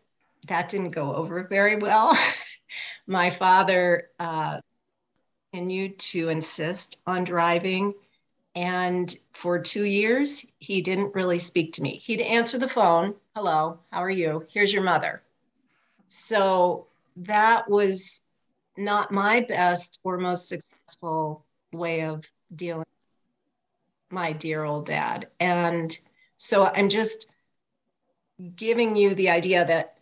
that 0.48 0.70
didn't 0.70 0.90
go 0.90 1.14
over 1.14 1.46
very 1.48 1.76
well. 1.76 2.16
My 3.06 3.30
father 3.30 4.08
uh, 4.18 4.60
continued 5.52 5.98
to 5.98 6.30
insist 6.30 6.98
on 7.06 7.24
driving. 7.24 7.94
And 8.54 9.14
for 9.32 9.58
two 9.58 9.84
years, 9.84 10.46
he 10.58 10.80
didn't 10.80 11.14
really 11.14 11.38
speak 11.38 11.72
to 11.74 11.82
me. 11.82 11.96
He'd 11.96 12.20
answer 12.20 12.58
the 12.58 12.68
phone 12.68 13.14
Hello, 13.34 13.80
how 13.90 13.98
are 13.98 14.10
you? 14.10 14.46
Here's 14.48 14.72
your 14.72 14.84
mother. 14.84 15.22
So 16.06 16.86
that 17.16 17.68
was 17.68 18.22
not 18.76 19.10
my 19.10 19.40
best 19.40 19.98
or 20.04 20.18
most 20.18 20.48
successful 20.48 21.44
way 21.72 22.02
of 22.02 22.24
dealing 22.54 22.84
my 24.10 24.32
dear 24.32 24.62
old 24.62 24.86
dad. 24.86 25.28
And 25.40 25.96
so 26.36 26.66
I'm 26.66 26.88
just 26.88 27.26
giving 28.54 28.96
you 28.96 29.14
the 29.14 29.30
idea 29.30 29.64
that 29.64 29.96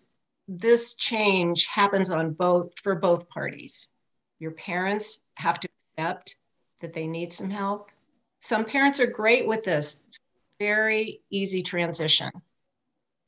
this 0.49 0.95
change 0.95 1.67
happens 1.67 2.11
on 2.11 2.33
both 2.33 2.79
for 2.79 2.95
both 2.95 3.29
parties. 3.29 3.88
Your 4.38 4.51
parents 4.51 5.21
have 5.35 5.61
to 5.61 5.69
accept 5.97 6.37
that 6.81 6.93
they 6.93 7.07
need 7.07 7.33
some 7.33 7.49
help. 7.49 7.92
Some 8.43 8.65
parents 8.65 8.99
are 8.99 9.07
great 9.07 9.47
with 9.47 9.63
this, 9.63 10.03
very 10.59 11.23
easy 11.31 11.63
transition. 11.63 12.33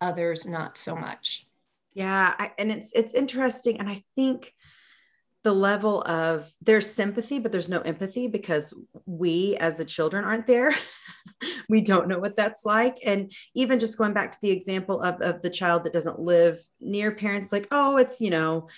Others 0.00 0.44
not 0.44 0.77
so 0.77 0.96
much. 0.96 1.46
Yeah, 1.94 2.35
I, 2.37 2.50
and 2.59 2.72
it's 2.72 2.90
it's 2.92 3.14
interesting 3.14 3.79
and 3.79 3.88
I 3.88 4.03
think 4.16 4.53
the 5.44 5.53
level 5.53 6.03
of 6.03 6.53
there's 6.62 6.92
sympathy 6.92 7.38
but 7.38 7.53
there's 7.53 7.68
no 7.68 7.81
empathy 7.83 8.27
because 8.27 8.74
we 9.07 9.57
as 9.61 9.79
the 9.79 9.85
children 9.85 10.24
aren't 10.24 10.48
there 10.48 10.74
we 11.68 11.81
don't 11.81 12.09
know 12.09 12.18
what 12.18 12.35
that's 12.35 12.64
like 12.64 12.96
and 13.05 13.31
even 13.55 13.79
just 13.79 13.98
going 13.98 14.14
back 14.14 14.33
to 14.33 14.38
the 14.40 14.50
example 14.50 15.00
of, 15.03 15.20
of 15.20 15.42
the 15.42 15.50
child 15.50 15.85
that 15.85 15.92
doesn't 15.92 16.18
live 16.18 16.59
near 16.81 17.12
parents 17.12 17.53
like 17.53 17.68
oh 17.70 17.98
it's 17.98 18.22
you 18.22 18.31
know 18.31 18.68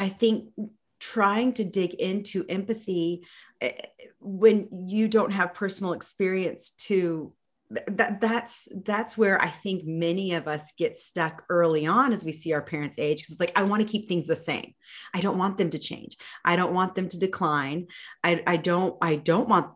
i 0.00 0.08
think 0.08 0.50
trying 1.00 1.52
to 1.54 1.64
dig 1.64 1.94
into 1.94 2.44
empathy 2.48 3.26
eh, 3.60 3.72
when 4.20 4.68
you 4.86 5.08
don't 5.08 5.32
have 5.32 5.54
personal 5.54 5.94
experience 5.94 6.70
to 6.72 7.32
that 7.70 8.20
that's 8.20 8.68
that's 8.84 9.16
where 9.16 9.40
I 9.40 9.46
think 9.46 9.84
many 9.84 10.34
of 10.34 10.48
us 10.48 10.72
get 10.76 10.98
stuck 10.98 11.44
early 11.48 11.86
on 11.86 12.12
as 12.12 12.24
we 12.24 12.32
see 12.32 12.52
our 12.52 12.62
parents 12.62 12.98
age 12.98 13.18
because 13.18 13.32
it's 13.32 13.40
like 13.40 13.56
I 13.56 13.62
want 13.62 13.80
to 13.82 13.90
keep 13.90 14.08
things 14.08 14.26
the 14.26 14.34
same. 14.34 14.74
I 15.14 15.20
don't 15.20 15.38
want 15.38 15.56
them 15.56 15.70
to 15.70 15.78
change. 15.78 16.16
I 16.44 16.56
don't 16.56 16.74
want 16.74 16.96
them 16.96 17.08
to 17.08 17.20
decline. 17.20 17.86
I, 18.24 18.42
I 18.44 18.56
don't 18.56 18.96
I 19.00 19.16
don't 19.16 19.48
want 19.48 19.72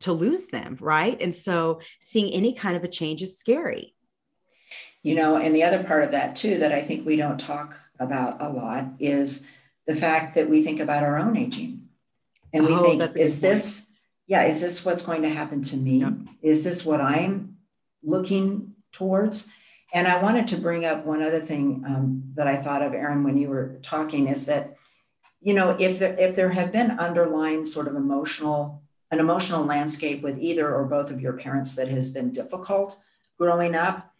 to 0.00 0.12
lose 0.12 0.46
them, 0.46 0.78
right? 0.80 1.20
And 1.20 1.34
so 1.34 1.80
seeing 2.00 2.32
any 2.32 2.54
kind 2.54 2.76
of 2.76 2.84
a 2.84 2.88
change 2.88 3.20
is 3.20 3.36
scary. 3.36 3.94
You 5.02 5.14
know, 5.14 5.36
and 5.36 5.54
the 5.54 5.64
other 5.64 5.84
part 5.84 6.04
of 6.04 6.12
that 6.12 6.36
too 6.36 6.58
that 6.58 6.72
I 6.72 6.80
think 6.80 7.04
we 7.04 7.16
don't 7.16 7.38
talk 7.38 7.76
about 7.98 8.40
a 8.40 8.48
lot 8.48 8.86
is 8.98 9.46
the 9.86 9.94
fact 9.94 10.34
that 10.34 10.48
we 10.48 10.62
think 10.62 10.80
about 10.80 11.02
our 11.02 11.18
own 11.18 11.36
aging. 11.36 11.88
And 12.52 12.66
we 12.66 12.72
oh, 12.72 12.82
think, 12.82 13.16
is 13.16 13.40
this 13.40 13.94
yeah, 14.26 14.44
is 14.44 14.60
this 14.60 14.84
what's 14.84 15.02
going 15.02 15.22
to 15.22 15.28
happen 15.28 15.62
to 15.62 15.76
me? 15.76 15.98
Yep. 15.98 16.12
Is 16.42 16.64
this 16.64 16.84
what 16.84 17.00
I'm 17.00 17.56
looking 18.02 18.74
towards? 18.92 19.52
And 19.92 20.08
I 20.08 20.20
wanted 20.20 20.48
to 20.48 20.56
bring 20.56 20.84
up 20.84 21.04
one 21.04 21.22
other 21.22 21.40
thing 21.40 21.84
um, 21.86 22.22
that 22.34 22.48
I 22.48 22.56
thought 22.56 22.82
of, 22.82 22.94
Erin, 22.94 23.22
when 23.22 23.36
you 23.36 23.48
were 23.48 23.78
talking, 23.82 24.28
is 24.28 24.46
that, 24.46 24.76
you 25.40 25.54
know, 25.54 25.76
if 25.78 25.98
there, 25.98 26.18
if 26.18 26.34
there 26.34 26.50
have 26.50 26.72
been 26.72 26.92
underlying 26.92 27.64
sort 27.64 27.86
of 27.86 27.94
emotional, 27.94 28.82
an 29.10 29.20
emotional 29.20 29.64
landscape 29.64 30.22
with 30.22 30.38
either 30.38 30.74
or 30.74 30.84
both 30.84 31.10
of 31.10 31.20
your 31.20 31.34
parents 31.34 31.74
that 31.74 31.88
has 31.88 32.10
been 32.10 32.32
difficult 32.32 32.98
growing 33.38 33.74
up, 33.74 34.10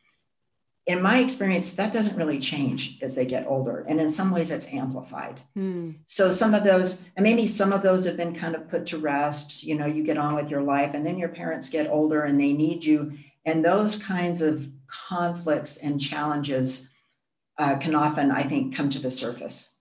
in 0.87 1.01
my 1.01 1.18
experience, 1.18 1.73
that 1.73 1.92
doesn't 1.92 2.16
really 2.16 2.38
change 2.38 2.99
as 3.01 3.14
they 3.14 3.25
get 3.25 3.47
older. 3.47 3.87
And 3.88 4.01
in 4.01 4.09
some 4.09 4.31
ways, 4.31 4.51
it's 4.51 4.70
amplified. 4.73 5.40
Hmm. 5.55 5.92
So 6.07 6.31
some 6.31 6.53
of 6.53 6.62
those, 6.62 7.03
and 7.16 7.25
maybe 7.25 7.49
some 7.49 7.73
of 7.73 7.81
those 7.81 8.05
have 8.05 8.18
been 8.18 8.35
kind 8.35 8.55
of 8.55 8.68
put 8.68 8.85
to 8.87 8.99
rest. 8.99 9.62
You 9.62 9.77
know, 9.77 9.87
you 9.87 10.03
get 10.03 10.18
on 10.18 10.35
with 10.35 10.51
your 10.51 10.62
life, 10.62 10.92
and 10.92 11.07
then 11.07 11.16
your 11.16 11.31
parents 11.31 11.70
get 11.70 11.88
older 11.88 12.23
and 12.23 12.38
they 12.38 12.53
need 12.53 12.85
you. 12.85 13.14
And 13.47 13.64
those 13.64 13.97
kinds 13.97 14.42
of 14.42 14.68
conflicts 14.87 15.79
and 15.79 16.01
challenges 16.01 16.90
uh, 17.59 17.77
can 17.77 17.94
often, 17.94 18.31
I 18.31 18.42
think, 18.42 18.75
come 18.75 18.90
to 18.90 18.99
the 18.99 19.11
surface. 19.11 19.79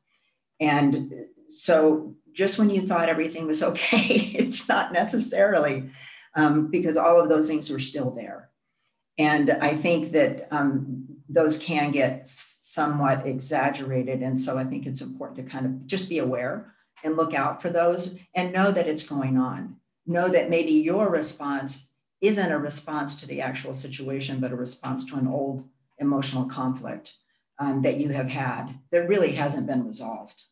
And 0.60 1.14
so 1.50 2.16
just 2.32 2.58
when 2.58 2.70
you 2.70 2.88
thought 2.88 3.10
everything 3.10 3.46
was 3.46 3.62
okay, 3.62 4.06
it's 4.36 4.70
not 4.70 4.94
necessarily 4.94 5.90
um, 6.36 6.68
because 6.68 6.96
all 6.96 7.20
of 7.20 7.28
those 7.28 7.50
things 7.50 7.70
are 7.70 7.80
still 7.80 8.12
there. 8.12 8.50
And 9.18 9.52
I 9.52 9.76
think 9.76 10.12
that 10.14 10.48
um, 10.52 11.06
those 11.30 11.58
can 11.58 11.92
get 11.92 12.28
somewhat 12.28 13.26
exaggerated. 13.28 14.22
And 14.22 14.40
so 14.40 14.58
I 14.58 14.64
think 14.64 14.86
it's 14.86 15.02
important 15.02 15.38
to 15.38 15.52
kind 15.52 15.66
of 15.66 15.86
just 15.86 16.10
be 16.10 16.20
aware 16.20 16.74
and 17.04 17.18
look 17.18 17.34
out 17.34 17.62
for 17.62 17.70
those 17.70 18.18
and 18.34 18.54
know 18.54 18.72
that 18.72 18.88
it's 18.88 19.04
going 19.04 19.38
on. 19.38 19.76
Know 20.06 20.30
that 20.30 20.50
maybe 20.50 20.72
your 20.72 21.10
response 21.10 21.92
isn't 22.22 22.52
a 22.52 22.58
response 22.58 23.16
to 23.16 23.28
the 23.28 23.42
actual 23.42 23.74
situation, 23.74 24.40
but 24.40 24.52
a 24.52 24.56
response 24.56 25.06
to 25.06 25.18
an 25.18 25.28
old 25.28 25.68
emotional 26.00 26.46
conflict 26.46 27.14
um, 27.60 27.82
that 27.82 27.98
you 27.98 28.10
have 28.10 28.30
had 28.30 28.74
that 28.92 29.08
really 29.08 29.34
hasn't 29.34 29.68
been 29.68 29.86
resolved. 29.86 30.44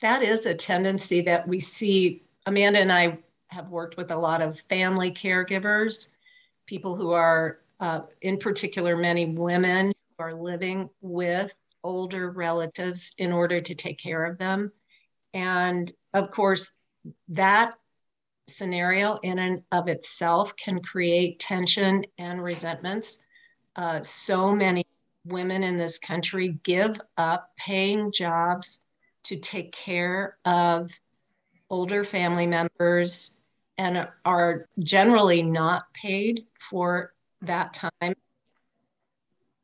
That 0.00 0.22
is 0.22 0.46
a 0.46 0.54
tendency 0.54 1.20
that 1.22 1.46
we 1.46 1.60
see. 1.60 2.24
Amanda 2.46 2.80
and 2.80 2.92
I 2.92 3.18
have 3.52 3.68
worked 3.68 3.96
with 3.96 4.10
a 4.10 4.16
lot 4.16 4.40
of 4.40 4.58
family 4.60 5.10
caregivers, 5.10 6.08
people 6.66 6.96
who 6.96 7.12
are, 7.12 7.60
uh, 7.80 8.00
in 8.22 8.38
particular, 8.38 8.96
many 8.96 9.26
women 9.26 9.88
who 9.88 10.24
are 10.24 10.34
living 10.34 10.88
with 11.00 11.54
older 11.84 12.30
relatives 12.30 13.12
in 13.18 13.32
order 13.32 13.60
to 13.60 13.74
take 13.74 13.98
care 13.98 14.24
of 14.24 14.38
them. 14.38 14.72
And 15.34 15.90
of 16.14 16.30
course, 16.30 16.74
that 17.28 17.74
scenario 18.48 19.18
in 19.22 19.38
and 19.38 19.62
of 19.70 19.88
itself 19.88 20.56
can 20.56 20.80
create 20.80 21.38
tension 21.38 22.04
and 22.18 22.42
resentments. 22.42 23.18
Uh, 23.76 24.02
so 24.02 24.54
many 24.54 24.86
women 25.24 25.62
in 25.62 25.76
this 25.76 25.98
country 25.98 26.58
give 26.62 27.00
up 27.16 27.50
paying 27.56 28.12
jobs 28.12 28.82
to 29.24 29.36
take 29.36 29.72
care 29.72 30.36
of 30.44 30.90
older 31.70 32.04
family 32.04 32.46
members 32.46 33.38
and 33.82 34.08
are 34.24 34.68
generally 34.78 35.42
not 35.42 35.92
paid 35.92 36.46
for 36.60 37.12
that 37.40 37.74
time. 37.74 38.14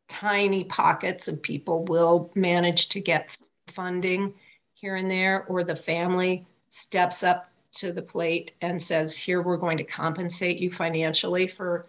Tiny 0.09 0.65
pockets 0.65 1.29
of 1.29 1.41
people 1.41 1.85
will 1.85 2.33
manage 2.35 2.89
to 2.89 3.01
get 3.01 3.39
funding 3.69 4.35
here 4.75 4.97
and 4.97 5.09
there, 5.09 5.45
or 5.45 5.63
the 5.63 5.77
family 5.77 6.45
steps 6.67 7.23
up 7.23 7.49
to 7.75 7.93
the 7.93 8.03
plate 8.03 8.51
and 8.61 8.83
says, 8.83 9.17
Here, 9.17 9.41
we're 9.41 9.57
going 9.57 9.79
to 9.79 9.85
compensate 9.85 10.59
you 10.59 10.73
financially 10.73 11.47
for, 11.47 11.87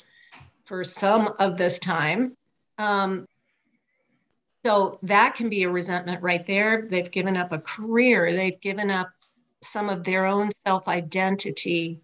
for 0.65 0.83
some 0.83 1.33
of 1.39 1.57
this 1.57 1.79
time. 1.79 2.37
Um, 2.77 3.25
so 4.63 4.99
that 5.01 5.33
can 5.33 5.49
be 5.49 5.63
a 5.63 5.69
resentment 5.69 6.21
right 6.21 6.45
there. 6.45 6.85
They've 6.87 7.09
given 7.09 7.35
up 7.35 7.51
a 7.51 7.57
career, 7.59 8.31
they've 8.31 8.61
given 8.61 8.91
up 8.91 9.09
some 9.63 9.89
of 9.89 10.03
their 10.03 10.27
own 10.27 10.51
self 10.63 10.87
identity 10.87 12.01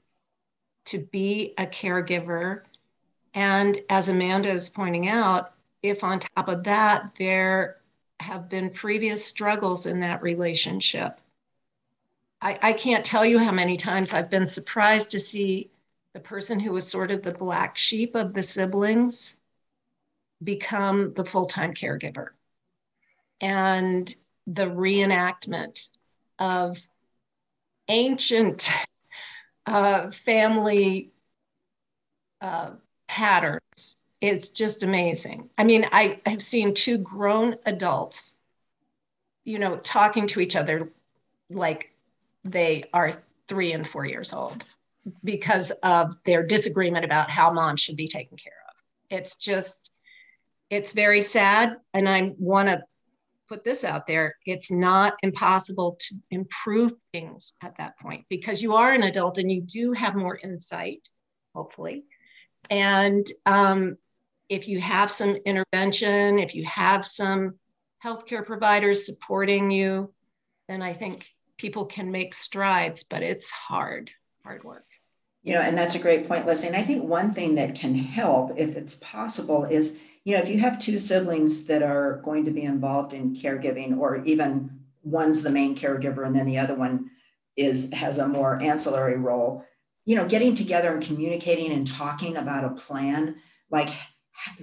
to 0.85 0.99
be 0.99 1.53
a 1.57 1.65
caregiver. 1.65 2.61
And 3.33 3.79
as 3.89 4.09
Amanda 4.09 4.51
is 4.51 4.69
pointing 4.69 5.07
out, 5.07 5.53
if 5.81 6.03
on 6.03 6.19
top 6.19 6.47
of 6.47 6.63
that, 6.63 7.11
there 7.19 7.77
have 8.19 8.49
been 8.49 8.69
previous 8.69 9.25
struggles 9.25 9.85
in 9.85 9.99
that 9.99 10.21
relationship, 10.21 11.19
I, 12.41 12.57
I 12.61 12.73
can't 12.73 13.05
tell 13.05 13.25
you 13.25 13.39
how 13.39 13.51
many 13.51 13.77
times 13.77 14.13
I've 14.13 14.29
been 14.29 14.47
surprised 14.47 15.11
to 15.11 15.19
see 15.19 15.71
the 16.13 16.19
person 16.19 16.59
who 16.59 16.71
was 16.71 16.87
sort 16.87 17.11
of 17.11 17.23
the 17.23 17.31
black 17.31 17.77
sheep 17.77 18.15
of 18.15 18.33
the 18.33 18.41
siblings 18.41 19.37
become 20.43 21.13
the 21.13 21.25
full 21.25 21.45
time 21.45 21.73
caregiver. 21.73 22.29
And 23.41 24.13
the 24.47 24.65
reenactment 24.65 25.89
of 26.39 26.77
ancient 27.87 28.69
uh, 29.65 30.11
family 30.11 31.11
uh, 32.41 32.71
patterns 33.07 33.99
is 34.21 34.49
just 34.49 34.83
amazing. 34.83 35.49
I 35.57 35.63
mean, 35.63 35.87
I 35.91 36.19
have 36.25 36.41
seen 36.41 36.73
two 36.73 36.97
grown 36.97 37.55
adults, 37.65 38.37
you 39.43 39.59
know, 39.59 39.77
talking 39.77 40.27
to 40.27 40.39
each 40.39 40.55
other 40.55 40.91
like 41.49 41.91
they 42.43 42.85
are 42.93 43.11
three 43.47 43.73
and 43.73 43.87
four 43.87 44.05
years 44.05 44.33
old 44.33 44.63
because 45.23 45.71
of 45.83 46.15
their 46.23 46.43
disagreement 46.45 47.05
about 47.05 47.29
how 47.29 47.51
mom 47.51 47.75
should 47.75 47.95
be 47.95 48.07
taken 48.07 48.37
care 48.37 48.53
of. 48.69 48.75
It's 49.09 49.35
just, 49.35 49.91
it's 50.69 50.93
very 50.93 51.21
sad. 51.21 51.77
And 51.93 52.09
I 52.09 52.33
want 52.39 52.69
to 52.69 52.83
put 53.47 53.63
this 53.63 53.83
out 53.83 54.07
there 54.07 54.35
it's 54.45 54.71
not 54.71 55.13
impossible 55.21 55.97
to 55.99 56.15
improve 56.31 56.93
things 57.13 57.53
at 57.61 57.77
that 57.77 57.97
point 57.99 58.25
because 58.29 58.61
you 58.61 58.73
are 58.75 58.93
an 58.93 59.03
adult 59.03 59.37
and 59.37 59.51
you 59.51 59.61
do 59.61 59.91
have 59.91 60.15
more 60.15 60.37
insight 60.37 61.07
hopefully. 61.55 62.05
And 62.69 63.25
um, 63.45 63.97
if 64.49 64.67
you 64.67 64.79
have 64.79 65.09
some 65.09 65.35
intervention 65.45 66.37
if 66.37 66.53
you 66.53 66.65
have 66.65 67.07
some 67.07 67.55
healthcare 68.03 68.45
providers 68.45 69.03
supporting 69.03 69.71
you 69.71 70.13
then 70.67 70.83
i 70.83 70.93
think 70.93 71.27
people 71.57 71.85
can 71.85 72.11
make 72.11 72.35
strides 72.35 73.03
but 73.03 73.23
it's 73.23 73.49
hard 73.49 74.11
hard 74.43 74.63
work. 74.63 74.85
You 75.41 75.55
know 75.55 75.61
and 75.61 75.75
that's 75.75 75.95
a 75.95 75.99
great 75.99 76.27
point 76.27 76.45
leslie. 76.45 76.67
And 76.67 76.77
i 76.77 76.83
think 76.83 77.03
one 77.03 77.33
thing 77.33 77.55
that 77.55 77.73
can 77.73 77.95
help 77.95 78.51
if 78.55 78.75
it's 78.75 78.95
possible 78.95 79.63
is 79.63 79.99
you 80.25 80.35
know, 80.35 80.41
if 80.41 80.49
you 80.49 80.57
have 80.57 80.79
two 80.79 80.97
siblings 80.97 81.65
that 81.65 81.83
are 81.83 82.19
going 82.25 82.45
to 82.45 82.51
be 82.51 82.63
involved 82.63 83.13
in 83.13 83.35
caregiving, 83.35 83.97
or 83.97 84.25
even 84.25 84.71
one's 85.03 85.43
the 85.43 85.51
main 85.51 85.77
caregiver 85.77 86.25
and 86.25 86.35
then 86.35 86.47
the 86.47 86.57
other 86.57 86.73
one 86.73 87.11
is 87.55 87.93
has 87.93 88.17
a 88.17 88.27
more 88.27 88.61
ancillary 88.61 89.17
role, 89.17 89.63
you 90.05 90.15
know, 90.15 90.27
getting 90.27 90.55
together 90.55 90.91
and 90.91 91.03
communicating 91.03 91.71
and 91.71 91.85
talking 91.85 92.37
about 92.37 92.65
a 92.65 92.69
plan, 92.69 93.35
like 93.69 93.89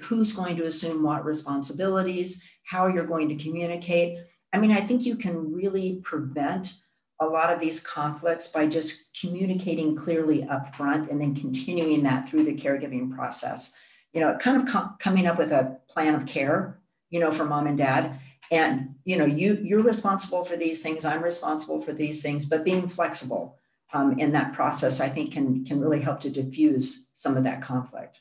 who's 0.01 0.33
going 0.33 0.57
to 0.57 0.67
assume 0.67 1.03
what 1.03 1.25
responsibilities, 1.25 2.43
how 2.65 2.89
you're 2.89 3.07
going 3.07 3.29
to 3.29 3.37
communicate. 3.37 4.19
I 4.53 4.59
mean, 4.59 4.73
I 4.73 4.81
think 4.81 5.07
you 5.07 5.15
can 5.15 5.55
really 5.55 6.01
prevent 6.03 6.75
a 7.21 7.25
lot 7.25 7.53
of 7.53 7.61
these 7.61 7.79
conflicts 7.79 8.49
by 8.49 8.67
just 8.67 9.17
communicating 9.19 9.95
clearly 9.95 10.43
up 10.43 10.75
front 10.75 11.09
and 11.09 11.21
then 11.21 11.37
continuing 11.37 12.03
that 12.03 12.29
through 12.29 12.45
the 12.45 12.55
caregiving 12.55 13.15
process 13.15 13.77
you 14.13 14.21
know, 14.21 14.37
kind 14.39 14.61
of 14.61 14.69
com- 14.69 14.97
coming 14.99 15.27
up 15.27 15.39
with 15.39 15.53
a 15.53 15.79
plan 15.89 16.15
of 16.15 16.27
care, 16.27 16.79
you 17.11 17.21
know, 17.21 17.31
for 17.31 17.45
mom 17.45 17.67
and 17.67 17.79
dad. 17.79 18.19
And, 18.51 18.95
you 19.05 19.17
know, 19.17 19.25
you, 19.25 19.59
you're 19.63 19.83
responsible 19.83 20.45
for 20.45 20.57
these 20.57 20.83
things, 20.83 21.05
I'm 21.05 21.23
responsible 21.23 21.81
for 21.81 21.93
these 21.93 22.21
things, 22.21 22.45
but 22.45 22.65
being 22.65 22.89
flexible 22.89 23.57
um, 23.93 24.19
in 24.19 24.33
that 24.33 24.53
process, 24.53 25.01
I 25.01 25.09
think 25.09 25.33
can, 25.33 25.65
can 25.65 25.81
really 25.81 26.01
help 26.01 26.21
to 26.21 26.31
diffuse 26.31 27.09
some 27.15 27.37
of 27.37 27.45
that 27.45 27.63
conflict. 27.63 28.21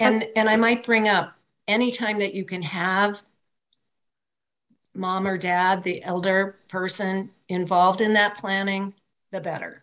And, 0.00 0.26
and 0.34 0.48
I 0.48 0.56
might 0.56 0.84
bring 0.84 1.08
up 1.08 1.36
anytime 1.68 2.18
that 2.18 2.34
you 2.34 2.44
can 2.44 2.62
have 2.62 3.22
mom 4.94 5.26
or 5.26 5.36
dad, 5.36 5.82
the 5.82 6.02
elder 6.02 6.56
person 6.68 7.30
involved 7.48 8.00
in 8.00 8.12
that 8.14 8.36
planning, 8.36 8.94
the 9.30 9.40
better. 9.40 9.82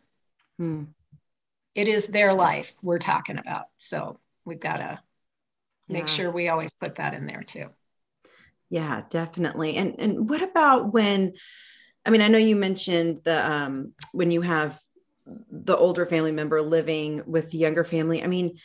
Hmm. 0.57 0.83
It 1.75 1.87
is 1.87 2.07
their 2.07 2.33
life 2.33 2.73
we're 2.81 2.97
talking 2.97 3.37
about. 3.37 3.67
So 3.77 4.19
we've 4.45 4.59
got 4.59 4.77
to 4.77 4.99
make 5.89 6.07
yeah. 6.07 6.13
sure 6.13 6.31
we 6.31 6.49
always 6.49 6.71
put 6.71 6.95
that 6.95 7.13
in 7.13 7.25
there 7.25 7.43
too. 7.43 7.69
Yeah, 8.69 9.03
definitely. 9.09 9.75
And 9.75 9.95
and 9.99 10.29
what 10.29 10.41
about 10.41 10.93
when 10.93 11.33
I 12.05 12.09
mean, 12.09 12.21
I 12.21 12.29
know 12.29 12.37
you 12.37 12.55
mentioned 12.55 13.21
the 13.23 13.51
um 13.51 13.93
when 14.11 14.31
you 14.31 14.41
have 14.41 14.79
the 15.51 15.77
older 15.77 16.05
family 16.05 16.31
member 16.31 16.61
living 16.61 17.21
with 17.25 17.51
the 17.51 17.57
younger 17.57 17.83
family. 17.83 18.23
I 18.23 18.27
mean, 18.27 18.57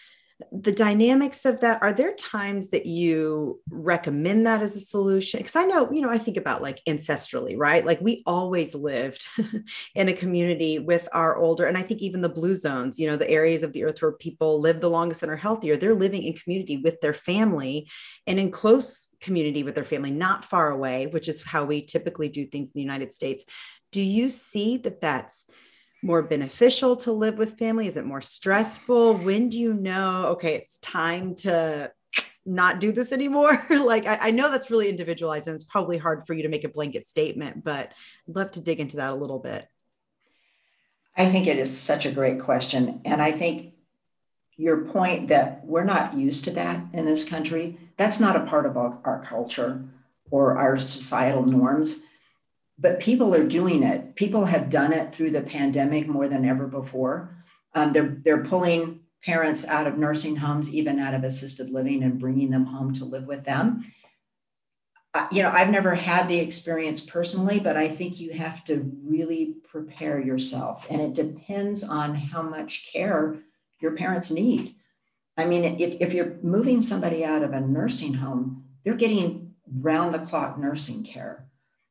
the 0.52 0.72
dynamics 0.72 1.46
of 1.46 1.60
that 1.60 1.80
are 1.82 1.94
there 1.94 2.14
times 2.14 2.68
that 2.68 2.84
you 2.84 3.60
recommend 3.70 4.46
that 4.46 4.62
as 4.62 4.76
a 4.76 4.80
solution? 4.80 5.38
Because 5.38 5.56
i 5.56 5.64
know 5.64 5.90
you 5.90 6.02
know 6.02 6.10
i 6.10 6.18
think 6.18 6.36
about 6.36 6.62
like 6.62 6.82
ancestrally 6.86 7.54
right? 7.56 7.84
Like 7.84 8.00
we 8.00 8.22
always 8.26 8.74
lived 8.74 9.26
in 9.94 10.08
a 10.08 10.12
community 10.12 10.78
with 10.78 11.08
our 11.12 11.36
older 11.36 11.64
and 11.64 11.78
i 11.78 11.82
think 11.82 12.00
even 12.00 12.20
the 12.20 12.28
blue 12.28 12.54
zones 12.54 12.98
you 12.98 13.06
know 13.06 13.16
the 13.16 13.30
areas 13.30 13.62
of 13.62 13.72
the 13.72 13.84
earth 13.84 14.00
where 14.02 14.12
people 14.12 14.60
live 14.60 14.80
the 14.80 14.90
longest 14.90 15.22
and 15.22 15.32
are 15.32 15.36
healthier 15.36 15.76
they're 15.76 15.94
living 15.94 16.22
in 16.22 16.32
community 16.34 16.76
with 16.78 17.00
their 17.00 17.14
family 17.14 17.88
and 18.26 18.38
in 18.38 18.50
close 18.50 19.08
community 19.20 19.62
with 19.62 19.74
their 19.74 19.84
family 19.84 20.10
not 20.10 20.44
far 20.44 20.70
away 20.70 21.06
which 21.06 21.28
is 21.28 21.42
how 21.42 21.64
we 21.64 21.82
typically 21.82 22.28
do 22.28 22.46
things 22.46 22.68
in 22.68 22.72
the 22.74 22.82
united 22.82 23.12
states. 23.12 23.44
Do 23.92 24.02
you 24.02 24.30
see 24.30 24.76
that 24.78 25.00
that's 25.00 25.44
more 26.06 26.22
beneficial 26.22 26.96
to 26.96 27.12
live 27.12 27.36
with 27.36 27.58
family? 27.58 27.88
Is 27.88 27.96
it 27.96 28.06
more 28.06 28.22
stressful? 28.22 29.18
When 29.18 29.48
do 29.48 29.58
you 29.58 29.74
know, 29.74 30.26
okay, 30.28 30.54
it's 30.54 30.78
time 30.78 31.34
to 31.36 31.92
not 32.46 32.78
do 32.78 32.92
this 32.92 33.10
anymore? 33.12 33.60
like, 33.70 34.06
I, 34.06 34.28
I, 34.28 34.30
know 34.30 34.50
that's 34.50 34.70
really 34.70 34.88
individualized 34.88 35.48
and 35.48 35.56
it's 35.56 35.64
probably 35.64 35.98
hard 35.98 36.26
for 36.26 36.34
you 36.34 36.44
to 36.44 36.48
make 36.48 36.62
a 36.62 36.68
blanket 36.68 37.06
statement, 37.08 37.64
but 37.64 37.92
I'd 38.28 38.36
love 38.36 38.52
to 38.52 38.62
dig 38.62 38.78
into 38.78 38.98
that 38.98 39.12
a 39.12 39.16
little 39.16 39.40
bit. 39.40 39.66
I 41.16 41.30
think 41.30 41.48
it 41.48 41.58
is 41.58 41.76
such 41.76 42.06
a 42.06 42.12
great 42.12 42.40
question. 42.40 43.00
And 43.04 43.20
I 43.20 43.32
think 43.32 43.74
your 44.56 44.84
point 44.84 45.28
that 45.28 45.64
we're 45.64 45.84
not 45.84 46.14
used 46.14 46.44
to 46.44 46.50
that 46.52 46.80
in 46.92 47.04
this 47.04 47.24
country, 47.24 47.78
that's 47.96 48.20
not 48.20 48.36
a 48.36 48.46
part 48.46 48.64
of 48.64 48.76
our, 48.76 48.98
our 49.04 49.24
culture 49.24 49.84
or 50.30 50.56
our 50.56 50.78
societal 50.78 51.44
norms 51.44 52.04
but 52.78 53.00
people 53.00 53.34
are 53.34 53.46
doing 53.46 53.82
it. 53.82 54.14
People 54.16 54.44
have 54.44 54.70
done 54.70 54.92
it 54.92 55.12
through 55.12 55.30
the 55.30 55.40
pandemic 55.40 56.06
more 56.06 56.28
than 56.28 56.44
ever 56.44 56.66
before. 56.66 57.30
Um, 57.74 57.92
they're 57.92 58.16
they're 58.24 58.44
pulling 58.44 59.00
parents 59.24 59.66
out 59.66 59.86
of 59.86 59.98
nursing 59.98 60.36
homes, 60.36 60.72
even 60.72 60.98
out 60.98 61.14
of 61.14 61.24
assisted 61.24 61.70
living, 61.70 62.02
and 62.02 62.18
bringing 62.18 62.50
them 62.50 62.64
home 62.64 62.92
to 62.94 63.04
live 63.04 63.24
with 63.26 63.44
them. 63.44 63.92
Uh, 65.14 65.26
you 65.32 65.42
know, 65.42 65.50
I've 65.50 65.70
never 65.70 65.94
had 65.94 66.28
the 66.28 66.38
experience 66.38 67.00
personally, 67.00 67.58
but 67.58 67.76
I 67.76 67.88
think 67.88 68.20
you 68.20 68.34
have 68.34 68.62
to 68.64 68.90
really 69.02 69.56
prepare 69.70 70.20
yourself, 70.20 70.86
and 70.90 71.00
it 71.00 71.14
depends 71.14 71.82
on 71.82 72.14
how 72.14 72.42
much 72.42 72.90
care 72.92 73.36
your 73.80 73.92
parents 73.92 74.30
need. 74.30 74.74
I 75.38 75.46
mean, 75.46 75.64
if, 75.64 75.96
if 76.00 76.14
you're 76.14 76.36
moving 76.42 76.80
somebody 76.80 77.24
out 77.24 77.42
of 77.42 77.52
a 77.52 77.60
nursing 77.60 78.14
home, 78.14 78.64
they're 78.84 78.94
getting 78.94 79.54
round 79.80 80.14
the 80.14 80.18
clock 80.18 80.58
nursing 80.58 81.04
care 81.04 81.46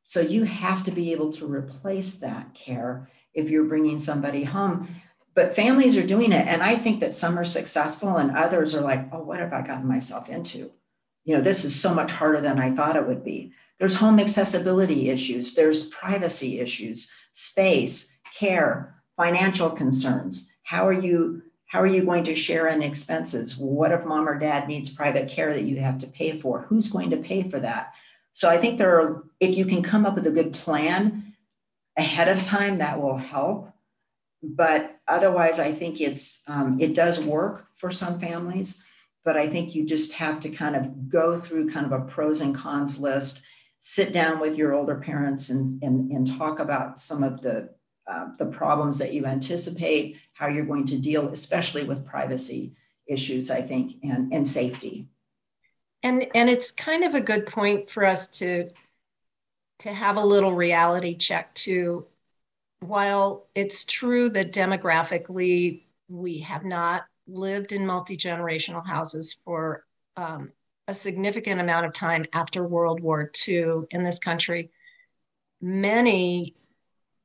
so 0.06 0.20
you 0.20 0.44
have 0.44 0.84
to 0.84 0.90
be 0.90 1.12
able 1.12 1.32
to 1.32 1.52
replace 1.52 2.14
that 2.14 2.54
care 2.54 3.10
if 3.34 3.50
you're 3.50 3.64
bringing 3.64 3.98
somebody 3.98 4.44
home. 4.44 4.88
But 5.34 5.54
families 5.54 5.96
are 5.96 6.06
doing 6.06 6.32
it. 6.32 6.46
And 6.46 6.62
I 6.62 6.76
think 6.76 7.00
that 7.00 7.12
some 7.12 7.38
are 7.38 7.44
successful 7.44 8.16
and 8.16 8.34
others 8.34 8.74
are 8.74 8.80
like, 8.80 9.06
oh, 9.12 9.22
what 9.22 9.40
have 9.40 9.52
I 9.52 9.60
gotten 9.60 9.86
myself 9.86 10.30
into? 10.30 10.70
You 11.24 11.36
know, 11.36 11.42
this 11.42 11.64
is 11.64 11.78
so 11.78 11.92
much 11.92 12.12
harder 12.12 12.40
than 12.40 12.58
I 12.58 12.70
thought 12.74 12.96
it 12.96 13.06
would 13.06 13.24
be. 13.24 13.52
There's 13.78 13.96
home 13.96 14.18
accessibility 14.18 15.10
issues, 15.10 15.52
there's 15.52 15.84
privacy 15.86 16.60
issues, 16.60 17.10
space, 17.32 18.16
care, 18.32 18.94
financial 19.16 19.68
concerns. 19.70 20.50
How 20.62 20.86
are 20.86 20.92
you 20.92 21.42
how 21.66 21.80
are 21.82 21.86
you 21.86 22.04
going 22.04 22.22
to 22.24 22.34
share 22.34 22.68
in 22.68 22.80
expenses? 22.80 23.58
What 23.58 23.90
if 23.90 24.04
mom 24.04 24.28
or 24.28 24.38
dad 24.38 24.68
needs 24.68 24.88
private 24.88 25.28
care 25.28 25.52
that 25.52 25.64
you 25.64 25.80
have 25.80 25.98
to 25.98 26.06
pay 26.06 26.38
for? 26.38 26.62
Who's 26.62 26.88
going 26.88 27.10
to 27.10 27.16
pay 27.16 27.50
for 27.50 27.58
that? 27.58 27.92
So 28.36 28.50
I 28.50 28.58
think 28.58 28.76
there 28.76 29.00
are, 29.00 29.24
if 29.40 29.56
you 29.56 29.64
can 29.64 29.82
come 29.82 30.04
up 30.04 30.14
with 30.14 30.26
a 30.26 30.30
good 30.30 30.52
plan 30.52 31.32
ahead 31.96 32.28
of 32.28 32.44
time, 32.44 32.76
that 32.78 33.00
will 33.00 33.16
help. 33.16 33.72
But 34.42 34.98
otherwise, 35.08 35.58
I 35.58 35.72
think 35.72 36.02
it's 36.02 36.44
um, 36.46 36.76
it 36.78 36.92
does 36.92 37.18
work 37.18 37.68
for 37.76 37.90
some 37.90 38.20
families. 38.20 38.84
But 39.24 39.38
I 39.38 39.48
think 39.48 39.74
you 39.74 39.86
just 39.86 40.12
have 40.12 40.38
to 40.40 40.50
kind 40.50 40.76
of 40.76 41.08
go 41.08 41.38
through 41.38 41.70
kind 41.70 41.86
of 41.86 41.92
a 41.92 42.04
pros 42.04 42.42
and 42.42 42.54
cons 42.54 43.00
list, 43.00 43.40
sit 43.80 44.12
down 44.12 44.38
with 44.38 44.58
your 44.58 44.74
older 44.74 44.96
parents 44.96 45.48
and, 45.48 45.82
and, 45.82 46.12
and 46.12 46.26
talk 46.26 46.58
about 46.58 47.00
some 47.00 47.22
of 47.22 47.40
the 47.40 47.70
uh, 48.06 48.26
the 48.38 48.44
problems 48.44 48.98
that 48.98 49.14
you 49.14 49.24
anticipate, 49.24 50.18
how 50.34 50.46
you're 50.46 50.66
going 50.66 50.84
to 50.84 50.98
deal, 50.98 51.28
especially 51.28 51.84
with 51.84 52.04
privacy 52.04 52.76
issues, 53.06 53.50
I 53.50 53.62
think, 53.62 53.94
and, 54.02 54.30
and 54.30 54.46
safety 54.46 55.08
and 56.06 56.26
and 56.36 56.48
it's 56.48 56.70
kind 56.70 57.02
of 57.02 57.14
a 57.14 57.20
good 57.20 57.46
point 57.46 57.90
for 57.90 58.04
us 58.04 58.28
to 58.28 58.70
to 59.80 59.92
have 59.92 60.16
a 60.16 60.24
little 60.24 60.54
reality 60.54 61.16
check 61.16 61.52
too. 61.54 62.06
While 62.80 63.46
it's 63.54 63.84
true 63.84 64.30
that 64.30 64.52
demographically 64.52 65.82
we 66.08 66.38
have 66.40 66.64
not 66.64 67.06
lived 67.26 67.72
in 67.72 67.84
multi-generational 67.84 68.86
houses 68.86 69.36
for 69.44 69.84
um, 70.16 70.52
a 70.86 70.94
significant 70.94 71.60
amount 71.60 71.84
of 71.84 71.92
time 71.92 72.24
after 72.32 72.64
world 72.64 73.00
war 73.00 73.32
ii 73.48 73.64
in 73.90 74.04
this 74.04 74.20
country 74.20 74.70
many 75.60 76.54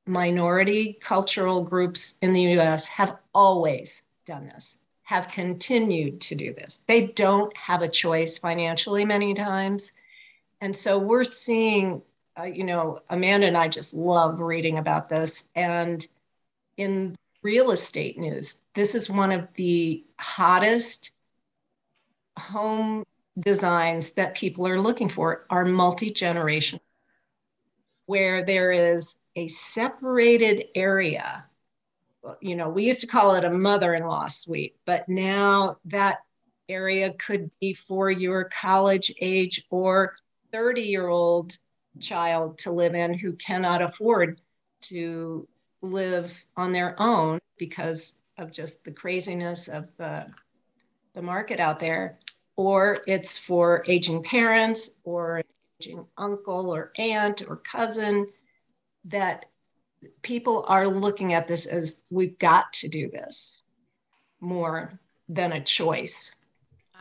minority 0.07 0.97
cultural 0.99 1.61
groups 1.61 2.17
in 2.23 2.33
the 2.33 2.41
us 2.59 2.87
have 2.87 3.17
always 3.35 4.01
done 4.25 4.45
this 4.47 4.77
have 5.11 5.27
continued 5.27 6.21
to 6.21 6.35
do 6.35 6.53
this. 6.53 6.83
They 6.87 7.07
don't 7.07 7.55
have 7.57 7.81
a 7.81 7.89
choice 7.89 8.37
financially 8.37 9.03
many 9.03 9.33
times. 9.33 9.91
And 10.61 10.73
so 10.73 10.97
we're 10.97 11.25
seeing, 11.25 12.01
uh, 12.39 12.43
you 12.43 12.63
know, 12.63 13.01
Amanda 13.09 13.45
and 13.45 13.57
I 13.57 13.67
just 13.67 13.93
love 13.93 14.39
reading 14.39 14.77
about 14.77 15.09
this. 15.09 15.43
And 15.53 16.07
in 16.77 17.17
real 17.43 17.71
estate 17.71 18.17
news, 18.17 18.57
this 18.73 18.95
is 18.95 19.09
one 19.09 19.33
of 19.33 19.49
the 19.55 20.05
hottest 20.17 21.11
home 22.39 23.03
designs 23.37 24.11
that 24.11 24.37
people 24.37 24.65
are 24.65 24.79
looking 24.79 25.09
for 25.09 25.45
are 25.49 25.65
multi-generational 25.65 26.79
where 28.05 28.45
there 28.45 28.71
is 28.71 29.17
a 29.35 29.49
separated 29.49 30.67
area 30.73 31.45
you 32.41 32.55
know, 32.55 32.69
we 32.69 32.85
used 32.85 33.01
to 33.01 33.07
call 33.07 33.35
it 33.35 33.43
a 33.43 33.49
mother 33.49 33.93
in 33.93 34.05
law 34.05 34.27
suite, 34.27 34.75
but 34.85 35.07
now 35.09 35.77
that 35.85 36.19
area 36.69 37.13
could 37.13 37.51
be 37.59 37.73
for 37.73 38.09
your 38.09 38.45
college 38.45 39.13
age 39.19 39.65
or 39.69 40.15
30 40.51 40.81
year 40.81 41.07
old 41.07 41.57
child 41.99 42.57
to 42.59 42.71
live 42.71 42.95
in 42.95 43.13
who 43.13 43.33
cannot 43.33 43.81
afford 43.81 44.39
to 44.81 45.47
live 45.81 46.45
on 46.55 46.71
their 46.71 46.99
own 47.01 47.39
because 47.57 48.15
of 48.37 48.51
just 48.51 48.83
the 48.83 48.91
craziness 48.91 49.67
of 49.67 49.87
the, 49.97 50.25
the 51.13 51.21
market 51.21 51.59
out 51.59 51.79
there, 51.79 52.19
or 52.55 52.99
it's 53.07 53.37
for 53.37 53.83
aging 53.87 54.23
parents 54.23 54.91
or 55.03 55.37
an 55.37 55.43
aging 55.81 56.05
uncle 56.17 56.73
or 56.73 56.91
aunt 56.97 57.43
or 57.47 57.57
cousin 57.57 58.25
that 59.05 59.45
people 60.21 60.65
are 60.67 60.87
looking 60.87 61.33
at 61.33 61.47
this 61.47 61.65
as 61.65 61.97
we've 62.09 62.37
got 62.39 62.73
to 62.73 62.87
do 62.87 63.09
this 63.09 63.63
more 64.39 64.99
than 65.29 65.51
a 65.51 65.61
choice. 65.61 66.35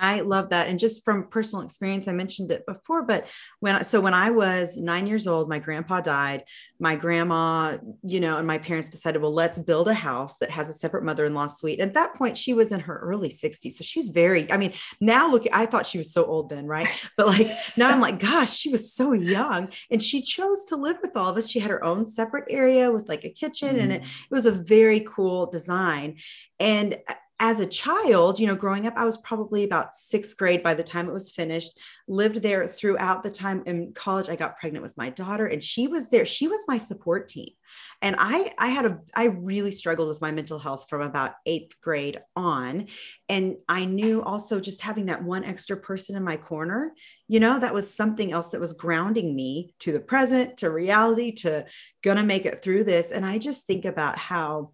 I 0.01 0.21
love 0.21 0.49
that. 0.49 0.69
And 0.69 0.79
just 0.79 1.05
from 1.05 1.29
personal 1.29 1.63
experience, 1.65 2.09
I 2.09 2.13
mentioned 2.13 2.51
it 2.51 2.65
before, 2.67 3.03
but 3.03 3.27
when, 3.61 3.85
so 3.85 4.01
when 4.01 4.15
I 4.15 4.31
was 4.31 4.77
nine 4.77 5.07
years 5.07 5.27
old, 5.27 5.49
my 5.49 5.59
grandpa 5.59 6.01
died, 6.01 6.45
my 6.79 6.97
grandma, 6.97 7.77
you 8.03 8.21
know, 8.21 8.39
and 8.39 8.47
my 8.47 8.57
parents 8.57 8.89
decided, 8.89 9.21
well, 9.21 9.35
let's 9.35 9.59
build 9.59 9.89
a 9.89 9.95
house 9.95 10.39
that 10.39 10.51
has 10.51 10.71
a 10.71 10.73
separate 10.73 11.05
mother-in-law 11.05 11.49
suite. 11.49 11.81
At 11.81 11.93
that 11.95 12.15
point, 12.15 12.39
she 12.39 12.55
was 12.55 12.73
in 12.73 12.81
her 12.81 12.99
early 12.99 13.29
60s. 13.29 13.73
So 13.73 13.85
she's 13.85 14.09
very, 14.09 14.51
I 14.51 14.57
mean, 14.57 14.73
now 15.01 15.31
look, 15.31 15.45
I 15.53 15.67
thought 15.67 15.87
she 15.87 15.99
was 15.99 16.13
so 16.13 16.25
old 16.25 16.49
then, 16.49 16.67
right? 16.67 16.89
But 17.19 17.27
like, 17.27 17.49
now 17.77 17.91
I'm 17.91 18.01
like, 18.01 18.19
gosh, 18.19 18.57
she 18.57 18.71
was 18.71 18.95
so 18.95 19.13
young 19.13 19.69
and 19.91 20.03
she 20.03 20.23
chose 20.23 20.65
to 20.67 20.77
live 20.77 20.97
with 21.03 21.15
all 21.15 21.29
of 21.29 21.37
us. 21.37 21.51
She 21.51 21.59
had 21.59 21.71
her 21.71 21.85
own 21.85 22.07
separate 22.07 22.47
area 22.49 22.91
with 22.91 23.07
like 23.09 23.25
a 23.25 23.31
kitchen 23.31 23.77
mm-hmm. 23.77 23.81
and 23.81 23.93
it, 23.93 24.03
it 24.03 24.31
was 24.31 24.47
a 24.47 24.53
very 24.53 25.01
cool 25.01 25.47
design. 25.47 26.17
And 26.59 26.99
as 27.43 27.59
a 27.59 27.67
child, 27.67 28.39
you 28.39 28.47
know, 28.47 28.55
growing 28.55 28.87
up, 28.87 28.93
I 28.97 29.07
was 29.07 29.17
probably 29.17 29.65
about 29.65 29.95
sixth 29.95 30.37
grade 30.37 30.63
by 30.63 30.75
the 30.75 30.85
time 30.85 31.09
it 31.09 31.15
was 31.15 31.31
finished, 31.31 31.81
lived 32.07 32.43
there 32.43 32.69
throughout 32.69 33.23
the 33.23 33.31
time 33.31 33.63
in 33.65 33.95
college. 33.95 34.29
I 34.29 34.37
got 34.37 34.59
pregnant 34.59 34.83
with 34.83 34.97
my 34.99 35.09
daughter 35.09 35.47
and 35.47 35.65
she 35.65 35.89
was 35.89 36.11
there. 36.11 36.27
She 36.27 36.49
was 36.49 36.63
my 36.69 36.77
support 36.77 37.29
team. 37.29 37.49
And 38.03 38.17
I, 38.19 38.53
I 38.59 38.69
had 38.69 38.85
a, 38.85 38.99
I 39.15 39.25
really 39.25 39.71
struggled 39.71 40.09
with 40.09 40.21
my 40.21 40.33
mental 40.33 40.59
health 40.59 40.87
from 40.91 41.01
about 41.01 41.35
eighth 41.47 41.81
grade 41.81 42.21
on. 42.37 42.89
And 43.29 43.57
I 43.69 43.87
knew 43.87 44.23
also 44.23 44.61
just 44.61 44.83
having 44.83 45.07
that 45.07 45.23
one 45.23 45.45
extra 45.45 45.79
person 45.79 46.17
in 46.17 46.25
my 46.25 46.37
corner, 46.37 46.93
you 47.27 47.41
know, 47.41 47.59
that 47.59 47.73
was 47.73 47.95
something 47.95 48.33
else 48.33 48.49
that 48.49 48.61
was 48.61 48.73
grounding 48.75 49.35
me 49.35 49.73
to 49.81 49.93
the 49.93 50.01
present, 50.01 50.59
to 50.59 50.71
reality, 50.71 51.33
to 51.33 51.65
gonna 52.03 52.25
make 52.25 52.45
it 52.45 52.63
through 52.63 52.85
this. 52.85 53.13
And 53.13 53.25
I 53.25 53.39
just 53.39 53.67
think 53.67 53.85
about 53.85 54.19
how, 54.19 54.73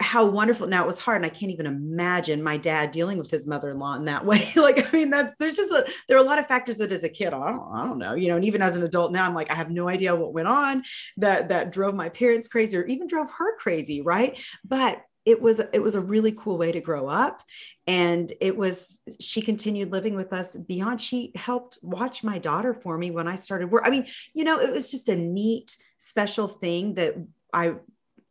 how 0.00 0.24
wonderful 0.24 0.66
now 0.66 0.84
it 0.84 0.86
was 0.86 0.98
hard 0.98 1.16
and 1.16 1.26
i 1.26 1.28
can't 1.28 1.50
even 1.52 1.66
imagine 1.66 2.42
my 2.42 2.56
dad 2.56 2.92
dealing 2.92 3.18
with 3.18 3.30
his 3.30 3.46
mother-in-law 3.46 3.94
in 3.94 4.04
that 4.04 4.24
way. 4.24 4.48
Like 4.56 4.92
i 4.92 4.96
mean 4.96 5.10
that's 5.10 5.34
there's 5.38 5.56
just 5.56 5.72
a, 5.72 5.86
there 6.06 6.16
are 6.16 6.24
a 6.24 6.26
lot 6.26 6.38
of 6.38 6.46
factors 6.46 6.78
that 6.78 6.92
as 6.92 7.04
a 7.04 7.08
kid 7.08 7.34
I 7.34 7.50
don't, 7.50 7.74
I 7.74 7.84
don't 7.84 7.98
know 7.98 8.14
you 8.14 8.28
know 8.28 8.36
and 8.36 8.44
even 8.44 8.62
as 8.62 8.76
an 8.76 8.82
adult 8.82 9.12
now 9.12 9.26
i'm 9.26 9.34
like 9.34 9.50
i 9.50 9.54
have 9.54 9.70
no 9.70 9.88
idea 9.88 10.14
what 10.14 10.32
went 10.32 10.48
on 10.48 10.82
that 11.16 11.48
that 11.48 11.72
drove 11.72 11.94
my 11.94 12.08
parents 12.08 12.48
crazy 12.48 12.76
or 12.76 12.84
even 12.84 13.06
drove 13.06 13.30
her 13.30 13.56
crazy 13.56 14.00
right? 14.00 14.42
But 14.64 15.02
it 15.24 15.42
was 15.42 15.60
it 15.72 15.82
was 15.82 15.94
a 15.94 16.00
really 16.00 16.32
cool 16.32 16.56
way 16.56 16.72
to 16.72 16.80
grow 16.80 17.06
up 17.06 17.42
and 17.86 18.32
it 18.40 18.56
was 18.56 18.98
she 19.20 19.42
continued 19.42 19.92
living 19.92 20.14
with 20.14 20.32
us 20.32 20.56
beyond 20.56 21.00
she 21.00 21.32
helped 21.34 21.78
watch 21.82 22.24
my 22.24 22.38
daughter 22.38 22.72
for 22.72 22.96
me 22.96 23.10
when 23.10 23.28
i 23.28 23.36
started 23.36 23.70
work 23.70 23.82
i 23.84 23.90
mean 23.90 24.06
you 24.32 24.42
know 24.42 24.58
it 24.58 24.72
was 24.72 24.90
just 24.90 25.10
a 25.10 25.16
neat 25.16 25.76
special 25.98 26.48
thing 26.48 26.94
that 26.94 27.14
i 27.52 27.74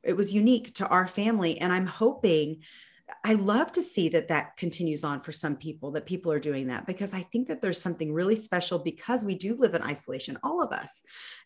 it 0.07 0.15
was 0.15 0.33
unique 0.33 0.73
to 0.75 0.87
our 0.87 1.07
family. 1.07 1.59
And 1.59 1.71
i'm 1.71 1.85
hoping 1.85 2.61
i 3.23 3.33
love 3.33 3.71
to 3.71 3.81
see 3.81 4.09
that 4.09 4.27
that 4.27 4.57
continues 4.57 5.05
on 5.05 5.21
for 5.21 5.31
some 5.31 5.55
people 5.55 5.91
that 5.91 6.05
people 6.05 6.29
are 6.29 6.41
doing 6.41 6.67
that 6.67 6.85
because 6.85 7.13
i 7.13 7.21
think 7.21 7.47
that 7.47 7.61
there's 7.61 7.81
something 7.81 8.11
really 8.11 8.35
special 8.35 8.79
because 8.79 9.23
we 9.23 9.33
do 9.33 9.55
live 9.55 9.73
in 9.75 9.81
isolation 9.81 10.37
all 10.43 10.61
of 10.61 10.73
us 10.73 11.03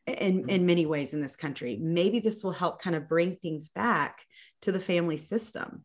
in 0.08 0.40
mm-hmm. 0.40 0.50
in 0.50 0.66
many 0.66 0.86
ways 0.86 1.14
in 1.14 1.22
this 1.22 1.36
country. 1.36 1.78
Maybe 1.80 2.20
this 2.20 2.44
will 2.44 2.52
help 2.52 2.82
kind 2.82 2.96
of 2.96 3.08
bring 3.08 3.36
things 3.36 3.70
back 3.70 4.26
to 4.62 4.72
the 4.72 4.80
family 4.80 5.18
system. 5.18 5.84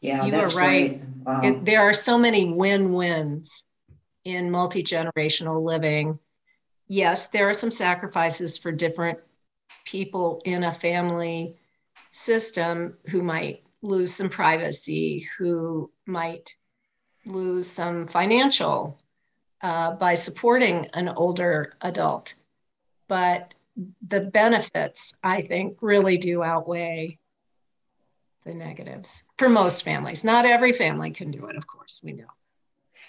Yeah 0.00 0.24
you 0.24 0.34
are 0.34 0.46
right. 0.48 1.02
wow. 1.24 1.40
it, 1.42 1.64
there 1.64 1.82
are 1.82 1.94
so 1.94 2.18
many 2.18 2.52
win-wins 2.52 3.64
in 4.24 4.50
multi-generational 4.50 5.64
living. 5.64 6.18
Yes 6.86 7.28
there 7.28 7.48
are 7.48 7.54
some 7.54 7.70
sacrifices 7.70 8.58
for 8.58 8.70
different 8.70 9.18
people 9.84 10.42
in 10.44 10.64
a 10.64 10.72
family 10.72 11.56
system 12.14 12.96
who 13.08 13.22
might 13.22 13.64
lose 13.82 14.14
some 14.14 14.28
privacy, 14.28 15.28
who 15.36 15.90
might 16.06 16.54
lose 17.26 17.68
some 17.68 18.06
financial 18.06 19.00
uh, 19.62 19.90
by 19.92 20.14
supporting 20.14 20.86
an 20.94 21.08
older 21.08 21.74
adult. 21.80 22.34
But 23.08 23.54
the 24.06 24.20
benefits, 24.20 25.16
I 25.24 25.42
think, 25.42 25.78
really 25.80 26.16
do 26.16 26.44
outweigh 26.44 27.18
the 28.44 28.54
negatives 28.54 29.24
for 29.36 29.48
most 29.48 29.82
families. 29.82 30.22
Not 30.22 30.46
every 30.46 30.72
family 30.72 31.10
can 31.10 31.32
do 31.32 31.46
it, 31.46 31.56
of 31.56 31.66
course, 31.66 32.00
we 32.04 32.12
know. 32.12 32.26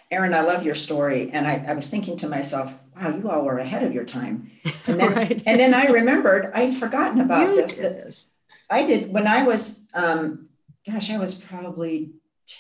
Erin, 0.10 0.34
I 0.34 0.41
love 0.41 0.64
your 0.64 0.76
story. 0.76 1.30
And 1.32 1.47
I, 1.47 1.64
I, 1.68 1.74
was 1.74 1.89
thinking 1.89 2.18
to 2.18 2.30
myself, 2.30 2.74
wow, 2.95 3.16
you 3.16 3.30
all 3.30 3.43
were 3.43 3.60
ahead 3.60 3.84
of 3.84 3.93
your 3.93 4.06
time. 4.06 4.51
And 4.88 4.99
then, 4.99 5.14
right. 5.16 5.43
and 5.45 5.60
then 5.60 5.74
I 5.74 5.86
remembered 5.86 6.51
I'd 6.56 6.74
forgotten 6.74 7.22
about 7.22 7.49
you 7.49 7.56
this. 7.58 8.28
I 8.70 8.84
did 8.84 9.11
when 9.11 9.28
I 9.28 9.43
was, 9.43 9.86
um, 9.93 10.49
gosh, 10.86 11.09
I 11.11 11.18
was 11.18 11.36
probably 11.36 12.11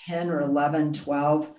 10 0.07 0.29
or 0.29 0.41
11, 0.41 0.93
12. 0.93 1.51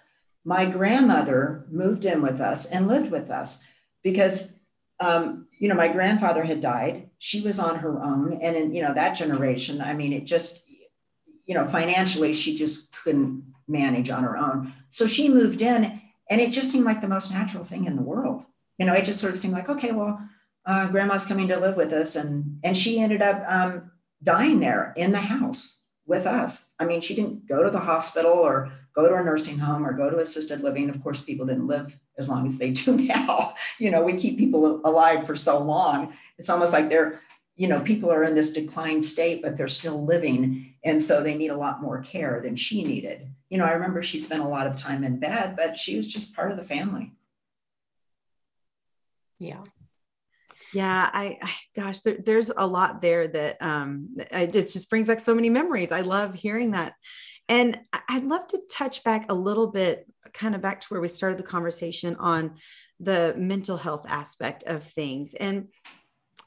My 0.44 0.66
grandmother 0.66 1.66
moved 1.70 2.04
in 2.04 2.22
with 2.22 2.40
us 2.40 2.66
and 2.66 2.88
lived 2.88 3.10
with 3.10 3.30
us 3.30 3.64
because, 4.02 4.58
um, 5.00 5.48
you 5.58 5.68
know, 5.68 5.74
my 5.74 5.88
grandfather 5.88 6.44
had 6.44 6.60
died. 6.60 7.10
She 7.18 7.40
was 7.40 7.58
on 7.58 7.76
her 7.76 8.02
own. 8.02 8.38
And 8.40 8.56
in, 8.56 8.74
you 8.74 8.82
know, 8.82 8.94
that 8.94 9.14
generation, 9.14 9.80
I 9.80 9.92
mean, 9.94 10.12
it 10.12 10.24
just, 10.24 10.64
you 11.46 11.54
know, 11.54 11.66
financially, 11.66 12.32
she 12.32 12.56
just 12.56 12.92
couldn't 13.02 13.42
manage 13.68 14.10
on 14.10 14.22
her 14.22 14.36
own. 14.36 14.72
So 14.90 15.06
she 15.06 15.28
moved 15.28 15.60
in 15.60 16.00
and 16.30 16.40
it 16.40 16.52
just 16.52 16.70
seemed 16.70 16.84
like 16.84 17.00
the 17.00 17.08
most 17.08 17.32
natural 17.32 17.64
thing 17.64 17.84
in 17.84 17.96
the 17.96 18.02
world. 18.02 18.46
You 18.78 18.86
know, 18.86 18.94
it 18.94 19.04
just 19.04 19.20
sort 19.20 19.32
of 19.32 19.38
seemed 19.38 19.54
like, 19.54 19.68
okay, 19.68 19.92
well, 19.92 20.20
uh, 20.64 20.88
grandma's 20.88 21.24
coming 21.24 21.48
to 21.48 21.58
live 21.58 21.76
with 21.76 21.92
us. 21.92 22.16
And, 22.16 22.58
and 22.62 22.76
she 22.76 23.00
ended 23.00 23.22
up, 23.22 23.42
um, 23.48 23.90
dying 24.22 24.60
there 24.60 24.92
in 24.96 25.12
the 25.12 25.20
house 25.20 25.82
with 26.06 26.26
us. 26.26 26.72
I 26.78 26.84
mean, 26.84 27.00
she 27.00 27.14
didn't 27.14 27.46
go 27.46 27.62
to 27.62 27.70
the 27.70 27.80
hospital 27.80 28.32
or 28.32 28.70
go 28.94 29.08
to 29.08 29.14
a 29.14 29.22
nursing 29.22 29.58
home 29.58 29.86
or 29.86 29.92
go 29.92 30.08
to 30.08 30.18
assisted 30.18 30.60
living. 30.60 30.88
Of 30.88 31.02
course, 31.02 31.20
people 31.20 31.46
didn't 31.46 31.66
live 31.66 31.98
as 32.16 32.28
long 32.28 32.46
as 32.46 32.58
they 32.58 32.70
do 32.70 32.96
now. 32.96 33.54
You 33.78 33.90
know, 33.90 34.02
we 34.02 34.14
keep 34.14 34.38
people 34.38 34.80
alive 34.84 35.26
for 35.26 35.36
so 35.36 35.58
long. 35.58 36.14
It's 36.38 36.48
almost 36.48 36.72
like 36.72 36.88
they're, 36.88 37.20
you 37.56 37.68
know, 37.68 37.80
people 37.80 38.10
are 38.10 38.24
in 38.24 38.34
this 38.34 38.52
declined 38.52 39.04
state, 39.04 39.42
but 39.42 39.56
they're 39.56 39.68
still 39.68 40.04
living. 40.04 40.74
And 40.84 41.02
so 41.02 41.22
they 41.22 41.34
need 41.34 41.50
a 41.50 41.56
lot 41.56 41.82
more 41.82 42.00
care 42.02 42.40
than 42.42 42.56
she 42.56 42.84
needed. 42.84 43.28
You 43.50 43.58
know, 43.58 43.64
I 43.64 43.72
remember 43.72 44.02
she 44.02 44.18
spent 44.18 44.42
a 44.42 44.48
lot 44.48 44.66
of 44.66 44.76
time 44.76 45.04
in 45.04 45.18
bed, 45.18 45.56
but 45.56 45.78
she 45.78 45.96
was 45.96 46.06
just 46.06 46.34
part 46.34 46.50
of 46.50 46.56
the 46.56 46.64
family. 46.64 47.12
Yeah 49.38 49.62
yeah 50.76 51.10
i, 51.12 51.38
I 51.42 51.52
gosh 51.74 52.00
there, 52.00 52.18
there's 52.24 52.50
a 52.56 52.66
lot 52.66 53.00
there 53.00 53.26
that 53.28 53.56
um 53.60 54.16
it 54.30 54.52
just 54.52 54.90
brings 54.90 55.06
back 55.06 55.20
so 55.20 55.34
many 55.34 55.50
memories. 55.50 55.92
I 55.92 56.00
love 56.00 56.34
hearing 56.34 56.72
that. 56.72 56.94
And 57.48 57.80
i'd 58.08 58.24
love 58.24 58.46
to 58.48 58.60
touch 58.70 59.04
back 59.04 59.26
a 59.28 59.34
little 59.34 59.68
bit 59.68 60.06
kind 60.34 60.54
of 60.54 60.60
back 60.60 60.80
to 60.80 60.86
where 60.88 61.00
we 61.00 61.08
started 61.08 61.38
the 61.38 61.52
conversation 61.54 62.16
on 62.16 62.56
the 63.00 63.34
mental 63.36 63.76
health 63.76 64.06
aspect 64.08 64.64
of 64.64 64.82
things. 64.84 65.34
And 65.34 65.68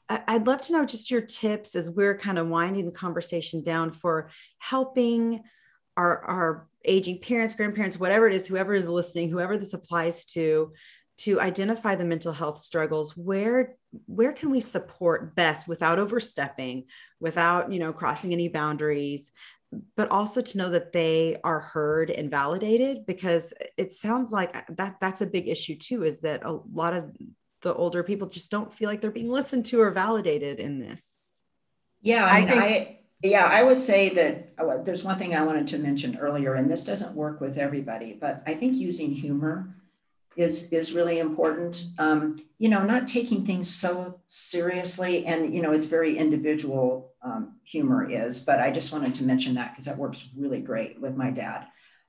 I'd 0.08 0.46
love 0.46 0.62
to 0.62 0.72
know 0.72 0.84
just 0.84 1.10
your 1.10 1.20
tips 1.20 1.76
as 1.76 1.88
we're 1.88 2.18
kind 2.18 2.38
of 2.38 2.48
winding 2.48 2.86
the 2.86 2.92
conversation 2.92 3.62
down 3.62 3.92
for 3.92 4.30
helping 4.58 5.42
our, 5.96 6.18
our 6.24 6.68
aging 6.84 7.20
parents, 7.20 7.54
grandparents, 7.54 8.00
whatever 8.00 8.26
it 8.26 8.34
is, 8.34 8.46
whoever 8.46 8.74
is 8.74 8.88
listening, 8.88 9.30
whoever 9.30 9.56
this 9.56 9.74
applies 9.74 10.24
to, 10.26 10.72
to 11.24 11.40
identify 11.40 11.94
the 11.94 12.04
mental 12.04 12.32
health 12.32 12.58
struggles 12.58 13.16
where 13.16 13.76
where 14.06 14.32
can 14.32 14.50
we 14.50 14.60
support 14.60 15.34
best 15.34 15.66
without 15.66 15.98
overstepping 15.98 16.84
without 17.18 17.72
you 17.72 17.78
know 17.78 17.92
crossing 17.92 18.32
any 18.32 18.48
boundaries 18.48 19.32
but 19.96 20.10
also 20.10 20.42
to 20.42 20.58
know 20.58 20.70
that 20.70 20.92
they 20.92 21.36
are 21.44 21.60
heard 21.60 22.10
and 22.10 22.30
validated? 22.30 23.06
Because 23.06 23.52
it 23.76 23.92
sounds 23.92 24.32
like 24.32 24.52
that 24.76 24.96
that's 25.00 25.20
a 25.20 25.26
big 25.26 25.48
issue 25.48 25.76
too 25.76 26.02
is 26.02 26.20
that 26.20 26.44
a 26.44 26.58
lot 26.72 26.92
of 26.92 27.14
the 27.62 27.74
older 27.74 28.02
people 28.02 28.28
just 28.28 28.50
don't 28.50 28.72
feel 28.72 28.88
like 28.88 29.00
they're 29.00 29.10
being 29.10 29.30
listened 29.30 29.66
to 29.66 29.80
or 29.80 29.90
validated 29.90 30.58
in 30.58 30.80
this. 30.80 31.16
Yeah 32.02 32.24
i, 32.24 32.38
I 32.38 32.46
think 32.46 32.62
I, 32.62 32.98
yeah 33.22 33.44
i 33.44 33.62
would 33.62 33.78
say 33.78 34.08
that 34.08 34.54
oh, 34.58 34.82
there's 34.82 35.04
one 35.04 35.18
thing 35.18 35.36
i 35.36 35.42
wanted 35.42 35.66
to 35.68 35.78
mention 35.78 36.16
earlier 36.16 36.54
and 36.54 36.70
this 36.70 36.82
doesn't 36.82 37.14
work 37.14 37.42
with 37.42 37.58
everybody 37.58 38.16
but 38.18 38.42
i 38.46 38.54
think 38.54 38.76
using 38.76 39.10
humor 39.10 39.76
is 40.36 40.72
is 40.72 40.92
really 40.92 41.18
important. 41.18 41.86
Um, 41.98 42.42
you 42.58 42.68
know, 42.68 42.82
not 42.84 43.06
taking 43.06 43.44
things 43.44 43.68
so 43.68 44.20
seriously, 44.26 45.26
and 45.26 45.54
you 45.54 45.62
know, 45.62 45.72
it's 45.72 45.86
very 45.86 46.16
individual. 46.16 47.12
Um, 47.22 47.56
humor 47.64 48.08
is, 48.10 48.40
but 48.40 48.60
I 48.60 48.70
just 48.70 48.92
wanted 48.92 49.14
to 49.16 49.24
mention 49.24 49.54
that 49.54 49.72
because 49.72 49.84
that 49.84 49.98
works 49.98 50.28
really 50.36 50.60
great 50.60 51.00
with 51.00 51.16
my 51.16 51.30
dad. 51.30 51.66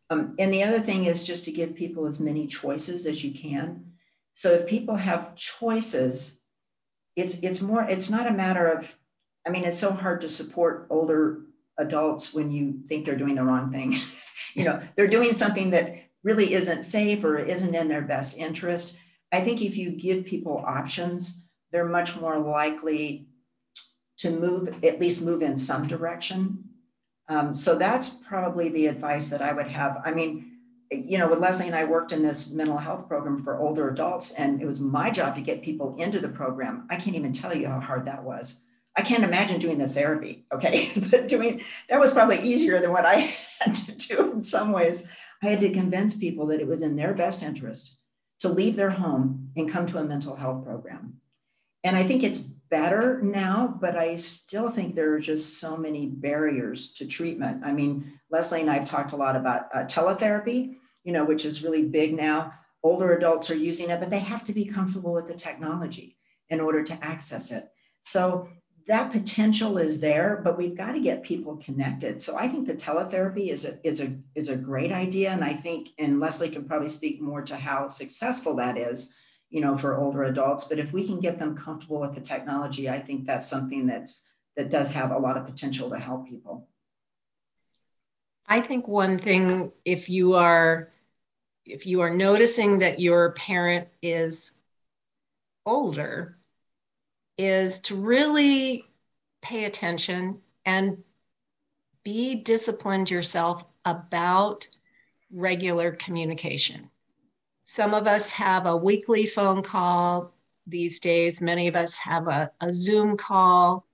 Um, 0.10 0.36
and 0.40 0.54
the 0.54 0.64
other 0.64 0.82
thing 0.82 1.06
is 1.06 1.24
just 1.24 1.46
to 1.46 1.52
give 1.52 1.76
people 1.76 2.06
as 2.06 2.20
many 2.20 2.48
choices 2.48 3.06
as 3.08 3.24
you 3.24 3.34
can. 3.34 3.86
So 4.34 4.52
if 4.52 4.68
people 4.68 4.96
have 4.96 5.36
choices, 5.36 6.42
it's 7.16 7.36
it's 7.42 7.62
more 7.62 7.84
it's 7.84 8.10
not 8.10 8.28
a 8.28 8.34
matter 8.34 8.68
of 8.68 8.94
I 9.46 9.50
mean 9.50 9.66
it's 9.66 9.78
so 9.80 9.92
hard 9.92 10.22
to 10.22 10.30
support 10.30 10.88
older 10.90 11.42
adults 11.78 12.34
when 12.34 12.52
you 12.52 12.82
think 12.88 13.06
they're 13.06 13.18
doing 13.18 13.36
the 13.36 13.44
wrong 13.44 13.72
thing. 13.72 14.00
you 14.54 14.66
know, 14.66 14.82
they're 14.96 15.08
doing 15.08 15.34
something 15.34 15.72
that 15.72 15.96
really 16.24 16.54
isn't 16.54 16.84
safe 16.84 17.24
or 17.24 17.38
isn't 17.40 17.76
in 17.76 17.88
their 17.88 18.02
best 18.02 18.38
interest. 18.38 18.98
I 19.32 19.42
think 19.42 19.62
if 19.62 19.78
you 19.78 19.92
give 19.92 20.26
people 20.26 20.64
options, 20.66 21.46
they're 21.72 21.86
much 21.86 22.20
more 22.20 22.38
likely 22.38 23.28
to 24.18 24.30
move, 24.30 24.84
at 24.84 25.00
least 25.00 25.22
move 25.22 25.42
in 25.42 25.58
some 25.58 25.88
direction. 25.88 26.64
Um, 27.28 27.56
so 27.56 27.78
that's 27.78 28.10
probably 28.10 28.70
the 28.70 28.88
advice 28.88 29.30
that 29.30 29.42
I 29.42 29.54
would 29.54 29.68
have. 29.68 30.02
I 30.06 30.12
mean, 30.12 30.52
you 30.92 31.18
know, 31.18 31.30
with 31.30 31.40
Leslie 31.40 31.68
and 31.68 31.76
I 31.76 31.86
worked 31.86 32.12
in 32.12 32.22
this 32.22 32.52
mental 32.52 32.78
health 32.78 33.08
program 33.08 33.44
for 33.44 33.58
older 33.58 33.90
adults, 33.90 34.34
and 34.34 34.62
it 34.62 34.66
was 34.66 34.82
my 34.82 35.10
job 35.10 35.36
to 35.36 35.42
get 35.42 35.62
people 35.62 35.96
into 35.98 36.20
the 36.20 36.28
program. 36.28 36.86
I 36.90 36.98
can't 36.98 37.16
even 37.16 37.32
tell 37.32 37.56
you 37.56 37.68
how 37.68 37.80
hard 37.80 38.06
that 38.06 38.24
was. 38.24 38.62
I 38.98 39.02
can't 39.02 39.24
imagine 39.24 39.60
doing 39.60 39.78
the 39.78 39.88
therapy, 39.88 40.46
okay? 40.54 40.92
but 41.10 41.30
doing 41.30 41.62
that 41.88 42.00
was 42.00 42.12
probably 42.12 42.42
easier 42.42 42.82
than 42.82 42.92
what 42.92 43.06
I 43.06 43.34
had 43.60 43.74
to 43.76 43.92
do 43.94 44.32
in 44.34 44.42
some 44.42 44.74
ways. 44.74 45.06
I 45.42 45.48
had 45.48 45.60
to 45.62 45.72
convince 45.72 46.16
people 46.16 46.48
that 46.48 46.62
it 46.62 46.68
was 46.68 46.82
in 46.82 46.96
their 46.96 47.14
best 47.14 47.42
interest 47.42 47.98
to 48.40 48.50
leave 48.50 48.76
their 48.76 48.90
home 48.90 49.52
and 49.56 49.70
come 49.70 49.88
to 49.88 49.98
a 49.98 50.04
mental 50.04 50.36
health 50.36 50.64
program. 50.64 51.18
And 51.84 51.96
I 51.96 52.06
think 52.06 52.24
it's 52.24 52.38
better 52.38 53.22
now, 53.22 53.78
but 53.80 53.98
I 53.98 54.16
still 54.16 54.70
think 54.70 54.96
there 54.96 55.14
are 55.14 55.20
just 55.20 55.60
so 55.60 55.76
many 55.76 56.06
barriers 56.06 56.94
to 56.94 57.06
treatment. 57.06 57.64
I 57.66 57.72
mean, 57.72 58.20
Leslie 58.30 58.62
and 58.62 58.70
I 58.70 58.76
have 58.76 58.88
talked 58.88 59.12
a 59.12 59.18
lot 59.18 59.36
about 59.36 59.68
uh, 59.74 59.80
teletherapy, 59.80 60.76
you 61.04 61.12
know, 61.12 61.26
which 61.26 61.46
is 61.46 61.64
really 61.64 61.84
big 61.84 62.16
now. 62.16 62.54
Older 62.84 63.14
adults 63.14 63.50
are 63.50 63.56
using 63.56 63.90
it, 63.90 64.00
but 64.00 64.10
they 64.10 64.20
have 64.20 64.44
to 64.46 64.54
be 64.54 64.66
comfortable 64.66 65.14
with 65.14 65.28
the 65.28 65.34
technology 65.34 66.18
in 66.50 66.60
order 66.60 66.84
to 66.84 67.04
access 67.04 67.52
it. 67.52 67.70
So 68.02 68.50
that 68.88 69.12
potential 69.12 69.78
is 69.78 70.00
there, 70.00 70.42
but 70.44 70.58
we've 70.58 70.76
got 70.76 70.94
to 70.94 71.00
get 71.00 71.24
people 71.24 71.58
connected. 71.58 72.22
So 72.22 72.38
I 72.38 72.48
think 72.48 72.68
the 72.68 72.74
teletherapy 72.74 73.50
is 73.50 73.66
a 73.66 73.80
is 73.88 74.00
a 74.00 74.16
is 74.36 74.50
a 74.50 74.56
great 74.56 74.92
idea, 74.92 75.32
and 75.32 75.44
I 75.44 75.54
think 75.54 75.90
and 75.98 76.20
Leslie 76.20 76.50
can 76.50 76.66
probably 76.66 76.90
speak 76.90 77.22
more 77.22 77.42
to 77.44 77.56
how 77.56 77.88
successful 77.88 78.56
that 78.56 78.78
is, 78.78 79.16
you 79.50 79.62
know, 79.62 79.78
for 79.78 79.98
older 79.98 80.24
adults. 80.24 80.66
But 80.66 80.80
if 80.80 80.94
we 80.94 81.06
can 81.06 81.20
get 81.20 81.40
them 81.40 81.56
comfortable 81.56 82.00
with 82.00 82.16
the 82.16 82.22
technology, 82.22 82.90
I 82.90 83.00
think 83.00 83.26
that's 83.26 83.48
something 83.48 83.88
that's 83.88 84.30
that 84.58 84.70
does 84.70 84.92
have 84.92 85.12
a 85.12 85.18
lot 85.18 85.38
of 85.38 85.46
potential 85.46 85.90
to 85.90 86.00
help 86.00 86.28
people. 86.28 86.68
I 88.48 88.62
think 88.62 88.88
one 88.88 89.18
thing, 89.18 89.72
if 89.86 90.10
you 90.10 90.36
are 90.36 90.92
if 91.66 91.86
you 91.86 92.02
are 92.02 92.10
noticing 92.10 92.80
that 92.80 93.00
your 93.00 93.32
parent 93.34 93.88
is 94.02 94.54
older, 95.66 96.38
is 97.38 97.80
to 97.80 97.96
really 97.96 98.86
pay 99.42 99.66
attention 99.66 100.40
and 100.66 101.04
be 102.04 102.36
disciplined 102.36 103.10
yourself 103.10 103.64
about 103.86 104.68
regular 105.32 105.92
communication. 105.92 106.90
Some 107.64 107.94
of 107.94 108.08
us 108.08 108.32
have 108.32 108.66
a 108.66 108.76
weekly 108.76 109.26
phone 109.26 109.64
call 109.64 110.34
these 110.68 111.00
days, 111.00 111.42
many 111.42 111.68
of 111.68 111.76
us 111.76 111.98
have 111.98 112.28
a, 112.28 112.52
a 112.62 112.72
Zoom 112.72 113.18
call. 113.18 113.86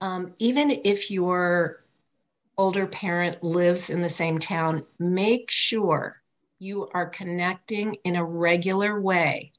Um, 0.00 0.34
even 0.38 0.70
if 0.84 1.10
your 1.10 1.84
older 2.56 2.86
parent 2.86 3.42
lives 3.42 3.88
in 3.88 4.02
the 4.02 4.08
same 4.10 4.38
town, 4.38 4.84
make 4.98 5.50
sure 5.50 6.16
you 6.58 6.88
are 6.92 7.06
connecting 7.06 7.94
in 8.04 8.16
a 8.16 8.24
regular 8.24 9.00
way 9.00 9.52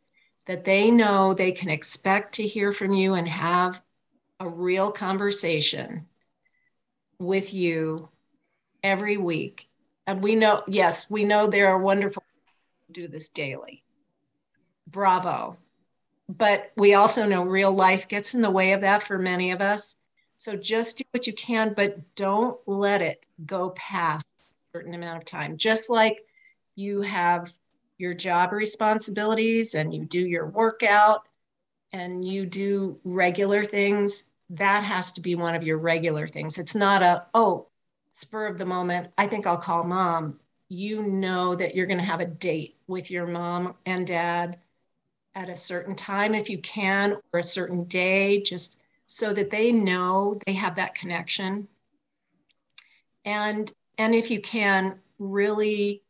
that 0.49 0.65
they 0.65 0.89
know 0.89 1.31
they 1.31 1.51
can 1.51 1.69
expect 1.69 2.33
to 2.33 2.47
hear 2.47 2.73
from 2.73 2.91
you 2.91 3.13
and 3.13 3.27
have 3.27 3.83
a 4.39 4.49
real 4.49 4.89
conversation 4.89 6.07
with 7.19 7.53
you 7.53 8.09
every 8.81 9.15
week. 9.15 9.69
And 10.07 10.23
we 10.23 10.33
know, 10.33 10.63
yes, 10.67 11.07
we 11.07 11.23
know 11.23 11.45
there 11.45 11.67
are 11.67 11.77
wonderful 11.77 12.23
do 12.91 13.07
this 13.07 13.29
daily. 13.29 13.83
Bravo. 14.87 15.55
But 16.27 16.71
we 16.75 16.95
also 16.95 17.27
know 17.27 17.43
real 17.43 17.71
life 17.71 18.07
gets 18.07 18.33
in 18.33 18.41
the 18.41 18.49
way 18.49 18.71
of 18.71 18.81
that 18.81 19.03
for 19.03 19.19
many 19.19 19.51
of 19.51 19.61
us. 19.61 19.97
So 20.35 20.55
just 20.55 20.97
do 20.97 21.03
what 21.11 21.27
you 21.27 21.33
can, 21.33 21.75
but 21.75 22.15
don't 22.15 22.59
let 22.65 23.03
it 23.03 23.23
go 23.45 23.69
past 23.75 24.25
a 24.73 24.77
certain 24.79 24.95
amount 24.95 25.19
of 25.19 25.25
time. 25.25 25.57
Just 25.57 25.91
like 25.91 26.25
you 26.75 27.01
have 27.01 27.53
your 27.99 28.15
job 28.15 28.51
responsibilities 28.51 29.75
and 29.75 29.93
you 29.93 30.05
do 30.05 30.25
your 30.25 30.47
workout 30.47 31.27
and 31.91 32.25
you 32.25 32.45
do 32.45 32.99
regular 33.03 33.63
things, 33.63 34.23
that 34.49 34.83
has 34.83 35.11
to 35.11 35.21
be 35.21 35.35
one 35.35 35.53
of 35.53 35.63
your 35.63 35.77
regular 35.77 36.25
things. 36.25 36.57
It's 36.57 36.73
not 36.73 37.03
a, 37.03 37.25
oh, 37.33 37.67
spur 38.11 38.47
of 38.47 38.57
the 38.57 38.65
moment, 38.65 39.13
I 39.17 39.27
think 39.27 39.45
I'll 39.45 39.57
call 39.57 39.83
mom. 39.83 40.39
You 40.69 41.03
know 41.03 41.55
that 41.55 41.75
you're 41.75 41.87
going 41.87 41.99
to 41.99 42.05
have 42.05 42.19
a 42.19 42.25
date 42.25 42.77
with 42.87 43.11
your 43.11 43.27
mom 43.27 43.75
and 43.85 44.07
dad 44.07 44.59
at 45.35 45.49
a 45.49 45.55
certain 45.55 45.95
time 45.95 46.35
if 46.35 46.49
you 46.49 46.57
can, 46.59 47.17
or 47.33 47.39
a 47.39 47.43
certain 47.43 47.83
day, 47.85 48.41
just 48.41 48.79
so 49.05 49.33
that 49.33 49.49
they 49.49 49.71
know 49.71 50.39
they 50.45 50.53
have 50.53 50.75
that 50.75 50.95
connection. 50.95 51.67
And 53.25 53.71
and 53.97 54.13
if 54.15 54.31
you 54.31 54.41
can 54.41 54.99
really 55.17 56.03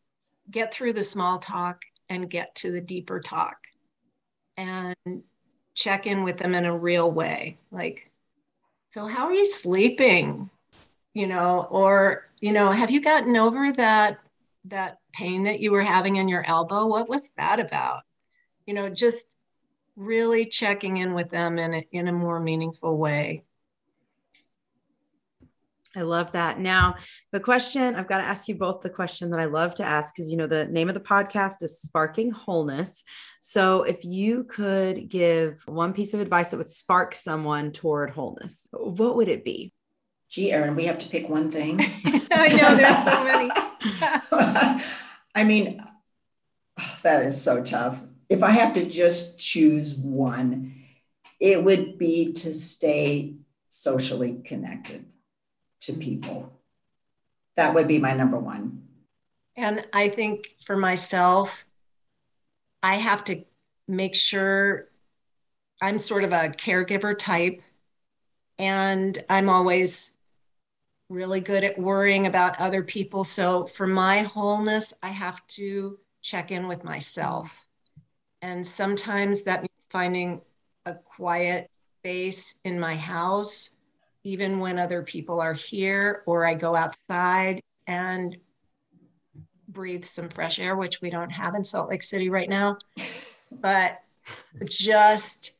get 0.49 0.73
through 0.73 0.93
the 0.93 1.03
small 1.03 1.39
talk 1.39 1.83
and 2.09 2.29
get 2.29 2.55
to 2.55 2.71
the 2.71 2.81
deeper 2.81 3.19
talk 3.19 3.57
and 4.57 4.95
check 5.75 6.07
in 6.07 6.23
with 6.23 6.37
them 6.37 6.55
in 6.55 6.65
a 6.65 6.77
real 6.77 7.11
way. 7.11 7.57
Like 7.71 8.11
so 8.89 9.05
how 9.05 9.25
are 9.25 9.33
you 9.33 9.45
sleeping? 9.45 10.49
You 11.13 11.27
know 11.27 11.67
or 11.69 12.29
you 12.39 12.51
know 12.51 12.71
have 12.71 12.91
you 12.91 13.01
gotten 13.01 13.35
over 13.35 13.71
that 13.73 14.19
that 14.65 14.99
pain 15.13 15.43
that 15.43 15.59
you 15.59 15.71
were 15.71 15.81
having 15.81 16.17
in 16.17 16.27
your 16.27 16.45
elbow? 16.47 16.85
What 16.85 17.09
was 17.09 17.29
that 17.37 17.59
about? 17.59 18.03
You 18.65 18.73
know 18.73 18.89
just 18.89 19.35
really 19.95 20.45
checking 20.45 20.97
in 20.97 21.13
with 21.13 21.29
them 21.29 21.59
in 21.59 21.73
a, 21.73 21.83
in 21.91 22.07
a 22.07 22.13
more 22.13 22.39
meaningful 22.39 22.97
way 22.97 23.43
I 25.95 26.01
love 26.01 26.33
that. 26.33 26.59
Now, 26.59 26.95
the 27.31 27.39
question 27.39 27.95
I've 27.95 28.07
got 28.07 28.19
to 28.19 28.23
ask 28.23 28.47
you 28.47 28.55
both 28.55 28.81
the 28.81 28.91
question 28.91 29.31
that 29.31 29.39
I 29.39 29.45
love 29.45 29.73
to 29.75 29.83
ask 29.83 30.13
because 30.13 30.29
you 30.29 30.37
know 30.37 30.45
the 30.45 30.65
name 30.65 30.87
of 30.87 30.93
the 30.93 31.01
podcast 31.01 31.63
is 31.63 31.81
Sparking 31.81 32.29
Wholeness. 32.31 33.03
So, 33.39 33.83
if 33.83 34.05
you 34.05 34.43
could 34.43 35.09
give 35.09 35.63
one 35.65 35.93
piece 35.93 36.13
of 36.13 36.19
advice 36.19 36.51
that 36.51 36.57
would 36.57 36.69
spark 36.69 37.15
someone 37.15 37.71
toward 37.71 38.11
wholeness, 38.11 38.67
what 38.71 39.15
would 39.15 39.29
it 39.29 39.43
be? 39.43 39.73
Gee, 40.29 40.51
Erin, 40.51 40.75
we 40.75 40.85
have 40.85 40.99
to 40.99 41.09
pick 41.09 41.27
one 41.27 41.49
thing. 41.49 41.79
I 42.31 42.49
know 42.49 42.75
there's 42.75 43.03
so 43.03 43.23
many. 43.23 43.49
I 45.33 45.43
mean, 45.43 45.83
that 47.01 47.25
is 47.25 47.41
so 47.41 47.63
tough. 47.63 47.99
If 48.29 48.43
I 48.43 48.51
have 48.51 48.75
to 48.75 48.85
just 48.85 49.39
choose 49.39 49.95
one, 49.95 50.83
it 51.39 51.63
would 51.63 51.97
be 51.97 52.33
to 52.33 52.53
stay 52.53 53.37
socially 53.71 54.41
connected 54.45 55.05
to 55.81 55.93
people. 55.93 56.51
That 57.55 57.73
would 57.73 57.87
be 57.87 57.99
my 57.99 58.13
number 58.13 58.37
one. 58.37 58.83
And 59.55 59.85
I 59.91 60.09
think 60.09 60.55
for 60.65 60.77
myself, 60.77 61.65
I 62.81 62.95
have 62.95 63.23
to 63.25 63.43
make 63.87 64.15
sure 64.15 64.87
I'm 65.81 65.99
sort 65.99 66.23
of 66.23 66.31
a 66.31 66.49
caregiver 66.49 67.17
type. 67.17 67.61
And 68.57 69.17
I'm 69.29 69.49
always 69.49 70.13
really 71.09 71.41
good 71.41 71.63
at 71.63 71.79
worrying 71.79 72.27
about 72.27 72.59
other 72.59 72.83
people. 72.83 73.23
So 73.23 73.65
for 73.67 73.87
my 73.87 74.19
wholeness, 74.19 74.93
I 75.01 75.09
have 75.09 75.45
to 75.47 75.97
check 76.21 76.51
in 76.51 76.67
with 76.67 76.83
myself. 76.83 77.67
And 78.41 78.65
sometimes 78.65 79.43
that 79.43 79.61
means 79.61 79.71
finding 79.89 80.41
a 80.85 80.93
quiet 80.93 81.69
space 81.99 82.55
in 82.63 82.79
my 82.79 82.95
house 82.95 83.75
even 84.23 84.59
when 84.59 84.79
other 84.79 85.01
people 85.03 85.39
are 85.39 85.53
here, 85.53 86.23
or 86.25 86.45
I 86.45 86.53
go 86.53 86.75
outside 86.75 87.61
and 87.87 88.37
breathe 89.67 90.05
some 90.05 90.29
fresh 90.29 90.59
air, 90.59 90.75
which 90.75 91.01
we 91.01 91.09
don't 91.09 91.29
have 91.29 91.55
in 91.55 91.63
Salt 91.63 91.89
Lake 91.89 92.03
City 92.03 92.29
right 92.29 92.49
now. 92.49 92.77
But 93.51 93.99
just 94.63 95.53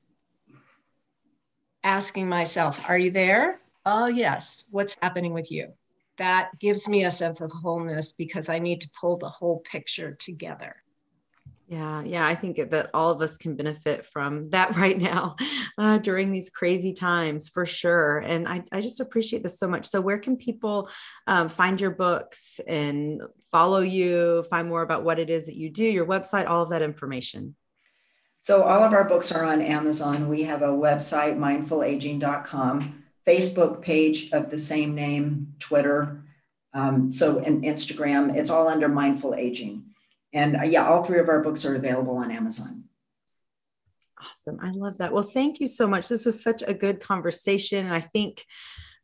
asking 1.84 2.30
myself, 2.30 2.88
Are 2.88 2.99
you 2.99 3.10
there? 3.10 3.57
Oh, 3.86 4.05
yes. 4.07 4.66
What's 4.70 4.95
happening 5.01 5.34
with 5.34 5.51
you? 5.51 5.74
That 6.18 6.51
gives 6.60 6.88
me 6.88 7.05
a 7.05 7.12
sense 7.12 7.41
of 7.41 7.51
wholeness 7.51 8.12
because 8.12 8.47
I 8.47 8.60
need 8.60 8.82
to 8.82 8.89
pull 8.99 9.18
the 9.18 9.30
whole 9.30 9.60
picture 9.62 10.14
together. 10.14 10.84
Yeah, 11.70 12.01
yeah, 12.03 12.26
I 12.26 12.34
think 12.34 12.57
that 12.57 12.89
all 12.95 13.11
of 13.11 13.22
us 13.22 13.38
can 13.38 13.55
benefit 13.55 14.07
from 14.07 14.49
that 14.49 14.76
right 14.76 14.97
now 14.97 15.36
uh, 15.78 15.99
during 15.99 16.32
these 16.32 16.49
crazy 16.49 16.93
times 16.93 17.47
for 17.47 17.63
sure. 17.63 18.17
And 18.17 18.47
I, 18.47 18.63
I 18.72 18.82
just 18.82 18.99
appreciate 18.99 19.43
this 19.43 19.59
so 19.59 19.67
much. 19.67 19.86
So, 19.86 20.01
where 20.01 20.17
can 20.17 20.36
people 20.36 20.89
um, 21.28 21.47
find 21.47 21.80
your 21.80 21.91
books 21.91 22.59
and 22.67 23.22
follow 23.51 23.82
you, 23.82 24.45
find 24.49 24.67
more 24.67 24.82
about 24.82 25.03
what 25.03 25.20
it 25.20 25.30
is 25.30 25.45
that 25.45 25.55
you 25.55 25.70
do, 25.70 25.84
your 25.84 26.07
website, 26.07 26.49
all 26.49 26.63
of 26.63 26.72
that 26.72 26.82
information? 26.82 27.55
So 28.41 28.63
all 28.63 28.84
of 28.84 28.93
our 28.93 29.03
books 29.03 29.32
are 29.32 29.43
on 29.43 29.61
Amazon. 29.61 30.30
We 30.30 30.43
have 30.43 30.61
a 30.61 30.67
website, 30.67 31.38
mindfulaging.com, 31.38 33.03
Facebook 33.28 33.82
page 33.82 34.32
of 34.32 34.49
the 34.49 34.57
same 34.57 34.95
name, 34.95 35.53
Twitter, 35.59 36.24
um, 36.74 37.11
so 37.11 37.39
and 37.39 37.63
Instagram. 37.63 38.36
It's 38.36 38.49
all 38.49 38.67
under 38.67 38.88
Mindful 38.88 39.36
Aging. 39.36 39.89
And 40.34 40.58
uh, 40.58 40.64
yeah, 40.64 40.88
all 40.88 41.04
three 41.04 41.20
of 41.20 41.30
our 41.30 41.42
books 41.42 41.66
are 41.66 41.76
available 41.76 42.18
on 42.18 42.32
Amazon. 42.32 42.86
Awesome. 44.20 44.60
I 44.62 44.72
love 44.72 44.98
that. 44.98 45.14
Well, 45.14 45.24
thank 45.24 45.60
you 45.60 45.68
so 45.68 45.88
much. 45.88 46.08
This 46.08 46.26
was 46.26 46.44
such 46.44 46.64
a 46.66 46.74
good 46.74 47.00
conversation. 47.00 47.86
And 47.86 47.94
I 47.94 48.02
think 48.02 48.46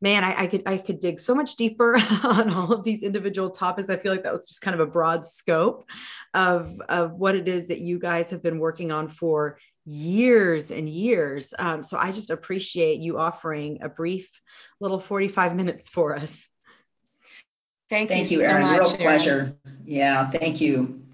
man, 0.01 0.23
I, 0.23 0.43
I, 0.43 0.47
could 0.47 0.63
I 0.67 0.77
could 0.77 0.99
dig 0.99 1.19
so 1.19 1.33
much 1.33 1.55
deeper 1.55 1.95
on 2.23 2.51
all 2.51 2.73
of 2.73 2.83
these 2.83 3.03
individual 3.03 3.49
topics. 3.49 3.89
I 3.89 3.97
feel 3.97 4.11
like 4.11 4.23
that 4.23 4.33
was 4.33 4.47
just 4.47 4.61
kind 4.61 4.79
of 4.79 4.87
a 4.87 4.91
broad 4.91 5.25
scope 5.25 5.89
of 6.33 6.79
of 6.89 7.13
what 7.13 7.35
it 7.35 7.47
is 7.47 7.67
that 7.67 7.79
you 7.79 7.99
guys 7.99 8.29
have 8.29 8.43
been 8.43 8.59
working 8.59 8.91
on 8.91 9.07
for 9.07 9.57
years 9.85 10.71
and 10.71 10.89
years. 10.89 11.53
Um, 11.57 11.83
so 11.83 11.97
I 11.97 12.11
just 12.11 12.31
appreciate 12.31 12.99
you 12.99 13.17
offering 13.17 13.79
a 13.81 13.89
brief 13.89 14.41
little 14.79 14.99
45 14.99 15.55
minutes 15.55 15.89
for 15.89 16.15
us. 16.15 16.47
Thank, 17.89 18.09
thank 18.09 18.31
you, 18.31 18.39
you 18.39 18.45
Erin. 18.45 18.63
So 18.63 18.71
much, 18.71 18.87
Real 18.87 18.97
pleasure. 18.97 19.55
Yeah, 19.85 20.29
thank 20.31 20.59
you. 20.59 21.04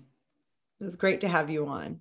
It 0.82 0.84
was 0.84 0.96
great 0.96 1.22
to 1.22 1.28
have 1.28 1.52
you 1.52 1.68
on. 1.68 2.00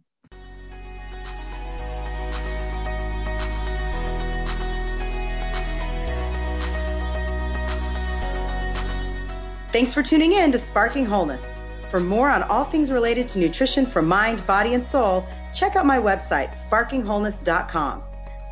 Thanks 9.70 9.92
for 9.92 10.02
tuning 10.02 10.32
in 10.32 10.50
to 10.52 10.58
Sparking 10.58 11.04
Wholeness. 11.04 11.42
For 11.90 12.00
more 12.00 12.30
on 12.30 12.42
all 12.44 12.64
things 12.64 12.90
related 12.90 13.28
to 13.28 13.38
nutrition 13.38 13.84
for 13.84 14.00
mind, 14.00 14.46
body, 14.46 14.72
and 14.72 14.86
soul, 14.86 15.26
check 15.52 15.76
out 15.76 15.84
my 15.84 15.98
website, 15.98 16.56
sparkingwholeness.com. 16.56 18.02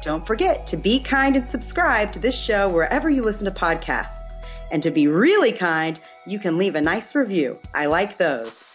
Don't 0.02 0.26
forget 0.26 0.66
to 0.66 0.76
be 0.76 1.00
kind 1.00 1.36
and 1.36 1.48
subscribe 1.48 2.12
to 2.12 2.18
this 2.18 2.38
show 2.38 2.68
wherever 2.68 3.08
you 3.08 3.24
listen 3.24 3.46
to 3.46 3.50
podcasts. 3.50 4.18
And 4.70 4.82
to 4.82 4.90
be 4.90 5.06
really 5.06 5.52
kind, 5.52 5.98
you 6.26 6.38
can 6.38 6.58
leave 6.58 6.74
a 6.74 6.82
nice 6.82 7.14
review. 7.14 7.58
I 7.72 7.86
like 7.86 8.18
those. 8.18 8.67